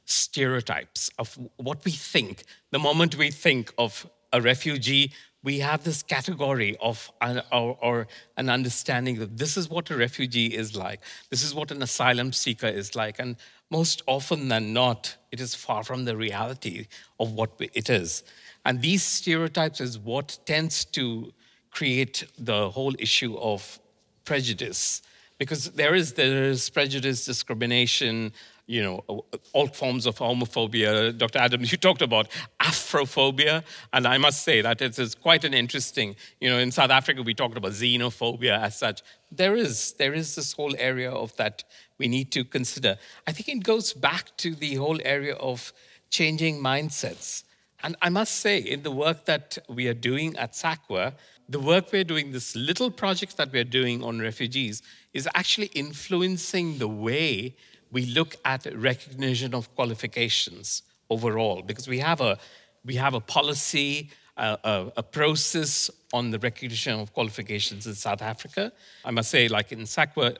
stereotypes, 0.04 1.10
of 1.18 1.38
what 1.56 1.84
we 1.84 1.92
think. 1.92 2.42
The 2.72 2.80
moment 2.80 3.14
we 3.16 3.30
think 3.30 3.72
of 3.78 4.08
a 4.32 4.40
refugee, 4.40 5.12
we 5.44 5.60
have 5.60 5.84
this 5.84 6.02
category 6.02 6.76
of 6.80 7.10
or, 7.52 7.76
or, 7.80 8.06
an 8.36 8.48
understanding 8.48 9.18
that 9.20 9.36
this 9.36 9.56
is 9.56 9.68
what 9.68 9.90
a 9.90 9.96
refugee 9.96 10.46
is 10.46 10.76
like, 10.76 11.00
this 11.30 11.44
is 11.44 11.54
what 11.54 11.70
an 11.70 11.82
asylum 11.82 12.32
seeker 12.32 12.66
is 12.66 12.96
like, 12.96 13.20
and 13.20 13.36
most 13.72 14.02
often 14.06 14.48
than 14.48 14.74
not, 14.74 15.16
it 15.32 15.40
is 15.40 15.54
far 15.54 15.82
from 15.82 16.04
the 16.04 16.16
reality 16.16 16.86
of 17.18 17.32
what 17.32 17.50
it 17.58 17.88
is. 17.88 18.22
And 18.66 18.82
these 18.82 19.02
stereotypes 19.02 19.80
is 19.80 19.98
what 19.98 20.38
tends 20.44 20.84
to 20.96 21.32
create 21.70 22.24
the 22.38 22.70
whole 22.70 22.94
issue 22.98 23.34
of 23.38 23.80
prejudice 24.24 25.02
because 25.38 25.62
there 25.72 25.94
is 25.94 26.12
there 26.12 26.44
is 26.44 26.70
prejudice 26.70 27.24
discrimination 27.24 28.32
you 28.66 28.82
know 28.82 29.04
uh, 29.08 29.36
all 29.52 29.66
forms 29.66 30.06
of 30.06 30.16
homophobia. 30.18 31.16
Dr 31.16 31.38
adams 31.38 31.72
you 31.72 31.78
talked 31.78 32.02
about 32.02 32.28
afrophobia 32.60 33.64
and 33.92 34.06
i 34.06 34.18
must 34.18 34.42
say 34.42 34.60
that 34.60 34.80
it 34.80 34.98
is 34.98 35.14
quite 35.14 35.44
an 35.44 35.54
interesting 35.54 36.14
you 36.40 36.48
know 36.48 36.58
in 36.58 36.70
south 36.70 36.90
africa 36.90 37.22
we 37.22 37.34
talked 37.34 37.56
about 37.56 37.72
xenophobia 37.72 38.60
as 38.60 38.78
such. 38.78 39.02
There 39.30 39.56
is 39.56 39.94
there 39.94 40.14
is 40.14 40.34
this 40.34 40.52
whole 40.52 40.74
area 40.78 41.10
of 41.10 41.34
that 41.36 41.64
we 41.98 42.08
need 42.08 42.30
to 42.32 42.44
consider. 42.44 42.96
I 43.26 43.32
think 43.32 43.48
it 43.48 43.64
goes 43.64 43.92
back 43.92 44.36
to 44.38 44.54
the 44.54 44.74
whole 44.74 45.00
area 45.04 45.34
of 45.34 45.72
changing 46.10 46.60
mindsets. 46.62 47.44
And 47.84 47.96
i 48.00 48.08
must 48.08 48.34
say 48.34 48.58
in 48.58 48.82
the 48.82 48.92
work 48.92 49.24
that 49.24 49.58
we 49.68 49.88
are 49.88 49.94
doing 49.94 50.36
at 50.36 50.52
SAQA 50.52 51.14
the 51.48 51.60
work 51.60 51.92
we're 51.92 52.04
doing, 52.04 52.32
this 52.32 52.56
little 52.56 52.90
project 52.90 53.36
that 53.36 53.52
we're 53.52 53.64
doing 53.64 54.02
on 54.02 54.20
refugees, 54.20 54.82
is 55.12 55.28
actually 55.34 55.66
influencing 55.74 56.78
the 56.78 56.88
way 56.88 57.54
we 57.92 58.06
look 58.06 58.36
at 58.44 58.66
recognition 58.74 59.54
of 59.54 59.72
qualifications 59.76 60.82
overall, 61.10 61.62
because 61.62 61.86
we 61.86 61.98
have 61.98 62.20
a 62.20 62.38
we 62.84 62.96
have 62.96 63.14
a 63.14 63.20
policy, 63.20 64.10
a, 64.36 64.90
a, 64.96 65.02
process 65.04 65.88
on 66.12 66.32
the 66.32 66.38
recognition 66.40 66.98
of 66.98 67.12
qualifications 67.12 67.86
in 67.86 67.94
South 67.94 68.22
Africa. 68.22 68.72
I 69.04 69.12
must 69.12 69.30
say, 69.30 69.46
like 69.46 69.70
in 69.70 69.82
SAQA, 69.82 70.36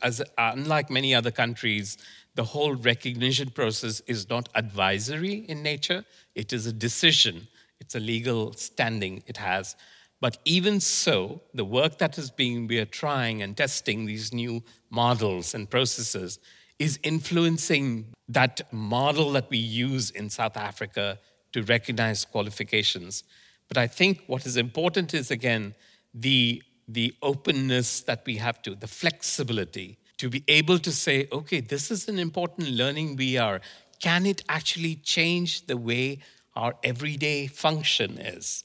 as 0.00 0.20
uh, 0.20 0.24
unlike 0.38 0.88
many 0.88 1.14
other 1.14 1.30
countries, 1.30 1.98
the 2.34 2.44
whole 2.44 2.74
recognition 2.74 3.50
process 3.50 4.00
is 4.06 4.30
not 4.30 4.48
advisory 4.54 5.44
in 5.48 5.62
nature. 5.62 6.04
It 6.34 6.54
is 6.54 6.66
a 6.66 6.72
decision. 6.72 7.46
It's 7.78 7.94
a 7.94 8.00
legal 8.00 8.54
standing 8.54 9.22
it 9.26 9.36
has. 9.36 9.76
But 10.20 10.38
even 10.44 10.80
so, 10.80 11.42
the 11.52 11.64
work 11.64 11.98
that 11.98 12.16
is 12.16 12.30
being, 12.30 12.68
we 12.68 12.78
are 12.78 12.86
trying 12.86 13.42
and 13.42 13.56
testing 13.56 14.06
these 14.06 14.32
new 14.32 14.62
models 14.88 15.52
and 15.52 15.68
processes 15.68 16.38
is 16.82 16.98
influencing 17.02 18.06
that 18.28 18.60
model 18.72 19.30
that 19.32 19.48
we 19.50 19.58
use 19.58 20.10
in 20.10 20.28
South 20.28 20.56
Africa 20.56 21.18
to 21.52 21.62
recognize 21.62 22.24
qualifications. 22.24 23.22
But 23.68 23.78
I 23.78 23.86
think 23.86 24.22
what 24.26 24.46
is 24.46 24.56
important 24.56 25.14
is, 25.14 25.30
again, 25.30 25.74
the, 26.12 26.62
the 26.88 27.14
openness 27.22 28.00
that 28.02 28.22
we 28.26 28.36
have 28.38 28.60
to, 28.62 28.74
the 28.74 28.88
flexibility 28.88 29.98
to 30.18 30.28
be 30.28 30.42
able 30.48 30.78
to 30.80 30.90
say, 30.90 31.28
okay, 31.30 31.60
this 31.60 31.90
is 31.90 32.08
an 32.08 32.18
important 32.18 32.68
learning 32.68 33.16
we 33.16 33.38
are. 33.38 33.60
Can 34.00 34.26
it 34.26 34.42
actually 34.48 34.96
change 34.96 35.66
the 35.66 35.76
way 35.76 36.18
our 36.56 36.74
everyday 36.82 37.46
function 37.46 38.18
is? 38.18 38.64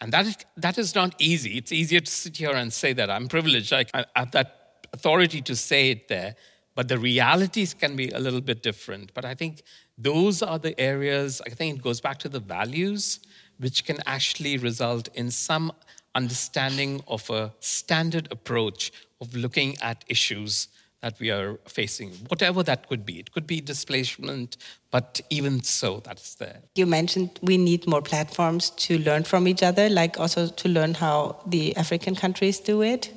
And 0.00 0.12
that 0.12 0.26
is, 0.26 0.36
that 0.56 0.78
is 0.78 0.94
not 0.94 1.14
easy. 1.18 1.58
It's 1.58 1.72
easier 1.72 2.00
to 2.00 2.10
sit 2.10 2.36
here 2.36 2.52
and 2.52 2.72
say 2.72 2.92
that. 2.92 3.10
I'm 3.10 3.28
privileged. 3.28 3.72
I, 3.72 3.86
I 3.92 4.04
have 4.14 4.30
that 4.32 4.48
authority 4.92 5.42
to 5.42 5.56
say 5.56 5.90
it 5.90 6.06
there. 6.08 6.36
But 6.76 6.86
the 6.86 6.98
realities 6.98 7.74
can 7.74 7.96
be 7.96 8.10
a 8.10 8.20
little 8.20 8.40
bit 8.40 8.62
different. 8.62 9.12
But 9.14 9.24
I 9.24 9.34
think 9.34 9.62
those 9.98 10.42
are 10.42 10.58
the 10.58 10.78
areas, 10.78 11.42
I 11.44 11.50
think 11.50 11.78
it 11.78 11.82
goes 11.82 12.00
back 12.00 12.18
to 12.18 12.28
the 12.28 12.38
values, 12.38 13.18
which 13.58 13.84
can 13.84 13.98
actually 14.06 14.58
result 14.58 15.08
in 15.14 15.32
some 15.32 15.72
understanding 16.14 17.02
of 17.08 17.28
a 17.30 17.52
standard 17.60 18.28
approach 18.30 18.92
of 19.20 19.34
looking 19.34 19.76
at 19.80 20.04
issues 20.06 20.68
that 21.02 21.18
we 21.20 21.30
are 21.30 21.58
facing, 21.66 22.10
whatever 22.28 22.62
that 22.62 22.88
could 22.88 23.04
be. 23.06 23.18
It 23.18 23.32
could 23.32 23.46
be 23.46 23.60
displacement, 23.60 24.56
but 24.90 25.20
even 25.30 25.62
so, 25.62 26.00
that's 26.00 26.34
there. 26.34 26.60
You 26.74 26.86
mentioned 26.86 27.38
we 27.42 27.58
need 27.58 27.86
more 27.86 28.02
platforms 28.02 28.70
to 28.70 28.98
learn 28.98 29.24
from 29.24 29.46
each 29.46 29.62
other, 29.62 29.88
like 29.88 30.18
also 30.18 30.48
to 30.48 30.68
learn 30.68 30.94
how 30.94 31.42
the 31.46 31.76
African 31.76 32.16
countries 32.16 32.58
do 32.60 32.82
it. 32.82 33.12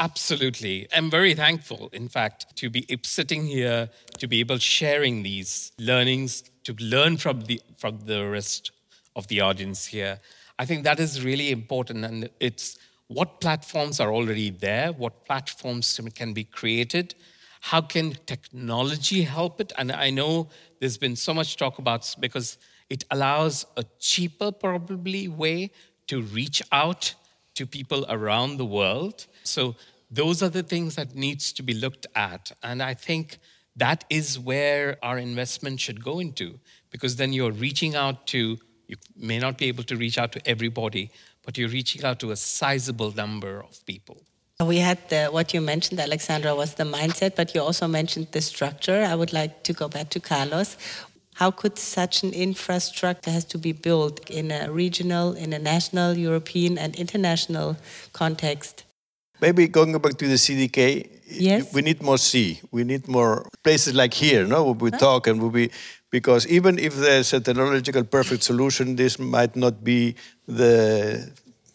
Absolutely. 0.00 0.88
I'm 0.96 1.10
very 1.10 1.34
thankful, 1.34 1.90
in 1.92 2.08
fact, 2.08 2.56
to 2.56 2.70
be 2.70 2.86
sitting 3.02 3.44
here, 3.46 3.90
to 4.18 4.26
be 4.26 4.40
able 4.40 4.56
sharing 4.56 5.22
these 5.22 5.72
learnings, 5.78 6.42
to 6.64 6.74
learn 6.80 7.18
from 7.18 7.42
the, 7.42 7.60
from 7.76 8.00
the 8.06 8.26
rest 8.26 8.70
of 9.14 9.28
the 9.28 9.42
audience 9.42 9.84
here. 9.84 10.18
I 10.58 10.64
think 10.64 10.84
that 10.84 11.00
is 11.00 11.22
really 11.22 11.50
important, 11.50 12.06
and 12.06 12.30
it's 12.40 12.78
what 13.08 13.42
platforms 13.42 14.00
are 14.00 14.10
already 14.10 14.48
there, 14.48 14.90
what 14.92 15.26
platforms 15.26 16.00
can 16.14 16.32
be 16.32 16.44
created, 16.44 17.14
how 17.60 17.82
can 17.82 18.16
technology 18.24 19.22
help 19.24 19.60
it? 19.60 19.70
And 19.76 19.92
I 19.92 20.08
know 20.08 20.48
there's 20.80 20.96
been 20.96 21.16
so 21.16 21.34
much 21.34 21.58
talk 21.58 21.78
about 21.78 22.14
because 22.18 22.56
it 22.88 23.04
allows 23.10 23.66
a 23.76 23.84
cheaper, 23.98 24.50
probably, 24.50 25.28
way 25.28 25.72
to 26.06 26.22
reach 26.22 26.62
out 26.72 27.14
to 27.54 27.66
people 27.66 28.06
around 28.08 28.56
the 28.56 28.64
world. 28.64 29.26
So 29.44 29.76
those 30.10 30.42
are 30.42 30.48
the 30.48 30.62
things 30.62 30.96
that 30.96 31.14
needs 31.14 31.52
to 31.52 31.62
be 31.62 31.74
looked 31.74 32.06
at. 32.14 32.52
And 32.62 32.82
I 32.82 32.94
think 32.94 33.38
that 33.76 34.04
is 34.10 34.38
where 34.38 34.96
our 35.02 35.18
investment 35.18 35.80
should 35.80 36.02
go 36.02 36.18
into, 36.18 36.58
because 36.90 37.16
then 37.16 37.32
you're 37.32 37.52
reaching 37.52 37.94
out 37.94 38.26
to, 38.28 38.58
you 38.88 38.96
may 39.16 39.38
not 39.38 39.58
be 39.58 39.66
able 39.66 39.84
to 39.84 39.96
reach 39.96 40.18
out 40.18 40.32
to 40.32 40.48
everybody, 40.48 41.10
but 41.44 41.56
you're 41.56 41.68
reaching 41.68 42.04
out 42.04 42.18
to 42.20 42.32
a 42.32 42.36
sizable 42.36 43.12
number 43.12 43.60
of 43.60 43.84
people. 43.86 44.18
We 44.60 44.78
had 44.78 44.98
the, 45.08 45.28
what 45.28 45.54
you 45.54 45.62
mentioned, 45.62 46.00
Alexandra, 46.00 46.54
was 46.54 46.74
the 46.74 46.84
mindset, 46.84 47.34
but 47.34 47.54
you 47.54 47.62
also 47.62 47.88
mentioned 47.88 48.28
the 48.32 48.42
structure. 48.42 49.04
I 49.08 49.14
would 49.14 49.32
like 49.32 49.62
to 49.62 49.72
go 49.72 49.88
back 49.88 50.10
to 50.10 50.20
Carlos. 50.20 50.76
How 51.40 51.50
could 51.50 51.78
such 51.78 52.22
an 52.22 52.34
infrastructure 52.34 53.30
has 53.30 53.46
to 53.46 53.56
be 53.56 53.72
built 53.72 54.28
in 54.28 54.50
a 54.50 54.70
regional, 54.70 55.32
in 55.32 55.54
a 55.54 55.58
national, 55.58 56.18
European, 56.18 56.76
and 56.76 56.94
international 56.94 57.78
context? 58.12 58.84
Maybe 59.40 59.66
going 59.66 59.96
back 59.96 60.18
to 60.18 60.28
the 60.28 60.34
CDK, 60.34 61.08
yes. 61.26 61.72
we 61.72 61.80
need 61.80 62.02
more 62.02 62.18
C. 62.18 62.60
We 62.70 62.84
need 62.84 63.08
more 63.08 63.48
places 63.64 63.94
like 63.94 64.12
here, 64.12 64.44
no, 64.44 64.64
where 64.64 64.74
we 64.74 64.90
huh? 64.90 64.98
talk 64.98 65.28
and 65.28 65.40
we 65.40 65.48
be, 65.48 65.72
because 66.10 66.46
even 66.46 66.78
if 66.78 66.94
there's 66.96 67.32
a 67.32 67.40
technological 67.40 68.04
perfect 68.04 68.42
solution, 68.42 68.96
this 68.96 69.18
might 69.18 69.56
not 69.56 69.82
be 69.82 70.16
the 70.46 71.26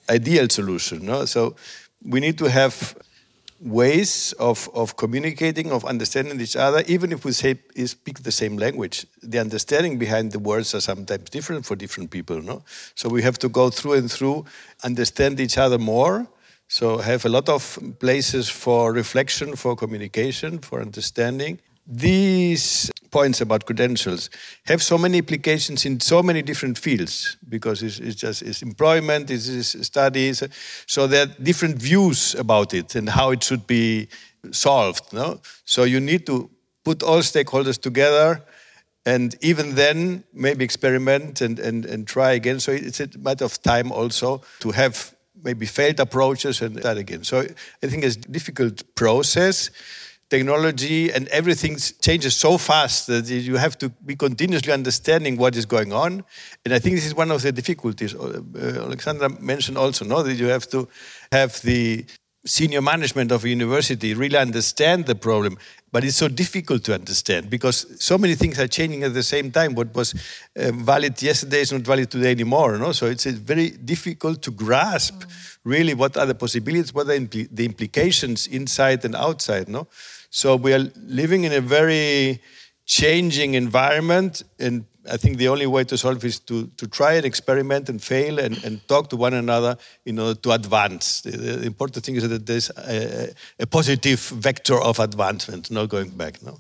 ideal 0.08 0.48
solution. 0.48 1.08
No? 1.08 1.26
So 1.26 1.56
we 2.04 2.20
need 2.20 2.38
to 2.38 2.46
have 2.46 2.96
ways 3.60 4.34
of, 4.34 4.70
of 4.74 4.98
communicating, 4.98 5.72
of 5.72 5.86
understanding 5.86 6.40
each 6.42 6.56
other, 6.56 6.84
even 6.88 7.12
if 7.12 7.24
we 7.26 7.32
say 7.32 7.58
speak 7.86 8.24
the 8.24 8.32
same 8.32 8.58
language. 8.58 9.06
The 9.24 9.40
understanding 9.40 9.98
behind 9.98 10.32
the 10.32 10.40
words 10.40 10.76
are 10.76 10.82
sometimes 10.82 11.30
different 11.30 11.66
for 11.66 11.76
different 11.76 12.12
people. 12.12 12.42
No? 12.42 12.64
So 12.96 13.10
we 13.10 13.22
have 13.24 13.40
to 13.40 13.50
go 13.50 13.70
through 13.70 13.94
and 13.94 14.12
through, 14.12 14.46
understand 14.84 15.40
each 15.40 15.58
other 15.58 15.78
more. 15.78 16.28
So 16.68 16.98
have 16.98 17.26
a 17.26 17.30
lot 17.30 17.48
of 17.48 17.80
places 18.00 18.50
for 18.50 18.92
reflection, 18.92 19.56
for 19.56 19.76
communication, 19.76 20.60
for 20.60 20.82
understanding. 20.82 21.60
These 21.88 22.92
points 23.16 23.40
about 23.40 23.66
credentials 23.66 24.30
have 24.66 24.84
so 24.84 24.98
many 24.98 25.18
implications 25.20 25.86
in 25.86 26.02
so 26.02 26.22
many 26.22 26.42
different 26.42 26.78
fields 26.78 27.38
because 27.48 27.82
it's, 27.82 28.00
it's 28.00 28.20
just 28.26 28.42
it's 28.42 28.62
employment, 28.62 29.32
it's, 29.32 29.88
studies. 29.88 30.44
So 30.86 31.08
there 31.08 31.24
are 31.24 31.32
different 31.42 31.76
views 31.82 32.36
about 32.36 32.74
it 32.74 32.96
and 32.96 33.08
how 33.08 33.32
it 33.32 33.42
should 33.42 33.66
be 33.68 34.10
solved. 34.52 35.14
No? 35.14 35.40
So 35.64 35.86
you 35.86 36.02
need 36.02 36.26
to 36.26 36.50
put 36.84 37.04
all 37.04 37.22
stakeholders 37.22 37.80
together 37.80 38.44
and 39.06 39.36
even 39.42 39.76
then 39.76 40.26
maybe 40.34 40.66
experiment 40.66 41.40
and, 41.40 41.58
and, 41.60 41.86
and 41.86 42.06
try 42.06 42.32
again. 42.34 42.60
So 42.60 42.74
it's 42.74 43.00
a 43.00 43.08
matter 43.18 43.46
of 43.46 43.62
time 43.62 43.94
also 43.94 44.42
to 44.60 44.72
have 44.72 45.16
maybe 45.42 45.66
failed 45.66 46.00
approaches 46.02 46.62
and 46.62 46.76
that 46.84 46.98
again. 46.98 47.24
So 47.24 47.46
I 47.84 47.88
think 47.88 48.04
it's 48.04 48.18
a 48.18 48.32
difficult 48.32 48.84
process 48.96 49.70
technology 50.30 51.12
and 51.12 51.28
everything 51.28 51.78
changes 52.02 52.36
so 52.36 52.58
fast 52.58 53.08
that 53.08 53.28
you 53.28 53.58
have 53.58 53.78
to 53.78 53.90
be 53.90 54.16
continuously 54.16 54.74
understanding 54.74 55.38
what 55.38 55.56
is 55.56 55.66
going 55.66 55.94
on. 55.94 56.24
And 56.64 56.74
I 56.74 56.80
think 56.80 56.96
this 56.96 57.06
is 57.06 57.16
one 57.16 57.32
of 57.32 57.42
the 57.42 57.52
difficulties. 57.52 58.16
Uh, 58.16 58.42
Alexandra 58.56 59.30
mentioned 59.40 59.78
also, 59.78 60.04
no, 60.06 60.24
that 60.24 60.34
you 60.34 60.48
have 60.48 60.68
to 60.70 60.88
have 61.32 61.62
the 61.62 62.06
senior 62.46 62.82
management 62.82 63.32
of 63.32 63.44
a 63.44 63.50
university 63.50 64.14
really 64.14 64.38
understand 64.38 65.06
the 65.08 65.16
problem 65.16 65.58
but 65.92 66.04
it's 66.04 66.16
so 66.18 66.28
difficult 66.28 66.84
to 66.84 66.94
understand 66.94 67.50
because 67.50 67.88
so 68.04 68.20
many 68.20 68.36
things 68.36 68.60
are 68.60 68.68
changing 68.68 69.02
at 69.02 69.16
the 69.16 69.24
same 69.24 69.52
time 69.52 69.74
what 69.74 69.94
was 69.96 70.14
um, 70.60 70.86
valid 70.86 71.20
yesterday 71.24 71.62
is 71.62 71.72
not 71.72 71.82
valid 71.82 72.12
today 72.12 72.30
anymore 72.30 72.78
no? 72.78 72.92
so 72.92 73.08
it's, 73.08 73.26
it's 73.26 73.40
very 73.40 73.72
difficult 73.72 74.44
to 74.44 74.52
grasp 74.52 75.24
mm. 75.24 75.58
really 75.64 75.96
what 75.96 76.16
are 76.18 76.28
the 76.28 76.36
possibilities 76.36 76.94
what 76.94 77.10
are 77.10 77.18
the 77.18 77.66
implications 77.66 78.46
inside 78.46 79.04
and 79.04 79.16
outside 79.16 79.68
no 79.68 79.88
so 80.30 80.56
we 80.56 80.74
are 80.74 80.92
living 80.96 81.44
in 81.44 81.54
a 81.54 81.62
very 81.62 82.42
changing 82.86 83.56
environment 83.56 84.44
and 84.60 84.86
I 85.10 85.18
think 85.18 85.38
the 85.38 85.48
only 85.50 85.68
way 85.68 85.84
to 85.84 85.98
solve 85.98 86.24
is 86.26 86.40
to, 86.42 86.68
to 86.78 86.88
try 86.88 87.14
and 87.14 87.26
experiment 87.26 87.90
and 87.90 88.02
fail 88.02 88.40
and, 88.40 88.62
and 88.64 88.86
talk 88.88 89.10
to 89.10 89.18
one 89.18 89.34
another 89.34 89.78
in 90.06 90.20
order 90.20 90.40
to 90.42 90.52
advance. 90.52 91.22
The, 91.22 91.32
the 91.32 91.66
important 91.66 92.04
thing 92.04 92.16
is 92.16 92.28
that 92.28 92.46
there's 92.46 92.70
a, 92.72 93.34
a, 93.60 93.68
positive 93.68 94.20
vector 94.20 94.82
of 94.82 95.00
advancement, 95.00 95.70
no 95.70 95.86
going 95.88 96.10
back. 96.10 96.42
No, 96.42 96.60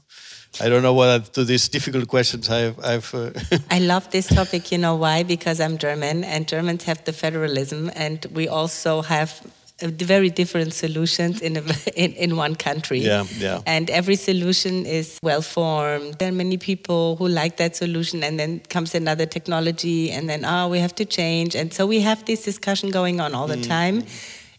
I 0.61 0.69
don't 0.69 0.83
know 0.83 0.93
what 0.93 1.33
to 1.33 1.43
these 1.43 1.67
difficult 1.69 2.07
questions 2.07 2.49
I've. 2.49 2.77
I've 2.83 3.13
uh 3.15 3.31
I 3.71 3.79
love 3.79 4.09
this 4.11 4.27
topic. 4.27 4.71
You 4.71 4.77
know 4.77 4.95
why? 4.95 5.23
Because 5.23 5.59
I'm 5.59 5.77
German, 5.77 6.23
and 6.23 6.47
Germans 6.47 6.83
have 6.83 7.03
the 7.03 7.13
federalism, 7.13 7.91
and 7.95 8.25
we 8.31 8.47
also 8.47 9.01
have 9.01 9.41
very 9.79 10.29
different 10.29 10.73
solutions 10.73 11.41
in, 11.41 11.57
a, 11.57 11.61
in, 11.95 12.13
in 12.13 12.35
one 12.37 12.55
country. 12.55 12.99
Yeah, 12.99 13.25
yeah. 13.37 13.61
And 13.65 13.89
every 13.89 14.15
solution 14.15 14.85
is 14.85 15.19
well 15.21 15.41
formed. 15.41 16.15
There 16.15 16.29
are 16.29 16.35
many 16.35 16.57
people 16.57 17.17
who 17.17 17.27
like 17.27 17.57
that 17.57 17.75
solution, 17.75 18.23
and 18.23 18.39
then 18.39 18.61
comes 18.69 18.95
another 18.95 19.25
technology, 19.25 20.11
and 20.11 20.29
then 20.29 20.45
oh, 20.45 20.69
we 20.69 20.79
have 20.79 20.95
to 20.95 21.05
change. 21.05 21.55
And 21.55 21.73
so 21.73 21.85
we 21.85 22.01
have 22.01 22.25
this 22.25 22.43
discussion 22.43 22.89
going 22.89 23.19
on 23.19 23.35
all 23.35 23.47
the 23.47 23.57
mm. 23.57 23.67
time. 23.67 24.03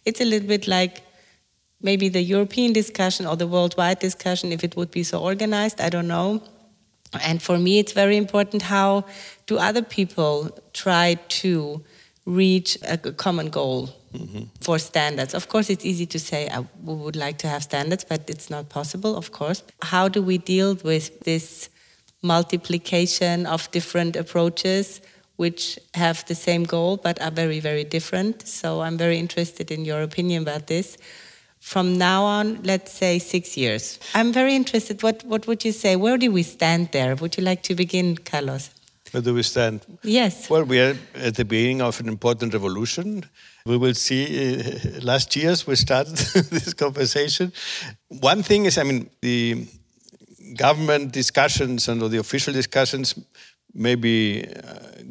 It's 0.04 0.20
a 0.20 0.24
little 0.24 0.48
bit 0.48 0.68
like 0.68 1.02
maybe 1.80 2.08
the 2.08 2.22
European 2.22 2.72
discussion 2.72 3.26
or 3.26 3.36
the 3.36 3.46
worldwide 3.46 3.98
discussion, 3.98 4.52
if 4.52 4.64
it 4.64 4.76
would 4.76 4.90
be 4.90 5.02
so 5.02 5.20
organized. 5.20 5.80
I 5.80 5.88
don't 5.88 6.08
know. 6.08 6.42
And 7.22 7.40
for 7.40 7.56
me, 7.56 7.78
it's 7.78 7.92
very 7.92 8.16
important 8.16 8.62
how 8.62 9.04
do 9.46 9.58
other 9.58 9.82
people 9.82 10.50
try 10.72 11.14
to 11.40 11.82
reach 12.26 12.76
a 12.82 12.98
common 12.98 13.48
goal 13.48 13.90
mm-hmm. 14.18 14.44
for 14.60 14.78
standards. 14.78 15.34
Of 15.34 15.48
course, 15.48 15.70
it's 15.70 15.84
easy 15.84 16.06
to 16.06 16.18
say 16.18 16.48
uh, 16.48 16.62
we 16.82 16.94
would 16.94 17.16
like 17.16 17.38
to 17.38 17.48
have 17.48 17.62
standards, 17.62 18.04
but 18.04 18.28
it's 18.28 18.50
not 18.50 18.68
possible, 18.68 19.16
of 19.16 19.32
course. 19.32 19.62
How 19.82 20.08
do 20.08 20.22
we 20.22 20.38
deal 20.38 20.76
with 20.84 21.20
this 21.20 21.70
multiplication 22.22 23.46
of 23.46 23.70
different 23.70 24.16
approaches? 24.16 25.00
Which 25.36 25.78
have 25.92 26.24
the 26.24 26.34
same 26.34 26.64
goal 26.64 26.96
but 26.96 27.20
are 27.20 27.30
very, 27.30 27.60
very 27.60 27.84
different. 27.84 28.48
So 28.48 28.80
I'm 28.80 28.96
very 28.96 29.18
interested 29.18 29.70
in 29.70 29.84
your 29.84 30.00
opinion 30.00 30.42
about 30.42 30.66
this 30.66 30.96
from 31.66 31.98
now 31.98 32.22
on, 32.22 32.62
let's 32.62 32.92
say 32.92 33.18
six 33.18 33.56
years. 33.56 33.98
I'm 34.14 34.32
very 34.32 34.54
interested. 34.54 35.02
What, 35.02 35.24
what 35.24 35.48
would 35.48 35.64
you 35.64 35.72
say? 35.72 35.96
Where 35.96 36.16
do 36.16 36.30
we 36.30 36.44
stand 36.44 36.92
there? 36.92 37.16
Would 37.16 37.36
you 37.36 37.42
like 37.42 37.64
to 37.64 37.74
begin, 37.74 38.16
Carlos? 38.16 38.70
Where 39.10 39.20
do 39.20 39.34
we 39.34 39.42
stand? 39.42 39.80
Yes. 40.04 40.48
Well, 40.48 40.62
we 40.62 40.78
are 40.78 40.96
at 41.16 41.34
the 41.34 41.44
beginning 41.44 41.82
of 41.82 41.98
an 41.98 42.06
important 42.08 42.52
revolution. 42.52 43.24
We 43.66 43.76
will 43.76 43.94
see. 43.94 44.60
Uh, 44.60 45.00
last 45.02 45.34
years 45.34 45.66
we 45.66 45.74
started 45.74 46.16
this 46.50 46.72
conversation. 46.72 47.52
One 48.08 48.44
thing 48.44 48.64
is, 48.66 48.78
I 48.78 48.84
mean, 48.84 49.10
the 49.20 49.66
government 50.56 51.12
discussions 51.12 51.88
and 51.88 52.00
the 52.00 52.18
official 52.18 52.52
discussions 52.52 53.18
maybe 53.74 54.46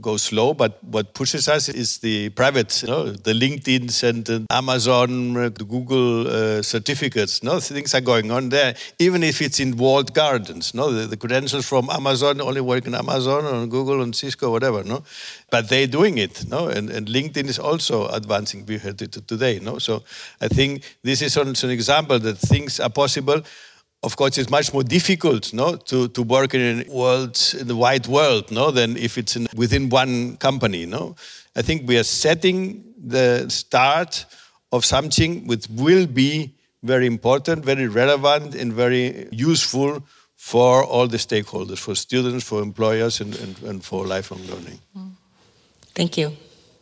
go 0.06 0.18
slow, 0.18 0.54
but 0.54 0.72
what 0.96 1.14
pushes 1.20 1.48
us 1.48 1.68
is 1.68 1.98
the 1.98 2.30
private, 2.42 2.72
you 2.84 2.88
know, 2.88 3.04
the 3.28 3.34
LinkedIn's 3.34 4.04
and 4.04 4.24
the 4.30 4.46
Amazon, 4.52 5.36
uh, 5.36 5.50
the 5.50 5.66
Google 5.76 6.28
uh, 6.28 6.62
certificates. 6.62 7.42
No, 7.42 7.60
things 7.60 7.96
are 7.96 8.06
going 8.14 8.30
on 8.38 8.50
there, 8.50 8.76
even 9.00 9.24
if 9.24 9.42
it's 9.42 9.60
in 9.60 9.72
walled 9.78 10.14
gardens. 10.14 10.74
No, 10.76 10.92
the, 10.92 11.08
the, 11.08 11.18
credentials 11.18 11.66
from 11.68 11.90
Amazon 11.90 12.40
only 12.40 12.62
work 12.62 12.86
in 12.86 12.94
Amazon 12.94 13.42
or 13.46 13.66
Google 13.66 14.04
and 14.04 14.16
Cisco, 14.16 14.52
whatever. 14.52 14.84
No, 14.84 15.04
but 15.50 15.70
they're 15.70 15.92
doing 16.00 16.20
it. 16.20 16.46
No, 16.48 16.68
and, 16.68 16.92
and 16.92 17.08
LinkedIn 17.08 17.48
is 17.54 17.58
also 17.58 18.08
advancing. 18.20 18.64
We 18.68 18.78
heard 18.78 19.02
it 19.02 19.14
today. 19.34 19.60
No, 19.60 19.80
so 19.80 20.04
I 20.40 20.48
think 20.48 20.84
this 21.02 21.24
is 21.24 21.36
an 21.38 21.72
example 21.80 22.20
that 22.20 22.38
things 22.38 22.80
are 22.80 22.92
possible 22.92 23.42
of 24.04 24.16
course, 24.16 24.38
it's 24.38 24.50
much 24.50 24.72
more 24.74 24.84
difficult 24.84 25.54
no, 25.54 25.76
to, 25.76 26.08
to 26.10 26.22
work 26.22 26.54
in 26.54 26.86
a 26.88 26.92
world, 26.92 27.40
in 27.60 27.68
the 27.68 27.76
wide 27.76 28.08
world, 28.08 28.52
no, 28.52 28.72
than 28.72 28.98
if 28.98 29.18
it's 29.18 29.36
in, 29.36 29.48
within 29.56 29.90
one 29.90 30.38
company. 30.38 30.86
No? 30.86 31.16
I 31.56 31.62
think 31.62 31.88
we 31.88 31.98
are 31.98 32.04
setting 32.04 32.84
the 33.04 33.50
start 33.50 34.26
of 34.72 34.86
something 34.86 35.48
which 35.48 35.68
will 35.70 36.06
be 36.06 36.54
very 36.84 37.08
important, 37.08 37.66
very 37.66 37.88
relevant, 37.88 38.54
and 38.54 38.72
very 38.72 39.28
useful 39.32 40.04
for 40.36 40.84
all 40.84 41.08
the 41.08 41.18
stakeholders, 41.18 41.80
for 41.80 41.96
students, 41.96 42.46
for 42.46 42.62
employers, 42.62 43.22
and, 43.22 43.36
and, 43.36 43.60
and 43.64 43.84
for 43.84 44.06
lifelong 44.06 44.42
learning. 44.44 44.80
Thank 45.96 46.18
you. 46.18 46.38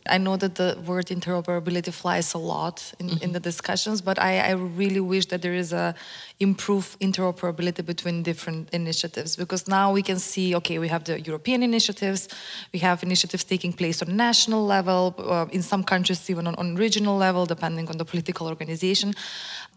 I 0.06 0.18
know 0.18 0.36
that 0.36 0.56
the 0.56 0.78
word 0.84 1.06
interoperability 1.06 1.92
flies 1.92 2.34
a 2.34 2.38
lot 2.38 2.92
in, 2.98 3.08
mm-hmm. 3.08 3.24
in 3.24 3.32
the 3.32 3.40
discussions, 3.40 4.02
but 4.02 4.20
I, 4.20 4.38
I, 4.40 4.50
really 4.52 5.00
wish 5.00 5.26
that 5.26 5.40
there 5.40 5.54
is 5.54 5.72
a 5.72 5.94
improved 6.40 7.00
interoperability 7.00 7.84
between 7.86 8.22
different 8.22 8.68
initiatives 8.74 9.34
because 9.34 9.66
now 9.66 9.92
we 9.92 10.02
can 10.02 10.18
see, 10.18 10.54
okay, 10.56 10.78
we 10.78 10.88
have 10.88 11.04
the 11.04 11.20
European 11.20 11.62
initiatives, 11.62 12.28
we 12.72 12.80
have 12.80 13.02
initiatives 13.02 13.44
taking 13.44 13.72
place 13.72 14.02
on 14.02 14.14
national 14.14 14.66
level, 14.66 15.14
uh, 15.18 15.46
in 15.52 15.62
some 15.62 15.82
countries 15.82 16.28
even 16.28 16.46
on, 16.46 16.54
on 16.56 16.76
regional 16.76 17.16
level, 17.16 17.46
depending 17.46 17.88
on 17.88 17.96
the 17.96 18.04
political 18.04 18.46
organization. 18.46 19.14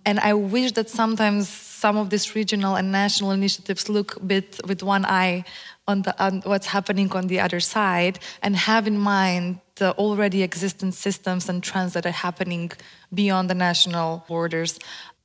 And 0.05 0.19
I 0.19 0.33
wish 0.33 0.73
that 0.73 0.89
sometimes 0.89 1.47
some 1.47 1.95
of 1.95 2.09
these 2.09 2.35
regional 2.35 2.75
and 2.75 2.91
national 2.91 3.31
initiatives 3.31 3.87
look 3.87 4.17
a 4.17 4.19
bit 4.19 4.59
with 4.67 4.83
one 4.83 5.05
eye 5.05 5.45
on, 5.87 6.01
the, 6.01 6.13
on 6.21 6.41
what's 6.41 6.67
happening 6.67 7.11
on 7.13 7.27
the 7.27 7.39
other 7.39 7.61
side 7.61 8.19
and 8.41 8.55
have 8.55 8.87
in 8.87 8.97
mind 8.97 9.61
the 9.77 9.91
already 9.93 10.43
existing 10.43 10.91
systems 10.91 11.49
and 11.49 11.63
trends 11.63 11.93
that 11.93 12.05
are 12.05 12.11
happening 12.11 12.71
beyond 13.13 13.49
the 13.49 13.55
national 13.55 14.25
borders. 14.27 14.79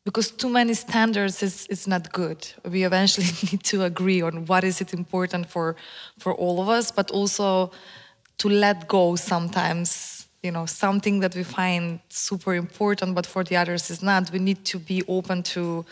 Because 0.04 0.30
too 0.30 0.48
many 0.48 0.74
standards 0.74 1.42
is, 1.42 1.66
is 1.68 1.86
not 1.86 2.12
good. 2.12 2.46
We 2.68 2.84
eventually 2.84 3.26
need 3.52 3.62
to 3.64 3.84
agree 3.84 4.22
on 4.22 4.46
what 4.46 4.64
is 4.64 4.80
it 4.80 4.92
important 4.92 5.48
for 5.48 5.76
for 6.18 6.34
all 6.34 6.60
of 6.60 6.68
us 6.68 6.90
but 6.90 7.10
also 7.10 7.70
to 8.38 8.48
let 8.48 8.88
go 8.88 9.16
sometimes 9.16 10.26
you 10.42 10.50
know 10.50 10.66
something 10.66 11.20
that 11.20 11.36
we 11.36 11.44
find 11.44 12.00
super 12.08 12.54
important 12.54 13.14
but 13.14 13.26
for 13.26 13.44
the 13.44 13.56
others 13.56 13.90
is 13.90 14.02
not. 14.02 14.30
We 14.32 14.38
need 14.38 14.64
to 14.66 14.78
be 14.78 15.02
open 15.06 15.42
to 15.54 15.84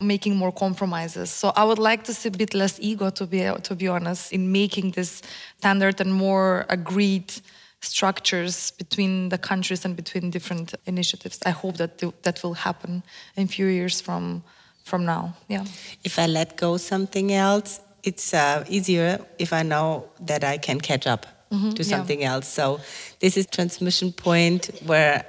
making 0.00 0.36
more 0.36 0.52
compromises. 0.52 1.30
So 1.30 1.52
I 1.56 1.64
would 1.64 1.78
like 1.78 2.04
to 2.04 2.14
see 2.14 2.28
a 2.28 2.32
bit 2.32 2.54
less 2.54 2.78
ego, 2.80 3.10
to 3.10 3.26
be 3.26 3.50
to 3.62 3.74
be 3.74 3.88
honest, 3.88 4.32
in 4.32 4.52
making 4.52 4.92
this 4.92 5.22
standard 5.58 6.00
and 6.00 6.12
more 6.12 6.66
agreed 6.68 7.32
structures 7.80 8.72
between 8.72 9.28
the 9.28 9.38
countries 9.38 9.84
and 9.84 9.96
between 9.96 10.30
different 10.30 10.74
initiatives. 10.86 11.38
I 11.46 11.50
hope 11.50 11.76
that 11.76 11.98
th 11.98 12.12
that 12.22 12.42
will 12.42 12.54
happen 12.54 13.02
in 13.36 13.44
a 13.44 13.50
few 13.56 13.66
years 13.66 14.00
from 14.00 14.42
from 14.84 15.04
now. 15.04 15.34
Yeah. 15.48 15.64
If 16.04 16.18
I 16.18 16.26
let 16.26 16.56
go 16.56 16.78
something 16.78 17.32
else, 17.32 17.80
it's 18.02 18.32
uh, 18.34 18.64
easier 18.68 19.18
if 19.38 19.52
I 19.52 19.62
know 19.62 20.08
that 20.26 20.42
I 20.44 20.58
can 20.58 20.80
catch 20.80 21.06
up 21.06 21.26
mm 21.50 21.60
-hmm, 21.60 21.72
to 21.74 21.82
something 21.84 22.20
yeah. 22.20 22.34
else. 22.34 22.48
So 22.52 22.80
this 23.18 23.36
is 23.36 23.46
transmission 23.46 24.12
point 24.12 24.70
where 24.86 25.24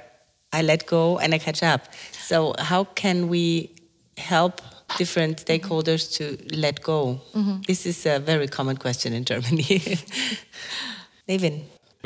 I 0.52 0.62
let 0.62 0.86
go 0.86 1.18
and 1.18 1.34
I 1.34 1.38
catch 1.38 1.62
up. 1.74 1.80
So 2.28 2.54
how 2.58 2.84
can 2.94 3.28
we 3.28 3.70
help 4.16 4.60
different 4.98 5.40
stakeholders 5.40 6.02
to 6.16 6.24
let 6.56 6.82
go? 6.82 7.20
Mm-hmm. 7.34 7.60
This 7.66 7.86
is 7.86 8.06
a 8.06 8.18
very 8.18 8.48
common 8.48 8.76
question 8.76 9.12
in 9.12 9.24
Germany. 9.24 9.80
Navin. 11.28 11.62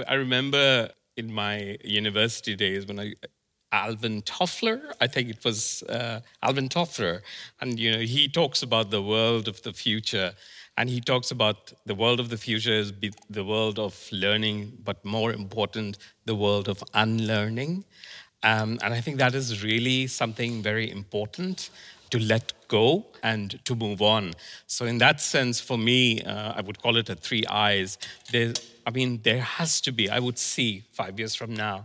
I 0.08 0.14
remember 0.14 0.90
in 1.16 1.32
my 1.32 1.76
university 1.84 2.56
days 2.56 2.86
when 2.86 2.98
I 2.98 3.14
Alvin 3.72 4.22
Toffler, 4.22 4.92
I 5.00 5.08
think 5.08 5.28
it 5.28 5.44
was 5.44 5.82
uh, 5.88 6.20
Alvin 6.42 6.68
Toffler, 6.68 7.22
and 7.60 7.78
you 7.78 7.90
know 7.90 7.98
he 7.98 8.28
talks 8.28 8.62
about 8.62 8.90
the 8.90 9.02
world 9.02 9.48
of 9.48 9.62
the 9.62 9.72
future, 9.72 10.32
and 10.76 10.88
he 10.88 11.00
talks 11.00 11.32
about 11.32 11.72
the 11.84 11.94
world 11.94 12.20
of 12.20 12.28
the 12.28 12.36
future 12.36 12.72
is 12.72 12.92
the 13.28 13.44
world 13.44 13.80
of 13.80 14.08
learning, 14.12 14.78
but 14.84 15.04
more 15.04 15.32
important, 15.32 15.98
the 16.24 16.36
world 16.36 16.68
of 16.68 16.84
unlearning, 16.94 17.84
um, 18.44 18.78
and 18.82 18.94
I 18.94 19.00
think 19.00 19.18
that 19.18 19.34
is 19.34 19.64
really 19.64 20.06
something 20.06 20.62
very 20.62 20.88
important 20.90 21.70
to 22.10 22.18
let 22.20 22.52
go 22.80 23.06
and 23.22 23.46
to 23.68 23.72
move 23.84 24.00
on. 24.02 24.24
So, 24.66 24.82
in 24.92 24.98
that 24.98 25.20
sense, 25.20 25.56
for 25.68 25.78
me, 25.90 26.22
uh, 26.22 26.58
I 26.58 26.60
would 26.66 26.78
call 26.82 26.94
it 26.96 27.08
a 27.14 27.16
three 27.26 27.44
eyes. 27.66 27.98
There, 28.32 28.52
I 28.88 28.90
mean, 28.98 29.20
there 29.28 29.44
has 29.58 29.80
to 29.86 29.92
be, 29.92 30.04
I 30.18 30.20
would 30.26 30.38
see 30.38 30.70
five 31.00 31.14
years 31.20 31.34
from 31.40 31.52
now, 31.66 31.78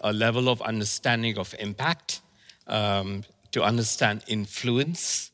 a 0.00 0.12
level 0.12 0.48
of 0.48 0.60
understanding 0.72 1.38
of 1.38 1.54
impact, 1.68 2.20
um, 2.66 3.08
to 3.54 3.60
understand 3.62 4.16
influence, 4.26 5.30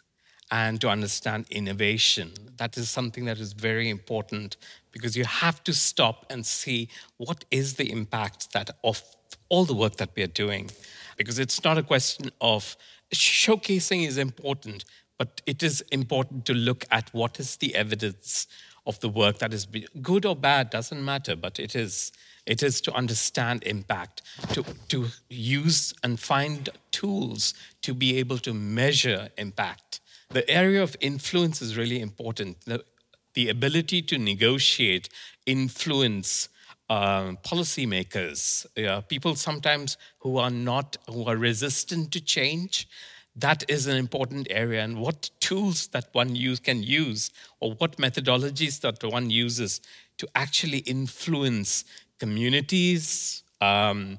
and 0.50 0.80
to 0.82 0.88
understand 0.96 1.40
innovation. 1.50 2.28
That 2.56 2.76
is 2.80 2.86
something 2.98 3.24
that 3.26 3.38
is 3.38 3.52
very 3.70 3.88
important 3.98 4.56
because 4.94 5.12
you 5.20 5.26
have 5.44 5.58
to 5.68 5.72
stop 5.72 6.16
and 6.32 6.40
see 6.44 6.88
what 7.26 7.44
is 7.50 7.74
the 7.74 7.86
impact 7.98 8.52
that 8.54 8.68
of 8.82 9.02
all 9.50 9.64
the 9.64 9.78
work 9.82 9.94
that 9.96 10.10
we 10.16 10.22
are 10.22 10.34
doing. 10.44 10.70
because 11.18 11.38
it's 11.38 11.62
not 11.64 11.76
a 11.76 11.82
question 11.82 12.30
of 12.40 12.76
showcasing 13.14 14.06
is 14.06 14.18
important, 14.18 14.84
but 15.18 15.42
it 15.46 15.62
is 15.62 15.80
important 15.92 16.44
to 16.46 16.54
look 16.54 16.84
at 16.90 17.12
what 17.12 17.40
is 17.40 17.56
the 17.56 17.74
evidence 17.74 18.46
of 18.86 18.98
the 19.00 19.08
work 19.08 19.38
that 19.38 19.52
is 19.52 19.66
good 20.00 20.24
or 20.24 20.34
bad 20.34 20.70
doesn't 20.70 21.04
matter, 21.04 21.36
but 21.36 21.58
it 21.58 21.76
is 21.76 22.12
it 22.48 22.62
is 22.62 22.80
to 22.80 22.92
understand 22.94 23.62
impact, 23.64 24.22
to, 24.54 24.64
to 24.88 25.08
use 25.28 25.92
and 26.02 26.18
find 26.18 26.70
tools 26.90 27.52
to 27.82 27.92
be 27.92 28.16
able 28.16 28.38
to 28.38 28.54
measure 28.54 29.28
impact. 29.36 30.00
The 30.30 30.48
area 30.48 30.82
of 30.82 30.96
influence 31.00 31.60
is 31.60 31.76
really 31.76 32.00
important. 32.00 32.62
The, 32.62 32.82
the 33.34 33.50
ability 33.50 34.00
to 34.00 34.16
negotiate, 34.16 35.10
influence 35.44 36.48
uh, 36.88 37.32
policymakers, 37.42 38.66
uh, 38.86 39.00
people 39.02 39.34
sometimes 39.34 39.96
who 40.20 40.38
are 40.38 40.50
not, 40.50 40.96
who 41.08 41.24
are 41.24 41.36
resistant 41.36 42.12
to 42.12 42.20
change, 42.20 42.88
that 43.36 43.62
is 43.68 43.86
an 43.86 43.96
important 43.96 44.48
area. 44.50 44.82
And 44.82 44.98
what 44.98 45.30
tools 45.40 45.88
that 45.88 46.08
one 46.12 46.34
use 46.34 46.58
can 46.58 46.82
use 46.82 47.30
or 47.60 47.72
what 47.74 47.96
methodologies 47.96 48.80
that 48.80 49.02
one 49.04 49.30
uses 49.30 49.80
to 50.18 50.28
actually 50.34 50.78
influence 50.78 51.84
communities 52.18 53.44
um, 53.60 54.18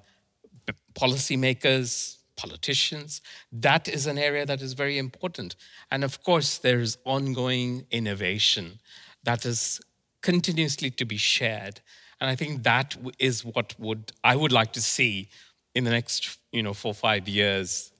policymakers 0.93 2.17
politicians 2.35 3.21
that 3.51 3.89
is 3.89 4.07
an 4.07 4.17
area 4.17 4.45
that 4.45 4.61
is 4.61 4.73
very 4.73 4.97
important. 4.97 5.55
And 5.91 6.03
of 6.03 6.23
course 6.23 6.57
there's 6.57 6.97
ongoing 7.03 7.85
innovation 7.91 8.79
that 9.23 9.45
is 9.45 9.81
continuously 10.21 10.89
to 10.91 11.05
be 11.05 11.17
shared 11.17 11.81
and 12.19 12.29
i 12.29 12.35
think 12.35 12.63
that 12.63 12.95
is 13.17 13.43
what 13.43 13.75
would 13.79 14.11
i 14.23 14.35
would 14.35 14.51
like 14.51 14.73
to 14.73 14.81
see 14.81 15.29
in 15.75 15.83
the 15.83 15.91
next 15.91 16.37
you 16.51 16.63
know 16.63 16.73
four 16.73 16.93
five 16.93 17.27
years 17.27 17.91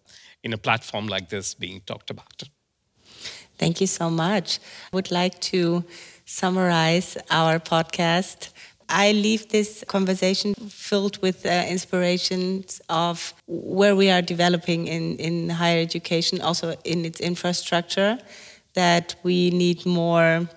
in 0.44 0.54
a 0.54 0.58
platform 0.58 1.08
like 1.08 1.30
this 1.30 1.54
being 1.54 1.82
talked 1.86 2.10
about. 2.10 2.44
Thank 3.58 3.82
you 3.82 3.88
so 3.88 4.10
much. 4.10 4.60
I 4.92 4.96
would 4.96 5.12
like 5.12 5.40
to 5.54 5.84
summarize 6.26 7.18
our 7.30 7.60
podcast. 7.60 8.50
I 8.88 9.12
leave 9.12 9.50
this 9.50 9.84
conversation 9.88 10.56
filled 10.70 11.22
with 11.22 11.46
uh, 11.46 11.66
inspirations 11.68 12.82
of 12.90 13.34
where 13.48 13.96
we 13.96 14.10
are 14.10 14.22
developing 14.22 14.88
in, 14.88 15.18
in 15.18 15.50
higher 15.50 15.82
education, 15.82 16.42
also 16.42 16.76
in 16.86 17.06
its 17.06 17.20
infrastructure, 17.20 18.18
that 18.74 19.16
we 19.24 19.52
need 19.52 19.86
more 19.86 20.48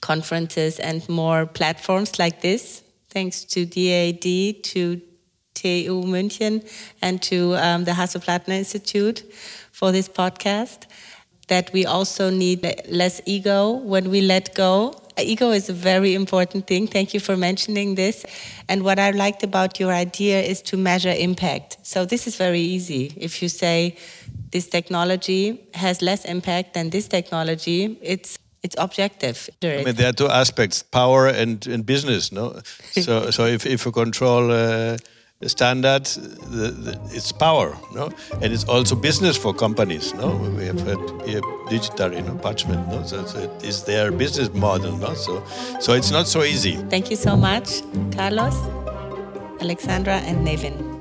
conferences 0.00 0.78
and 0.78 1.06
more 1.08 1.46
platforms 1.46 2.18
like 2.18 2.40
this. 2.40 2.82
Thanks 3.10 3.44
to 3.44 3.66
DAAD, 3.66 4.62
to 4.62 5.00
TU 5.54 6.02
München 6.04 6.68
and 7.02 7.20
to 7.22 7.56
um, 7.56 7.84
the 7.84 7.92
Hasso-Plattner 7.92 8.54
Institute 8.54 9.24
for 9.72 9.90
this 9.90 10.08
podcast. 10.08 10.86
That 11.48 11.72
we 11.72 11.86
also 11.86 12.28
need 12.28 12.66
less 12.88 13.20
ego 13.24 13.70
when 13.70 14.10
we 14.10 14.20
let 14.20 14.54
go. 14.54 15.00
Ego 15.16 15.52
is 15.52 15.68
a 15.68 15.72
very 15.72 16.14
important 16.14 16.66
thing. 16.66 16.88
Thank 16.88 17.14
you 17.14 17.20
for 17.20 17.36
mentioning 17.36 17.94
this. 17.94 18.26
And 18.68 18.82
what 18.82 18.98
I 18.98 19.12
liked 19.12 19.44
about 19.44 19.78
your 19.78 19.92
idea 19.92 20.42
is 20.42 20.60
to 20.62 20.76
measure 20.76 21.14
impact. 21.16 21.78
So 21.82 22.04
this 22.04 22.26
is 22.26 22.36
very 22.36 22.60
easy. 22.60 23.12
If 23.16 23.42
you 23.42 23.48
say 23.48 23.96
this 24.50 24.66
technology 24.68 25.68
has 25.74 26.02
less 26.02 26.24
impact 26.24 26.74
than 26.74 26.90
this 26.90 27.06
technology, 27.06 27.96
it's 28.02 28.38
it's 28.66 28.76
objective. 28.78 29.48
I 29.62 29.84
mean, 29.84 29.94
there 29.94 30.08
are 30.08 30.18
two 30.22 30.28
aspects: 30.28 30.82
power 30.82 31.28
and, 31.28 31.66
and 31.66 31.86
business. 31.86 32.32
No, 32.32 32.44
so 33.04 33.30
so 33.30 33.46
if 33.46 33.66
if 33.66 33.86
you 33.86 33.92
control. 33.92 34.50
Uh, 34.50 34.98
standard, 35.46 36.06
the, 36.56 36.70
the, 36.84 36.92
it's 37.12 37.30
power, 37.30 37.76
no? 37.94 38.10
And 38.40 38.54
it's 38.54 38.64
also 38.64 38.96
business 38.96 39.36
for 39.36 39.52
companies, 39.52 40.14
no? 40.14 40.28
We 40.56 40.64
have 40.64 40.80
heard 40.80 40.98
here 41.28 41.42
digital, 41.68 42.14
you 42.14 42.22
know, 42.22 42.36
parchment, 42.36 42.88
no? 42.88 43.02
So, 43.02 43.26
so 43.26 43.38
it 43.40 43.62
is 43.62 43.84
their 43.84 44.10
business 44.10 44.48
model, 44.54 44.96
no? 44.96 45.12
So, 45.12 45.44
so 45.78 45.92
it's 45.92 46.10
not 46.10 46.26
so 46.26 46.42
easy. 46.42 46.76
Thank 46.88 47.10
you 47.10 47.16
so 47.16 47.36
much, 47.36 47.82
Carlos, 48.16 48.56
Alexandra, 49.60 50.16
and 50.24 50.46
Navin. 50.46 50.95